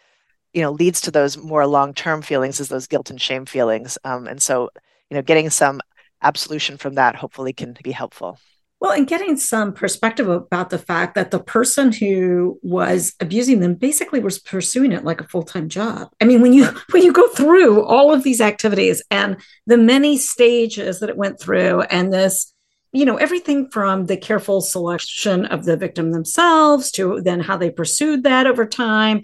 you 0.54 0.64
know, 0.64 0.72
leads 0.72 1.00
to 1.02 1.12
those 1.12 1.38
more 1.38 1.66
long-term 1.66 2.24
feelings 2.24 2.60
is 2.60 2.68
those 2.68 2.88
guilt 2.88 3.10
and 3.10 3.22
shame 3.22 3.46
feelings. 3.46 3.98
Um, 4.04 4.28
and 4.28 4.42
so, 4.42 4.70
you 5.10 5.16
know, 5.16 5.22
getting 5.22 5.50
some 5.50 5.80
absolution 6.22 6.78
from 6.78 6.96
that 6.96 7.16
hopefully 7.16 7.54
can 7.54 7.78
be 7.84 7.92
helpful. 7.92 8.40
Well, 8.80 8.94
and 8.94 9.08
getting 9.08 9.36
some 9.36 9.74
perspective 9.74 10.30
about 10.30 10.70
the 10.70 10.78
fact 10.78 11.16
that 11.16 11.32
the 11.32 11.40
person 11.40 11.92
who 11.92 12.60
was 12.64 13.14
abusing 13.20 13.60
them 13.60 13.76
basically 13.76 14.22
was 14.22 14.40
pursuing 14.40 14.94
it 14.94 15.04
like 15.04 15.20
a 15.20 15.28
full-time 15.28 15.68
job. 15.68 16.10
I 16.22 16.26
mean, 16.26 16.42
when 16.42 16.54
you 16.54 16.66
when 16.92 17.04
you 17.04 17.12
go 17.12 17.28
through 17.30 17.84
all 17.84 18.14
of 18.14 18.24
these 18.24 18.40
activities 18.40 19.04
and 19.12 19.38
the 19.66 19.78
many 19.78 20.18
stages 20.18 21.00
that 21.00 21.10
it 21.10 21.18
went 21.18 21.42
through 21.42 21.82
and 21.84 22.14
this 22.14 22.54
you 22.92 23.06
know 23.06 23.18
everything 23.18 23.70
from 23.70 24.06
the 24.06 24.18
careful 24.18 24.62
selection 24.62 25.46
of 25.46 25.66
the 25.66 25.78
victim 25.78 26.12
themselves 26.12 26.92
to 26.92 27.22
then 27.22 27.40
how 27.40 27.56
they 27.56 27.70
pursued 27.70 28.24
that 28.24 28.48
over 28.48 28.66
time 28.66 29.22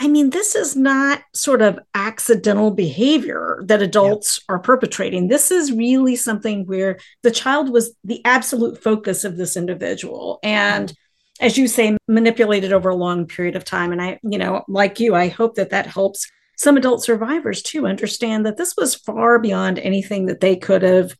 I 0.00 0.06
mean, 0.06 0.30
this 0.30 0.54
is 0.54 0.76
not 0.76 1.22
sort 1.34 1.60
of 1.60 1.78
accidental 1.94 2.70
behavior 2.70 3.62
that 3.66 3.82
adults 3.82 4.38
yeah. 4.38 4.54
are 4.54 4.58
perpetrating. 4.60 5.26
This 5.26 5.50
is 5.50 5.72
really 5.72 6.14
something 6.14 6.66
where 6.66 6.98
the 7.22 7.32
child 7.32 7.70
was 7.70 7.94
the 8.04 8.24
absolute 8.24 8.80
focus 8.80 9.24
of 9.24 9.36
this 9.36 9.56
individual. 9.56 10.38
And 10.42 10.94
as 11.40 11.58
you 11.58 11.66
say, 11.66 11.96
manipulated 12.06 12.72
over 12.72 12.88
a 12.88 12.96
long 12.96 13.26
period 13.26 13.56
of 13.56 13.64
time. 13.64 13.92
And 13.92 14.00
I, 14.00 14.20
you 14.22 14.38
know, 14.38 14.64
like 14.68 15.00
you, 15.00 15.14
I 15.14 15.28
hope 15.28 15.56
that 15.56 15.70
that 15.70 15.86
helps 15.86 16.30
some 16.56 16.76
adult 16.76 17.02
survivors 17.02 17.62
to 17.62 17.86
understand 17.86 18.46
that 18.46 18.56
this 18.56 18.74
was 18.76 18.94
far 18.94 19.38
beyond 19.38 19.78
anything 19.78 20.26
that 20.26 20.40
they 20.40 20.56
could 20.56 20.82
have 20.82 21.16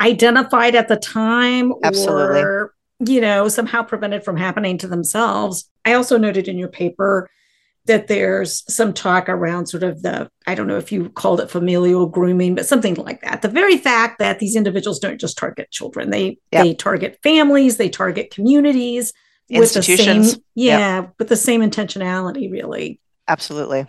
identified 0.00 0.74
at 0.74 0.88
the 0.88 0.96
time 0.96 1.72
Absolutely. 1.82 2.40
or, 2.40 2.74
you 3.00 3.20
know, 3.20 3.48
somehow 3.48 3.82
prevented 3.82 4.24
from 4.24 4.36
happening 4.36 4.76
to 4.78 4.88
themselves. 4.88 5.70
I 5.84 5.94
also 5.94 6.18
noted 6.18 6.48
in 6.48 6.58
your 6.58 6.68
paper 6.68 7.30
that 7.86 8.06
there's 8.06 8.62
some 8.72 8.92
talk 8.92 9.28
around 9.28 9.66
sort 9.66 9.82
of 9.82 10.02
the 10.02 10.30
i 10.46 10.54
don't 10.54 10.66
know 10.66 10.76
if 10.76 10.92
you 10.92 11.08
called 11.10 11.40
it 11.40 11.50
familial 11.50 12.06
grooming 12.06 12.54
but 12.54 12.66
something 12.66 12.94
like 12.94 13.20
that. 13.22 13.42
The 13.42 13.48
very 13.48 13.76
fact 13.76 14.18
that 14.18 14.38
these 14.38 14.56
individuals 14.56 14.98
don't 14.98 15.20
just 15.20 15.38
target 15.38 15.70
children. 15.70 16.10
They 16.10 16.38
yep. 16.50 16.64
they 16.64 16.74
target 16.74 17.18
families 17.22 17.76
they 17.76 17.88
target 17.88 18.32
communities 18.32 19.12
with 19.50 19.74
the 19.74 19.82
same 19.82 20.24
yeah 20.54 21.00
yep. 21.00 21.14
with 21.18 21.28
the 21.28 21.36
same 21.36 21.60
intentionality 21.60 22.50
really. 22.50 23.00
Absolutely. 23.28 23.86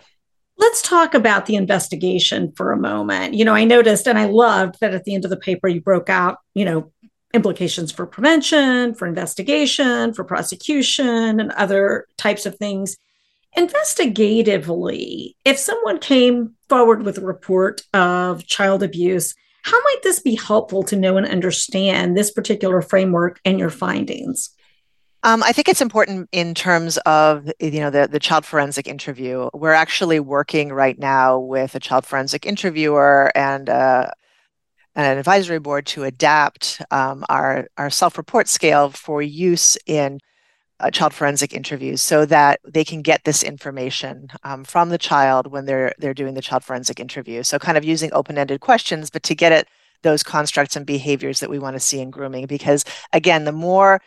Let's 0.56 0.82
talk 0.82 1.14
about 1.14 1.46
the 1.46 1.56
investigation 1.56 2.52
for 2.52 2.72
a 2.72 2.76
moment. 2.76 3.34
You 3.34 3.44
know 3.44 3.54
i 3.54 3.64
noticed 3.64 4.06
and 4.06 4.18
i 4.18 4.26
loved 4.26 4.76
that 4.80 4.94
at 4.94 5.04
the 5.04 5.14
end 5.14 5.24
of 5.24 5.30
the 5.30 5.36
paper 5.36 5.68
you 5.68 5.80
broke 5.80 6.10
out 6.10 6.38
you 6.54 6.64
know 6.64 6.92
implications 7.32 7.90
for 7.90 8.06
prevention 8.06 8.94
for 8.94 9.08
investigation 9.08 10.14
for 10.14 10.22
prosecution 10.22 11.40
and 11.40 11.50
other 11.52 12.06
types 12.16 12.46
of 12.46 12.54
things 12.56 12.96
investigatively, 13.56 15.36
if 15.44 15.58
someone 15.58 15.98
came 15.98 16.54
forward 16.68 17.02
with 17.02 17.18
a 17.18 17.24
report 17.24 17.82
of 17.92 18.46
child 18.46 18.82
abuse, 18.82 19.34
how 19.62 19.78
might 19.80 20.02
this 20.02 20.20
be 20.20 20.36
helpful 20.36 20.82
to 20.84 20.96
know 20.96 21.16
and 21.16 21.26
understand 21.26 22.16
this 22.16 22.30
particular 22.30 22.82
framework 22.82 23.40
and 23.44 23.58
your 23.58 23.70
findings? 23.70 24.50
Um, 25.22 25.42
I 25.42 25.52
think 25.52 25.70
it's 25.70 25.80
important 25.80 26.28
in 26.32 26.54
terms 26.54 26.98
of 26.98 27.50
you 27.58 27.80
know 27.80 27.88
the 27.88 28.06
the 28.06 28.20
child 28.20 28.44
forensic 28.44 28.86
interview. 28.86 29.48
We're 29.54 29.72
actually 29.72 30.20
working 30.20 30.70
right 30.70 30.98
now 30.98 31.38
with 31.38 31.74
a 31.74 31.80
child 31.80 32.04
forensic 32.04 32.44
interviewer 32.44 33.32
and 33.34 33.70
uh, 33.70 34.10
an 34.94 35.18
advisory 35.18 35.58
board 35.58 35.86
to 35.86 36.04
adapt 36.04 36.82
um, 36.90 37.24
our 37.30 37.68
our 37.78 37.88
self 37.88 38.18
report 38.18 38.48
scale 38.48 38.90
for 38.90 39.22
use 39.22 39.78
in 39.86 40.20
uh, 40.80 40.90
child 40.90 41.14
forensic 41.14 41.54
interviews 41.54 42.02
so 42.02 42.26
that 42.26 42.60
they 42.66 42.84
can 42.84 43.02
get 43.02 43.24
this 43.24 43.42
information 43.42 44.28
um, 44.42 44.64
from 44.64 44.88
the 44.88 44.98
child 44.98 45.46
when 45.46 45.66
they're 45.66 45.94
they're 45.98 46.14
doing 46.14 46.34
the 46.34 46.42
child 46.42 46.64
forensic 46.64 46.98
interview. 46.98 47.42
So 47.42 47.58
kind 47.58 47.78
of 47.78 47.84
using 47.84 48.12
open-ended 48.12 48.60
questions, 48.60 49.10
but 49.10 49.22
to 49.24 49.34
get 49.34 49.52
at 49.52 49.68
those 50.02 50.22
constructs 50.22 50.76
and 50.76 50.84
behaviors 50.84 51.40
that 51.40 51.50
we 51.50 51.58
want 51.58 51.74
to 51.76 51.80
see 51.80 52.00
in 52.00 52.10
grooming. 52.10 52.46
Because 52.46 52.84
again, 53.12 53.44
the 53.44 53.52
more 53.52 54.00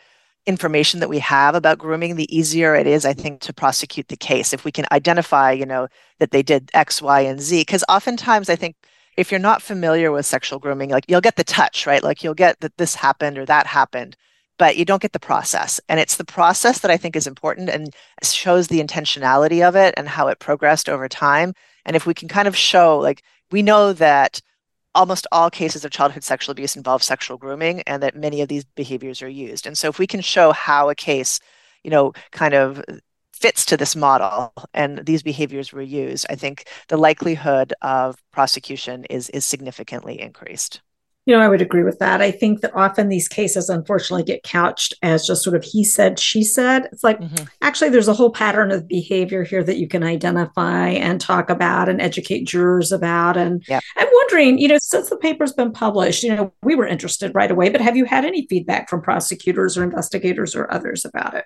information 0.46 1.00
that 1.00 1.08
we 1.08 1.18
have 1.18 1.54
about 1.54 1.78
grooming, 1.78 2.16
the 2.16 2.34
easier 2.36 2.74
it 2.74 2.86
is, 2.86 3.04
I 3.04 3.12
think, 3.12 3.40
to 3.42 3.52
prosecute 3.52 4.08
the 4.08 4.16
case. 4.16 4.52
If 4.52 4.64
we 4.64 4.72
can 4.72 4.86
identify, 4.92 5.52
you 5.52 5.66
know, 5.66 5.88
that 6.20 6.30
they 6.30 6.42
did 6.42 6.70
X, 6.74 7.02
Y, 7.02 7.20
and 7.20 7.40
Z. 7.40 7.60
Because 7.60 7.84
oftentimes 7.88 8.48
I 8.48 8.56
think 8.56 8.76
if 9.16 9.30
you're 9.30 9.40
not 9.40 9.62
familiar 9.62 10.12
with 10.12 10.26
sexual 10.26 10.58
grooming, 10.58 10.90
like 10.90 11.04
you'll 11.08 11.20
get 11.20 11.36
the 11.36 11.44
touch, 11.44 11.86
right? 11.86 12.02
Like 12.02 12.22
you'll 12.22 12.34
get 12.34 12.60
that 12.60 12.76
this 12.78 12.94
happened 12.94 13.36
or 13.36 13.44
that 13.46 13.66
happened 13.66 14.16
but 14.58 14.76
you 14.76 14.84
don't 14.84 15.02
get 15.02 15.12
the 15.12 15.20
process. 15.20 15.80
And 15.88 16.00
it's 16.00 16.16
the 16.16 16.24
process 16.24 16.80
that 16.80 16.90
I 16.90 16.96
think 16.96 17.16
is 17.16 17.26
important 17.26 17.70
and 17.70 17.94
shows 18.22 18.68
the 18.68 18.82
intentionality 18.82 19.66
of 19.66 19.76
it 19.76 19.94
and 19.96 20.08
how 20.08 20.28
it 20.28 20.40
progressed 20.40 20.88
over 20.88 21.08
time. 21.08 21.54
And 21.84 21.96
if 21.96 22.06
we 22.06 22.14
can 22.14 22.28
kind 22.28 22.48
of 22.48 22.56
show, 22.56 22.98
like, 22.98 23.22
we 23.50 23.62
know 23.62 23.92
that 23.94 24.40
almost 24.94 25.26
all 25.30 25.50
cases 25.50 25.84
of 25.84 25.90
childhood 25.90 26.24
sexual 26.24 26.52
abuse 26.52 26.76
involve 26.76 27.02
sexual 27.02 27.38
grooming 27.38 27.82
and 27.82 28.02
that 28.02 28.16
many 28.16 28.40
of 28.40 28.48
these 28.48 28.64
behaviors 28.64 29.22
are 29.22 29.28
used. 29.28 29.66
And 29.66 29.78
so 29.78 29.88
if 29.88 29.98
we 29.98 30.06
can 30.06 30.20
show 30.20 30.52
how 30.52 30.88
a 30.88 30.94
case, 30.94 31.38
you 31.84 31.90
know, 31.90 32.12
kind 32.32 32.54
of 32.54 32.82
fits 33.32 33.64
to 33.66 33.76
this 33.76 33.94
model 33.94 34.52
and 34.74 34.98
these 35.06 35.22
behaviors 35.22 35.72
were 35.72 35.82
used, 35.82 36.26
I 36.28 36.34
think 36.34 36.66
the 36.88 36.96
likelihood 36.96 37.72
of 37.80 38.16
prosecution 38.32 39.04
is 39.04 39.30
is 39.30 39.44
significantly 39.44 40.20
increased. 40.20 40.80
You 41.28 41.34
know, 41.34 41.42
I 41.42 41.48
would 41.48 41.60
agree 41.60 41.82
with 41.82 41.98
that. 41.98 42.22
I 42.22 42.30
think 42.30 42.62
that 42.62 42.74
often 42.74 43.10
these 43.10 43.28
cases, 43.28 43.68
unfortunately, 43.68 44.22
get 44.22 44.44
couched 44.44 44.94
as 45.02 45.26
just 45.26 45.42
sort 45.42 45.54
of 45.54 45.62
he 45.62 45.84
said, 45.84 46.18
she 46.18 46.42
said. 46.42 46.88
It's 46.90 47.04
like, 47.04 47.20
mm-hmm. 47.20 47.44
actually, 47.60 47.90
there's 47.90 48.08
a 48.08 48.14
whole 48.14 48.30
pattern 48.30 48.70
of 48.70 48.88
behavior 48.88 49.44
here 49.44 49.62
that 49.62 49.76
you 49.76 49.86
can 49.86 50.02
identify 50.02 50.88
and 50.88 51.20
talk 51.20 51.50
about 51.50 51.90
and 51.90 52.00
educate 52.00 52.44
jurors 52.46 52.92
about. 52.92 53.36
And 53.36 53.62
yep. 53.68 53.82
I'm 53.98 54.08
wondering, 54.10 54.58
you 54.58 54.68
know, 54.68 54.78
since 54.80 55.10
the 55.10 55.18
paper's 55.18 55.52
been 55.52 55.70
published, 55.70 56.22
you 56.22 56.34
know, 56.34 56.50
we 56.62 56.74
were 56.74 56.86
interested 56.86 57.34
right 57.34 57.50
away, 57.50 57.68
but 57.68 57.82
have 57.82 57.94
you 57.94 58.06
had 58.06 58.24
any 58.24 58.46
feedback 58.46 58.88
from 58.88 59.02
prosecutors 59.02 59.76
or 59.76 59.84
investigators 59.84 60.56
or 60.56 60.72
others 60.72 61.04
about 61.04 61.34
it? 61.34 61.44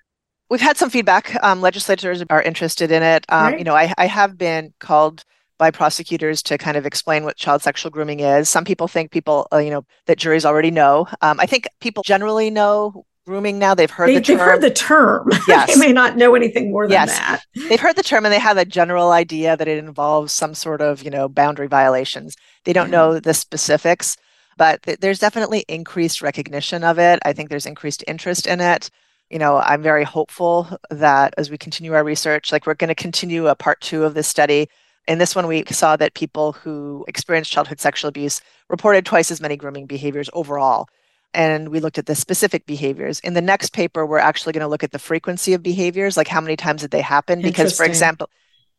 We've 0.48 0.60
had 0.60 0.76
some 0.76 0.90
feedback. 0.90 1.36
Um, 1.42 1.60
legislators 1.60 2.22
are 2.30 2.42
interested 2.42 2.92
in 2.92 3.02
it. 3.02 3.26
Um, 3.30 3.46
right. 3.46 3.58
You 3.58 3.64
know, 3.64 3.74
I, 3.74 3.92
I 3.98 4.06
have 4.06 4.38
been 4.38 4.74
called 4.78 5.24
by 5.58 5.70
prosecutors 5.70 6.42
to 6.42 6.58
kind 6.58 6.76
of 6.76 6.86
explain 6.86 7.24
what 7.24 7.36
child 7.36 7.62
sexual 7.62 7.90
grooming 7.90 8.20
is. 8.20 8.48
Some 8.48 8.64
people 8.64 8.88
think 8.88 9.10
people, 9.10 9.46
uh, 9.52 9.58
you 9.58 9.70
know, 9.70 9.84
that 10.06 10.18
juries 10.18 10.44
already 10.44 10.70
know. 10.70 11.06
Um, 11.20 11.38
I 11.40 11.46
think 11.46 11.68
people 11.80 12.02
generally 12.02 12.50
know 12.50 13.04
grooming 13.26 13.58
now. 13.58 13.74
They've 13.74 13.90
heard 13.90 14.08
they, 14.08 14.14
the 14.16 14.20
term. 14.20 14.38
They've 14.38 14.46
heard 14.46 14.60
the 14.60 14.70
term. 14.70 15.30
Yes. 15.48 15.74
they 15.74 15.80
may 15.80 15.92
not 15.92 16.16
know 16.16 16.34
anything 16.34 16.70
more 16.70 16.86
than 16.86 16.92
yes. 16.92 17.18
that. 17.18 17.42
They've 17.68 17.80
heard 17.80 17.96
the 17.96 18.02
term 18.02 18.24
and 18.24 18.32
they 18.32 18.38
have 18.38 18.56
a 18.56 18.64
general 18.64 19.10
idea 19.10 19.56
that 19.56 19.68
it 19.68 19.78
involves 19.78 20.32
some 20.32 20.54
sort 20.54 20.80
of, 20.80 21.02
you 21.02 21.10
know, 21.10 21.28
boundary 21.28 21.68
violations. 21.68 22.36
They 22.64 22.72
don't 22.72 22.90
know 22.90 23.20
the 23.20 23.34
specifics, 23.34 24.16
but 24.56 24.82
th- 24.82 24.98
there's 25.00 25.18
definitely 25.18 25.64
increased 25.68 26.22
recognition 26.22 26.84
of 26.84 26.98
it. 26.98 27.20
I 27.24 27.32
think 27.32 27.50
there's 27.50 27.66
increased 27.66 28.04
interest 28.06 28.46
in 28.46 28.60
it 28.60 28.90
you 29.32 29.38
know, 29.38 29.56
I'm 29.56 29.82
very 29.82 30.04
hopeful 30.04 30.68
that 30.90 31.32
as 31.38 31.50
we 31.50 31.56
continue 31.56 31.94
our 31.94 32.04
research, 32.04 32.52
like 32.52 32.66
we're 32.66 32.74
going 32.74 32.88
to 32.88 32.94
continue 32.94 33.46
a 33.46 33.54
part 33.54 33.80
two 33.80 34.04
of 34.04 34.12
this 34.12 34.28
study. 34.28 34.68
In 35.08 35.18
this 35.18 35.34
one, 35.34 35.46
we 35.46 35.64
saw 35.66 35.96
that 35.96 36.14
people 36.14 36.52
who 36.52 37.04
experienced 37.08 37.50
childhood 37.50 37.80
sexual 37.80 38.08
abuse 38.08 38.40
reported 38.68 39.04
twice 39.04 39.30
as 39.30 39.40
many 39.40 39.56
grooming 39.56 39.86
behaviors 39.86 40.30
overall. 40.32 40.88
And 41.34 41.70
we 41.70 41.80
looked 41.80 41.98
at 41.98 42.06
the 42.06 42.14
specific 42.14 42.66
behaviors. 42.66 43.18
In 43.20 43.34
the 43.34 43.40
next 43.40 43.72
paper, 43.72 44.04
we're 44.04 44.18
actually 44.18 44.52
going 44.52 44.60
to 44.60 44.68
look 44.68 44.84
at 44.84 44.92
the 44.92 44.98
frequency 44.98 45.54
of 45.54 45.62
behaviors, 45.62 46.16
like 46.16 46.28
how 46.28 46.40
many 46.40 46.56
times 46.56 46.82
did 46.82 46.90
they 46.90 47.00
happen? 47.00 47.40
Because, 47.40 47.76
for 47.76 47.84
example, 47.84 48.28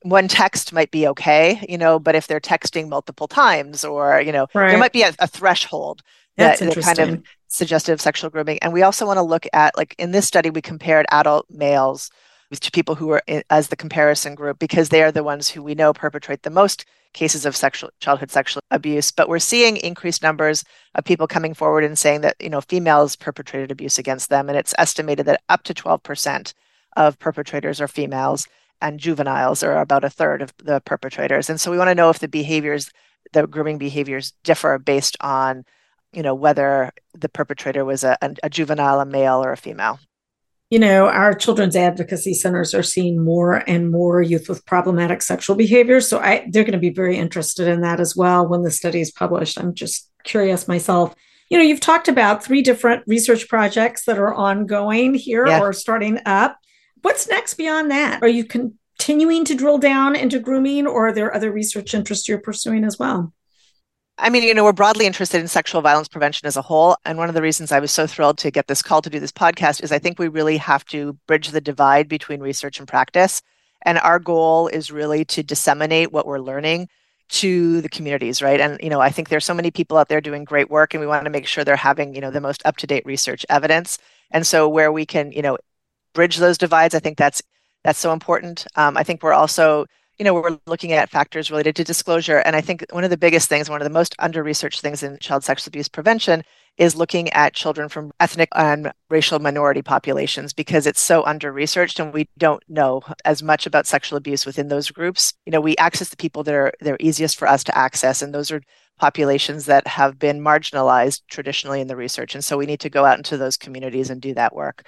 one 0.04 0.28
text 0.28 0.72
might 0.72 0.92
be 0.92 1.08
okay, 1.08 1.66
you 1.68 1.78
know, 1.78 1.98
but 1.98 2.16
if 2.16 2.28
they're 2.28 2.40
texting 2.40 2.90
multiple 2.90 3.28
times 3.28 3.84
or, 3.84 4.22
you 4.22 4.32
know, 4.32 4.48
right. 4.54 4.70
there 4.70 4.78
might 4.78 4.94
be 4.94 5.02
a, 5.02 5.14
a 5.20 5.28
threshold 5.28 6.04
that, 6.38 6.60
that 6.60 6.76
kind 6.82 7.00
of 7.00 7.24
suggestive 7.48 8.00
sexual 8.00 8.30
grooming. 8.30 8.60
And 8.62 8.72
we 8.72 8.84
also 8.84 9.06
want 9.06 9.18
to 9.18 9.24
look 9.24 9.48
at, 9.54 9.76
like 9.76 9.96
in 9.98 10.12
this 10.12 10.28
study, 10.28 10.50
we 10.50 10.62
compared 10.62 11.06
adult 11.12 11.48
males 11.50 12.12
to 12.60 12.72
people 12.72 12.96
who 12.96 13.10
are 13.12 13.24
as 13.50 13.68
the 13.68 13.76
comparison 13.76 14.36
group 14.36 14.60
because 14.60 14.90
they 14.90 15.04
are 15.04 15.12
the 15.12 15.24
ones 15.24 15.50
who 15.50 15.64
we 15.64 15.76
know 15.76 15.94
perpetrate 15.94 16.44
the 16.44 16.50
most 16.50 16.86
cases 17.14 17.46
of 17.46 17.56
sexual 17.56 17.92
childhood 18.00 18.32
sexual 18.32 18.62
abuse. 18.72 19.12
But 19.12 19.30
we're 19.30 19.40
seeing 19.40 19.78
increased 19.78 20.24
numbers 20.24 20.64
of 20.96 21.04
people 21.04 21.28
coming 21.28 21.54
forward 21.54 21.84
and 21.84 21.98
saying 21.98 22.22
that 22.22 22.36
you 22.40 22.50
know 22.50 22.62
females 22.62 23.16
perpetrated 23.16 23.72
abuse 23.72 23.98
against 23.98 24.30
them, 24.30 24.50
and 24.50 24.58
it's 24.58 24.76
estimated 24.78 25.26
that 25.28 25.42
up 25.50 25.64
to 25.64 25.74
12% 25.74 26.54
of 26.96 27.20
perpetrators 27.20 27.82
are 27.82 27.88
females 27.88 28.48
and 28.82 29.00
juveniles 29.00 29.64
are 29.64 29.80
about 29.80 30.04
a 30.04 30.10
third 30.10 30.42
of 30.42 30.54
the 30.58 30.82
perpetrators. 30.82 31.50
And 31.50 31.60
so 31.60 31.72
we 31.72 31.78
want 31.78 31.90
to 31.90 31.96
know 31.96 32.10
if 32.10 32.20
the 32.20 32.28
behaviors, 32.28 32.92
the 33.32 33.48
grooming 33.48 33.78
behaviors 33.78 34.34
differ 34.44 34.78
based 34.78 35.16
on 35.22 35.64
you 36.14 36.22
know, 36.22 36.36
whether 36.36 36.92
the 37.14 37.28
perpetrator 37.28 37.84
was 37.84 38.04
a, 38.04 38.18
a, 38.44 38.50
juvenile, 38.50 39.00
a 39.00 39.06
male, 39.06 39.44
or 39.44 39.52
a 39.52 39.58
female. 39.58 40.00
You 40.74 40.80
know, 40.80 41.08
our 41.08 41.36
children's 41.36 41.76
advocacy 41.76 42.34
centers 42.34 42.74
are 42.74 42.82
seeing 42.82 43.24
more 43.24 43.58
and 43.70 43.92
more 43.92 44.24
youth 44.24 44.50
with 44.50 44.66
problematic 44.66 45.22
sexual 45.22 45.56
behavior. 45.56 46.02
So 46.02 46.18
I, 46.18 46.48
they're 46.50 46.64
going 46.64 46.72
to 46.72 46.80
be 46.80 46.90
very 46.90 47.16
interested 47.16 47.68
in 47.68 47.82
that 47.82 48.00
as 48.00 48.16
well 48.16 48.48
when 48.48 48.64
the 48.64 48.72
study 48.72 49.00
is 49.00 49.12
published. 49.12 49.60
I'm 49.60 49.76
just 49.76 50.10
curious 50.24 50.68
myself. 50.68 51.14
You 51.52 51.60
know, 51.60 51.64
you've 51.64 51.80
talked 51.80 52.08
about 52.08 52.44
three 52.44 52.64
different 52.64 53.04
research 53.06 53.48
projects 53.48 54.06
that 54.06 54.18
are 54.18 54.34
ongoing 54.34 55.14
here 55.14 55.46
yeah. 55.46 55.60
or 55.60 55.74
starting 55.74 56.18
up. 56.26 56.58
What's 57.04 57.30
next 57.30 57.54
beyond 57.54 57.92
that? 57.92 58.24
Are 58.24 58.28
you 58.28 58.44
continuing 58.44 59.46
to 59.46 59.54
drill 59.54 59.78
down 59.78 60.16
into 60.16 60.40
grooming 60.40 60.88
or 60.88 61.10
are 61.10 61.14
there 61.14 61.36
other 61.36 61.52
research 61.52 61.94
interests 61.94 62.28
you're 62.28 62.40
pursuing 62.40 62.84
as 62.84 62.98
well? 62.98 63.32
I 64.18 64.30
mean, 64.30 64.44
you 64.44 64.54
know, 64.54 64.64
we're 64.64 64.74
broadly 64.74 65.08
interested 65.08 65.42
in 65.42 65.48
sexual 65.48 65.82
violence 65.82 66.08
prevention 66.08 66.46
as 66.46 66.56
a 66.56 66.62
whole. 66.62 66.96
And 67.04 67.18
one 67.18 67.30
of 67.30 67.36
the 67.36 67.42
reasons 67.42 67.72
I 67.72 67.80
was 67.80 67.92
so 67.92 68.06
thrilled 68.06 68.38
to 68.40 68.52
get 68.52 68.68
this 68.68 68.84
call 68.84 69.02
to 69.02 69.10
do 69.10 69.20
this 69.20 69.32
podcast 69.32 69.84
is 69.84 69.92
I 69.92 70.00
think 70.00 70.20
we 70.20 70.28
really 70.28 70.58
have 70.58 70.86
to 70.86 71.14
bridge 71.28 71.50
the 71.50 71.62
divide 71.62 72.08
between 72.08 72.40
research 72.40 72.78
and 72.78 72.88
practice. 72.88 73.42
And 73.82 73.98
our 74.00 74.20
goal 74.20 74.68
is 74.68 74.92
really 74.92 75.26
to 75.26 75.42
disseminate 75.42 76.12
what 76.12 76.28
we're 76.28 76.40
learning 76.40 76.90
to 77.30 77.82
the 77.82 77.90
communities, 77.90 78.42
right? 78.42 78.60
And, 78.60 78.80
you 78.84 78.90
know, 78.90 79.02
I 79.02 79.10
think 79.10 79.30
there's 79.30 79.46
so 79.46 79.54
many 79.54 79.72
people 79.72 79.98
out 79.98 80.10
there 80.10 80.22
doing 80.22 80.44
great 80.44 80.70
work 80.70 80.94
and 80.94 81.02
we 81.02 81.08
want 81.08 81.24
to 81.26 81.32
make 81.32 81.48
sure 81.48 81.64
they're 81.64 81.76
having, 81.76 82.14
you 82.14 82.22
know, 82.22 82.30
the 82.30 82.40
most 82.42 82.64
up 82.66 82.78
to 82.78 82.88
date 82.88 83.06
research 83.08 83.46
evidence. 83.50 83.98
And 84.30 84.46
so 84.46 84.70
where 84.70 84.92
we 84.92 85.06
can, 85.08 85.32
you 85.32 85.42
know, 85.42 85.58
bridge 86.14 86.38
those 86.38 86.60
divides, 86.60 86.94
I 86.94 87.00
think 87.00 87.18
that's 87.18 87.42
that's 87.84 88.00
so 88.00 88.14
important. 88.14 88.66
Um, 88.76 88.96
I 88.96 89.04
think 89.04 89.24
we're 89.24 89.34
also 89.34 89.86
you 90.20 90.26
know, 90.26 90.34
we're 90.34 90.58
looking 90.68 90.92
at 90.92 91.10
factors 91.10 91.50
related 91.50 91.76
to 91.78 91.84
disclosure. 91.84 92.38
And 92.40 92.56
I 92.56 92.62
think 92.62 92.86
one 92.92 93.04
of 93.04 93.10
the 93.10 93.18
biggest 93.18 93.50
things, 93.50 93.70
one 93.70 93.82
of 93.82 93.86
the 93.86 93.94
most 93.94 94.16
under 94.20 94.44
researched 94.44 94.82
things 94.82 95.02
in 95.02 95.18
child 95.20 95.44
sexual 95.44 95.70
abuse 95.70 95.90
prevention 95.90 96.44
is 96.78 96.96
looking 96.96 97.30
at 97.30 97.54
children 97.54 97.88
from 97.88 98.12
ethnic 98.20 98.50
and 98.56 98.92
racial 99.10 99.40
minority 99.40 99.82
populations 99.82 100.54
because 100.54 100.88
it's 100.88 101.02
so 101.02 101.24
under 101.26 101.52
researched 101.52 102.00
and 102.00 102.14
we 102.14 102.28
don't 102.38 102.64
know 102.68 103.02
as 103.26 103.44
much 103.44 103.66
about 103.66 103.88
sexual 103.88 104.18
abuse 104.18 104.46
within 104.46 104.68
those 104.70 104.90
groups. 104.90 105.34
You 105.46 105.52
know, 105.52 105.62
we 105.62 105.78
access 105.78 106.10
the 106.10 106.18
people 106.18 106.44
that 106.44 106.56
are 106.56 106.74
they're 106.80 106.98
easiest 107.00 107.38
for 107.38 107.48
us 107.48 107.64
to 107.66 107.78
access, 107.78 108.22
and 108.22 108.34
those 108.34 108.52
are 108.52 108.62
populations 109.00 109.66
that 109.66 109.86
have 109.88 110.18
been 110.20 110.40
marginalized 110.40 111.22
traditionally 111.30 111.82
in 111.82 111.88
the 111.88 111.96
research. 111.96 112.36
And 112.36 112.44
so 112.44 112.58
we 112.58 112.66
need 112.66 112.80
to 112.82 112.90
go 112.90 113.06
out 113.06 113.18
into 113.18 113.38
those 113.38 113.58
communities 113.58 114.10
and 114.10 114.22
do 114.22 114.34
that 114.36 114.56
work. 114.56 114.88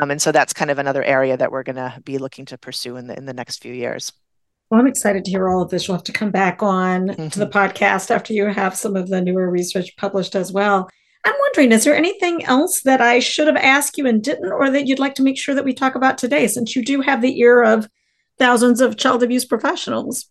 Um, 0.00 0.10
and 0.10 0.20
so 0.22 0.32
that's 0.32 0.54
kind 0.54 0.70
of 0.70 0.78
another 0.78 1.04
area 1.04 1.36
that 1.36 1.52
we're 1.52 1.62
going 1.62 1.76
to 1.76 2.00
be 2.04 2.18
looking 2.18 2.46
to 2.46 2.58
pursue 2.58 2.96
in 2.96 3.06
the 3.06 3.16
in 3.16 3.26
the 3.26 3.34
next 3.34 3.62
few 3.62 3.72
years. 3.72 4.12
Well, 4.72 4.80
I'm 4.80 4.86
excited 4.86 5.26
to 5.26 5.30
hear 5.30 5.50
all 5.50 5.60
of 5.60 5.68
this. 5.68 5.86
You'll 5.86 5.98
have 5.98 6.04
to 6.04 6.12
come 6.12 6.30
back 6.30 6.62
on 6.62 7.08
mm-hmm. 7.08 7.28
to 7.28 7.38
the 7.38 7.46
mm-hmm. 7.46 7.58
podcast 7.58 8.10
after 8.10 8.32
you 8.32 8.46
have 8.46 8.74
some 8.74 8.96
of 8.96 9.10
the 9.10 9.20
newer 9.20 9.50
research 9.50 9.94
published 9.98 10.34
as 10.34 10.50
well. 10.50 10.88
I'm 11.26 11.34
wondering, 11.38 11.72
is 11.72 11.84
there 11.84 11.94
anything 11.94 12.42
else 12.46 12.80
that 12.84 13.02
I 13.02 13.18
should 13.18 13.48
have 13.48 13.56
asked 13.56 13.98
you 13.98 14.06
and 14.06 14.24
didn't, 14.24 14.50
or 14.50 14.70
that 14.70 14.86
you'd 14.86 14.98
like 14.98 15.14
to 15.16 15.22
make 15.22 15.36
sure 15.36 15.54
that 15.54 15.66
we 15.66 15.74
talk 15.74 15.94
about 15.94 16.16
today, 16.16 16.46
since 16.46 16.74
you 16.74 16.82
do 16.82 17.02
have 17.02 17.20
the 17.20 17.38
ear 17.38 17.62
of 17.62 17.86
thousands 18.38 18.80
of 18.80 18.96
child 18.96 19.22
abuse 19.22 19.44
professionals? 19.44 20.24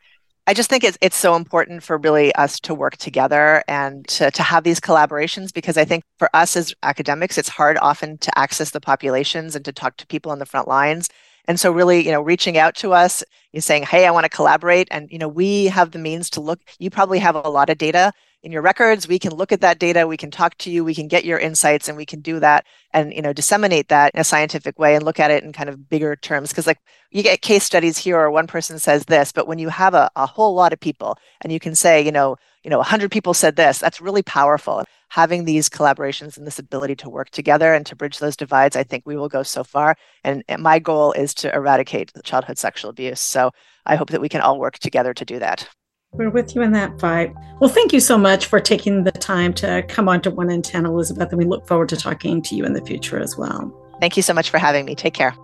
I 0.48 0.56
just 0.56 0.72
think 0.72 0.84
it's 0.84 0.98
it's 1.02 1.18
so 1.18 1.36
important 1.36 1.84
for 1.84 2.00
really 2.00 2.34
us 2.34 2.60
to 2.62 2.74
work 2.74 2.98
together 2.98 3.64
and 3.68 4.08
to, 4.08 4.32
to 4.32 4.42
have 4.42 4.64
these 4.64 4.80
collaborations 4.80 5.54
because 5.54 5.78
I 5.78 5.86
think 5.86 6.04
for 6.18 6.36
us 6.36 6.58
as 6.58 6.74
academics, 6.82 7.38
it's 7.38 7.48
hard 7.48 7.78
often 7.78 8.18
to 8.18 8.40
access 8.40 8.72
the 8.72 8.82
populations 8.82 9.56
and 9.56 9.64
to 9.66 9.72
talk 9.72 9.98
to 9.98 10.08
people 10.08 10.32
on 10.32 10.40
the 10.40 10.48
front 10.48 10.68
lines. 10.68 11.10
And 11.52 11.60
so 11.60 11.70
really, 11.70 12.06
you 12.06 12.14
know, 12.14 12.22
reaching 12.22 12.58
out 12.58 12.76
to 12.76 12.94
us, 12.94 13.26
you 13.52 13.60
saying, 13.60 13.84
hey, 13.84 14.08
I 14.08 14.12
want 14.12 14.24
to 14.24 14.30
collaborate. 14.30 14.88
And, 14.90 15.12
you 15.12 15.18
know, 15.18 15.28
we 15.28 15.66
have 15.66 15.92
the 15.92 16.00
means 16.00 16.30
to 16.30 16.40
look, 16.40 16.62
you 16.80 16.90
probably 16.90 17.20
have 17.20 17.36
a 17.36 17.50
lot 17.50 17.70
of 17.70 17.78
data 17.78 18.14
in 18.42 18.54
your 18.54 18.62
records. 18.62 19.06
We 19.06 19.20
can 19.20 19.36
look 19.36 19.52
at 19.52 19.60
that 19.60 19.78
data, 19.78 20.08
we 20.08 20.16
can 20.16 20.32
talk 20.32 20.58
to 20.60 20.72
you, 20.72 20.86
we 20.86 20.96
can 20.96 21.10
get 21.10 21.26
your 21.26 21.38
insights, 21.38 21.90
and 21.90 21.98
we 21.98 22.06
can 22.06 22.22
do 22.22 22.40
that 22.40 22.66
and, 22.94 23.14
you 23.14 23.22
know, 23.22 23.34
disseminate 23.34 23.90
that 23.90 24.14
in 24.14 24.22
a 24.22 24.24
scientific 24.24 24.80
way 24.80 24.96
and 24.96 25.04
look 25.04 25.20
at 25.20 25.30
it 25.30 25.44
in 25.44 25.52
kind 25.52 25.68
of 25.68 25.90
bigger 25.90 26.16
terms. 26.16 26.52
Because 26.52 26.68
like 26.68 26.80
you 27.12 27.22
get 27.22 27.42
case 27.42 27.66
studies 27.66 27.98
here 27.98 28.18
or 28.18 28.32
one 28.32 28.48
person 28.48 28.80
says 28.80 29.04
this, 29.04 29.34
but 29.34 29.46
when 29.46 29.60
you 29.60 29.68
have 29.68 29.94
a, 29.94 30.10
a 30.16 30.26
whole 30.26 30.56
lot 30.56 30.72
of 30.72 30.80
people 30.80 31.18
and 31.42 31.52
you 31.52 31.60
can 31.60 31.76
say, 31.76 32.02
you 32.02 32.14
know, 32.14 32.38
you 32.64 32.70
know, 32.70 32.78
100 32.78 33.12
people 33.12 33.34
said 33.34 33.58
this, 33.58 33.78
that's 33.78 34.00
really 34.00 34.24
powerful 34.24 34.86
having 35.12 35.44
these 35.44 35.68
collaborations 35.68 36.38
and 36.38 36.48
this 36.48 36.58
ability 36.58 36.96
to 36.96 37.10
work 37.10 37.30
together 37.32 37.74
and 37.74 37.86
to 37.86 37.98
bridge 37.98 38.20
those 38.20 38.38
divides, 38.38 38.78
I 38.78 38.84
think 38.84 39.04
we 39.06 39.18
will 39.18 39.28
go 39.28 39.44
so 39.44 39.62
far. 39.62 39.98
And, 40.24 40.42
and 40.48 40.64
my 40.64 40.80
goal 40.80 41.12
is 41.12 41.34
to 41.36 41.54
eradicate 41.54 42.14
childhood 42.24 42.58
sexual 42.58 42.90
abuse. 42.90 43.20
So 43.20 43.52
I 43.86 43.98
hope 43.98 44.10
that 44.12 44.22
we 44.22 44.30
can 44.30 44.40
all 44.40 44.58
work 44.58 44.80
together 44.80 45.14
to 45.14 45.26
do 45.26 45.38
that. 45.40 45.68
We're 46.14 46.30
with 46.30 46.56
you 46.56 46.62
in 46.62 46.72
that 46.72 46.98
fight. 46.98 47.34
Well, 47.60 47.70
thank 47.70 47.92
you 47.92 48.00
so 48.00 48.18
much 48.18 48.46
for 48.46 48.62
taking 48.62 49.04
the 49.04 49.12
time 49.12 49.54
to 49.56 49.84
come 49.90 50.08
on 50.08 50.22
to 50.22 50.32
1 50.32 50.50
in 50.50 50.62
10, 50.62 50.86
Elizabeth, 50.86 51.28
and 51.30 51.38
we 51.38 51.46
look 51.46 51.68
forward 51.68 51.90
to 51.90 51.98
talking 51.98 52.42
to 52.44 52.56
you 52.56 52.64
in 52.64 52.72
the 52.72 52.86
future 52.86 53.20
as 53.20 53.38
well. 53.38 53.78
Thank 54.00 54.16
you 54.16 54.24
so 54.24 54.34
much 54.34 54.50
for 54.50 54.60
having 54.60 54.86
me. 54.86 54.96
Take 54.96 55.14
care. 55.14 55.36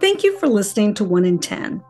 Thank 0.00 0.22
you 0.24 0.38
for 0.38 0.48
listening 0.48 0.94
to 0.94 1.04
1 1.04 1.26
in 1.26 1.38
10. 1.38 1.82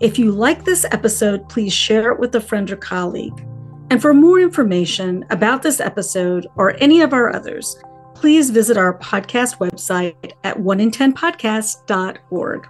If 0.00 0.18
you 0.18 0.32
like 0.32 0.64
this 0.64 0.84
episode, 0.90 1.48
please 1.48 1.72
share 1.72 2.10
it 2.10 2.18
with 2.18 2.34
a 2.34 2.40
friend 2.40 2.68
or 2.72 2.76
colleague. 2.76 3.46
And 3.90 4.02
for 4.02 4.12
more 4.12 4.40
information 4.40 5.24
about 5.30 5.62
this 5.62 5.80
episode 5.80 6.48
or 6.56 6.74
any 6.82 7.02
of 7.02 7.12
our 7.12 7.32
others, 7.34 7.76
please 8.14 8.50
visit 8.50 8.76
our 8.76 8.98
podcast 8.98 9.58
website 9.58 10.32
at 10.42 10.56
1in10podcast.org. 10.56 12.68